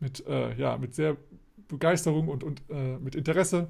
mit, 0.00 0.26
äh, 0.26 0.54
ja, 0.54 0.78
mit 0.78 0.94
sehr 0.94 1.16
Begeisterung 1.68 2.28
und, 2.28 2.44
und 2.44 2.62
äh, 2.70 2.98
mit 2.98 3.14
Interesse. 3.14 3.68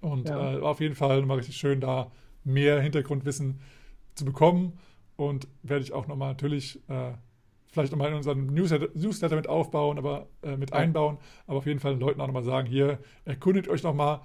Und 0.00 0.28
Ja. 0.28 0.54
äh, 0.54 0.62
war 0.62 0.70
auf 0.70 0.80
jeden 0.80 0.94
Fall 0.94 1.20
nochmal 1.20 1.38
richtig 1.38 1.56
schön, 1.56 1.80
da 1.80 2.10
mehr 2.44 2.80
Hintergrundwissen 2.80 3.60
zu 4.14 4.24
bekommen. 4.24 4.78
Und 5.16 5.48
werde 5.62 5.82
ich 5.82 5.92
auch 5.92 6.06
nochmal 6.08 6.28
natürlich 6.28 6.78
äh, 6.88 7.12
vielleicht 7.68 7.92
nochmal 7.92 8.10
in 8.10 8.16
unseren 8.16 8.46
Newsletter, 8.46 8.88
Newsletter 8.94 9.36
mit 9.36 9.48
aufbauen, 9.48 9.98
aber 9.98 10.28
äh, 10.42 10.56
mit 10.56 10.72
einbauen, 10.72 11.18
aber 11.46 11.58
auf 11.58 11.66
jeden 11.66 11.80
Fall 11.80 11.92
den 11.92 12.00
Leuten 12.00 12.20
auch 12.20 12.26
nochmal 12.26 12.42
sagen, 12.42 12.66
hier, 12.66 12.98
erkundigt 13.24 13.68
euch 13.68 13.82
nochmal, 13.82 14.20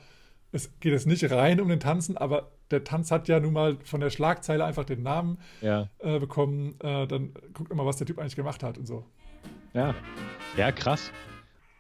es 0.52 0.70
geht 0.80 0.92
jetzt 0.92 1.08
nicht 1.08 1.30
rein 1.32 1.62
um 1.62 1.70
den 1.70 1.80
Tanzen, 1.80 2.18
aber 2.18 2.52
der 2.72 2.84
Tanz 2.84 3.12
hat 3.12 3.28
ja 3.28 3.40
nun 3.40 3.54
mal 3.54 3.78
von 3.84 4.02
der 4.02 4.10
Schlagzeile 4.10 4.66
einfach 4.66 4.86
den 4.86 5.04
Namen 5.04 5.38
Ja, 5.62 5.90
äh, 6.00 6.20
bekommen, 6.20 6.76
äh, 6.80 7.08
dann 7.08 7.34
guckt 7.54 7.72
immer, 7.72 7.86
was 7.86 7.98
der 7.98 8.08
Typ 8.08 8.20
eigentlich 8.20 8.36
gemacht 8.36 8.64
hat 8.64 8.78
und 8.78 8.88
so. 8.88 9.06
ja. 9.74 9.94
Ja, 10.58 10.72
krass. 10.72 11.12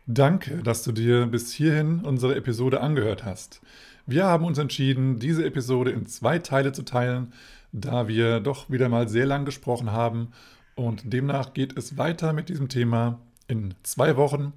Danke, 0.07 0.57
dass 0.63 0.83
du 0.83 0.91
dir 0.93 1.25
bis 1.27 1.53
hierhin 1.53 2.01
unsere 2.05 2.35
Episode 2.35 2.81
angehört 2.81 3.23
hast. 3.25 3.61
Wir 4.05 4.25
haben 4.25 4.45
uns 4.45 4.57
entschieden, 4.57 5.19
diese 5.19 5.45
Episode 5.45 5.91
in 5.91 6.05
zwei 6.05 6.39
Teile 6.39 6.71
zu 6.71 6.83
teilen, 6.83 7.33
da 7.71 8.07
wir 8.07 8.39
doch 8.39 8.69
wieder 8.69 8.89
mal 8.89 9.07
sehr 9.07 9.25
lang 9.25 9.45
gesprochen 9.45 9.91
haben 9.91 10.31
und 10.75 11.13
demnach 11.13 11.53
geht 11.53 11.77
es 11.77 11.97
weiter 11.97 12.33
mit 12.33 12.49
diesem 12.49 12.67
Thema 12.69 13.19
in 13.47 13.73
zwei 13.83 14.17
Wochen. 14.17 14.53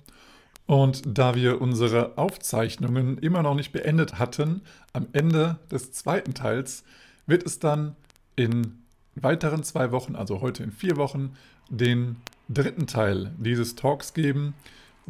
Und 0.66 1.02
da 1.06 1.34
wir 1.34 1.60
unsere 1.60 2.16
Aufzeichnungen 2.16 3.18
immer 3.18 3.42
noch 3.42 3.54
nicht 3.54 3.72
beendet 3.72 4.18
hatten, 4.18 4.62
am 4.92 5.06
Ende 5.12 5.58
des 5.70 5.92
zweiten 5.92 6.32
Teils 6.32 6.84
wird 7.26 7.44
es 7.44 7.58
dann 7.58 7.96
in 8.36 8.78
weiteren 9.14 9.62
zwei 9.62 9.92
Wochen, 9.92 10.16
also 10.16 10.40
heute 10.40 10.62
in 10.62 10.72
vier 10.72 10.96
Wochen, 10.96 11.36
den 11.68 12.16
dritten 12.48 12.86
Teil 12.86 13.32
dieses 13.38 13.74
Talks 13.74 14.14
geben 14.14 14.54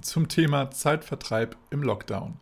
zum 0.00 0.28
Thema 0.28 0.70
Zeitvertreib 0.70 1.57
im 1.70 1.82
Lockdown. 1.82 2.36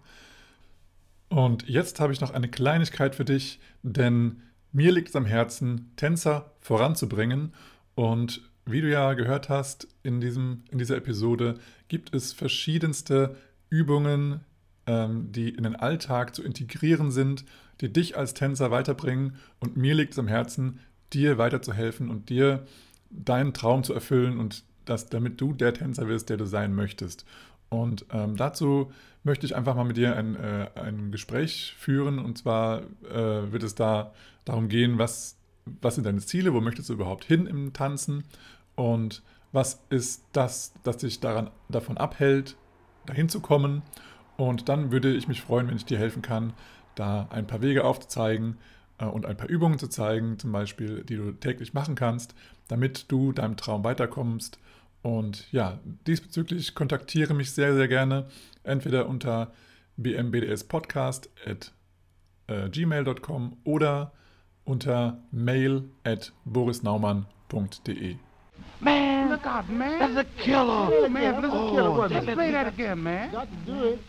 Und 1.28 1.68
jetzt 1.68 2.00
habe 2.00 2.12
ich 2.12 2.20
noch 2.20 2.32
eine 2.32 2.48
Kleinigkeit 2.48 3.14
für 3.14 3.24
dich, 3.24 3.58
denn 3.82 4.42
mir 4.72 4.92
liegt 4.92 5.10
es 5.10 5.16
am 5.16 5.26
Herzen, 5.26 5.92
Tänzer 5.96 6.52
voranzubringen. 6.60 7.54
Und 7.94 8.42
wie 8.66 8.80
du 8.80 8.90
ja 8.90 9.14
gehört 9.14 9.48
hast 9.48 9.88
in, 10.02 10.20
diesem, 10.20 10.64
in 10.70 10.78
dieser 10.78 10.96
Episode, 10.96 11.58
gibt 11.92 12.14
es 12.14 12.32
verschiedenste 12.32 13.36
Übungen, 13.68 14.40
ähm, 14.86 15.30
die 15.30 15.50
in 15.50 15.64
den 15.64 15.76
Alltag 15.76 16.34
zu 16.34 16.42
integrieren 16.42 17.10
sind, 17.10 17.44
die 17.82 17.92
dich 17.92 18.16
als 18.16 18.32
Tänzer 18.32 18.70
weiterbringen. 18.70 19.36
Und 19.60 19.76
mir 19.76 19.94
liegt 19.94 20.14
es 20.14 20.18
am 20.18 20.26
Herzen, 20.26 20.80
dir 21.12 21.36
weiterzuhelfen 21.36 22.08
und 22.08 22.30
dir 22.30 22.66
deinen 23.10 23.52
Traum 23.52 23.84
zu 23.84 23.92
erfüllen 23.92 24.38
und 24.38 24.64
das, 24.86 25.10
damit 25.10 25.38
du 25.38 25.52
der 25.52 25.74
Tänzer 25.74 26.08
wirst, 26.08 26.30
der 26.30 26.38
du 26.38 26.46
sein 26.46 26.74
möchtest. 26.74 27.26
Und 27.68 28.06
ähm, 28.10 28.38
dazu 28.38 28.90
möchte 29.22 29.44
ich 29.44 29.54
einfach 29.54 29.76
mal 29.76 29.84
mit 29.84 29.98
dir 29.98 30.16
ein, 30.16 30.34
äh, 30.34 30.70
ein 30.74 31.12
Gespräch 31.12 31.74
führen. 31.78 32.18
Und 32.18 32.38
zwar 32.38 32.84
äh, 33.04 33.52
wird 33.52 33.64
es 33.64 33.74
da 33.74 34.14
darum 34.46 34.70
gehen, 34.70 34.96
was, 34.96 35.36
was 35.66 35.96
sind 35.96 36.04
deine 36.04 36.20
Ziele, 36.20 36.54
wo 36.54 36.62
möchtest 36.62 36.88
du 36.88 36.94
überhaupt 36.94 37.24
hin 37.24 37.46
im 37.46 37.74
Tanzen 37.74 38.24
und 38.76 39.22
was 39.52 39.82
ist 39.90 40.24
das, 40.32 40.72
das 40.82 40.98
dich 40.98 41.20
daran, 41.20 41.50
davon 41.68 41.98
abhält, 41.98 42.56
dahin 43.06 43.28
zu 43.28 43.40
kommen. 43.40 43.82
Und 44.36 44.68
dann 44.68 44.90
würde 44.90 45.14
ich 45.14 45.28
mich 45.28 45.42
freuen, 45.42 45.68
wenn 45.68 45.76
ich 45.76 45.84
dir 45.84 45.98
helfen 45.98 46.22
kann, 46.22 46.54
da 46.94 47.28
ein 47.30 47.46
paar 47.46 47.60
Wege 47.60 47.84
aufzuzeigen 47.84 48.58
äh, 48.98 49.04
und 49.04 49.26
ein 49.26 49.36
paar 49.36 49.48
Übungen 49.48 49.78
zu 49.78 49.88
zeigen, 49.88 50.38
zum 50.38 50.52
Beispiel, 50.52 51.04
die 51.04 51.16
du 51.16 51.32
täglich 51.32 51.74
machen 51.74 51.94
kannst, 51.94 52.34
damit 52.68 53.10
du 53.10 53.32
deinem 53.32 53.56
Traum 53.56 53.84
weiterkommst. 53.84 54.58
Und 55.02 55.50
ja, 55.52 55.80
diesbezüglich 56.06 56.74
kontaktiere 56.74 57.34
mich 57.34 57.52
sehr, 57.52 57.74
sehr 57.74 57.88
gerne, 57.88 58.26
entweder 58.62 59.08
unter 59.08 59.52
bmbdspodcast 59.96 61.28
at 61.44 61.72
äh, 62.46 62.68
gmail.com 62.70 63.56
oder 63.64 64.12
unter 64.64 65.22
mail 65.32 65.84
at 66.04 66.32
borisnaumann.de. 66.44 68.16
Man, 68.82 69.30
look 69.30 69.46
out, 69.46 69.68
man. 69.70 69.98
That's 70.14 70.28
a 70.28 70.42
killer. 70.42 70.88
Oh, 70.90 71.08
man, 71.08 71.34
but 71.36 71.44
it's 71.44 71.54
a 71.54 71.56
killer. 71.56 72.04
Oh, 72.04 72.08
Just 72.08 72.26
play 72.26 72.50
that 72.50 72.66
again, 72.66 73.02
man. 73.02 73.30
Got 73.30 73.48
to 73.48 73.56
do 73.64 73.84
it. 73.84 74.00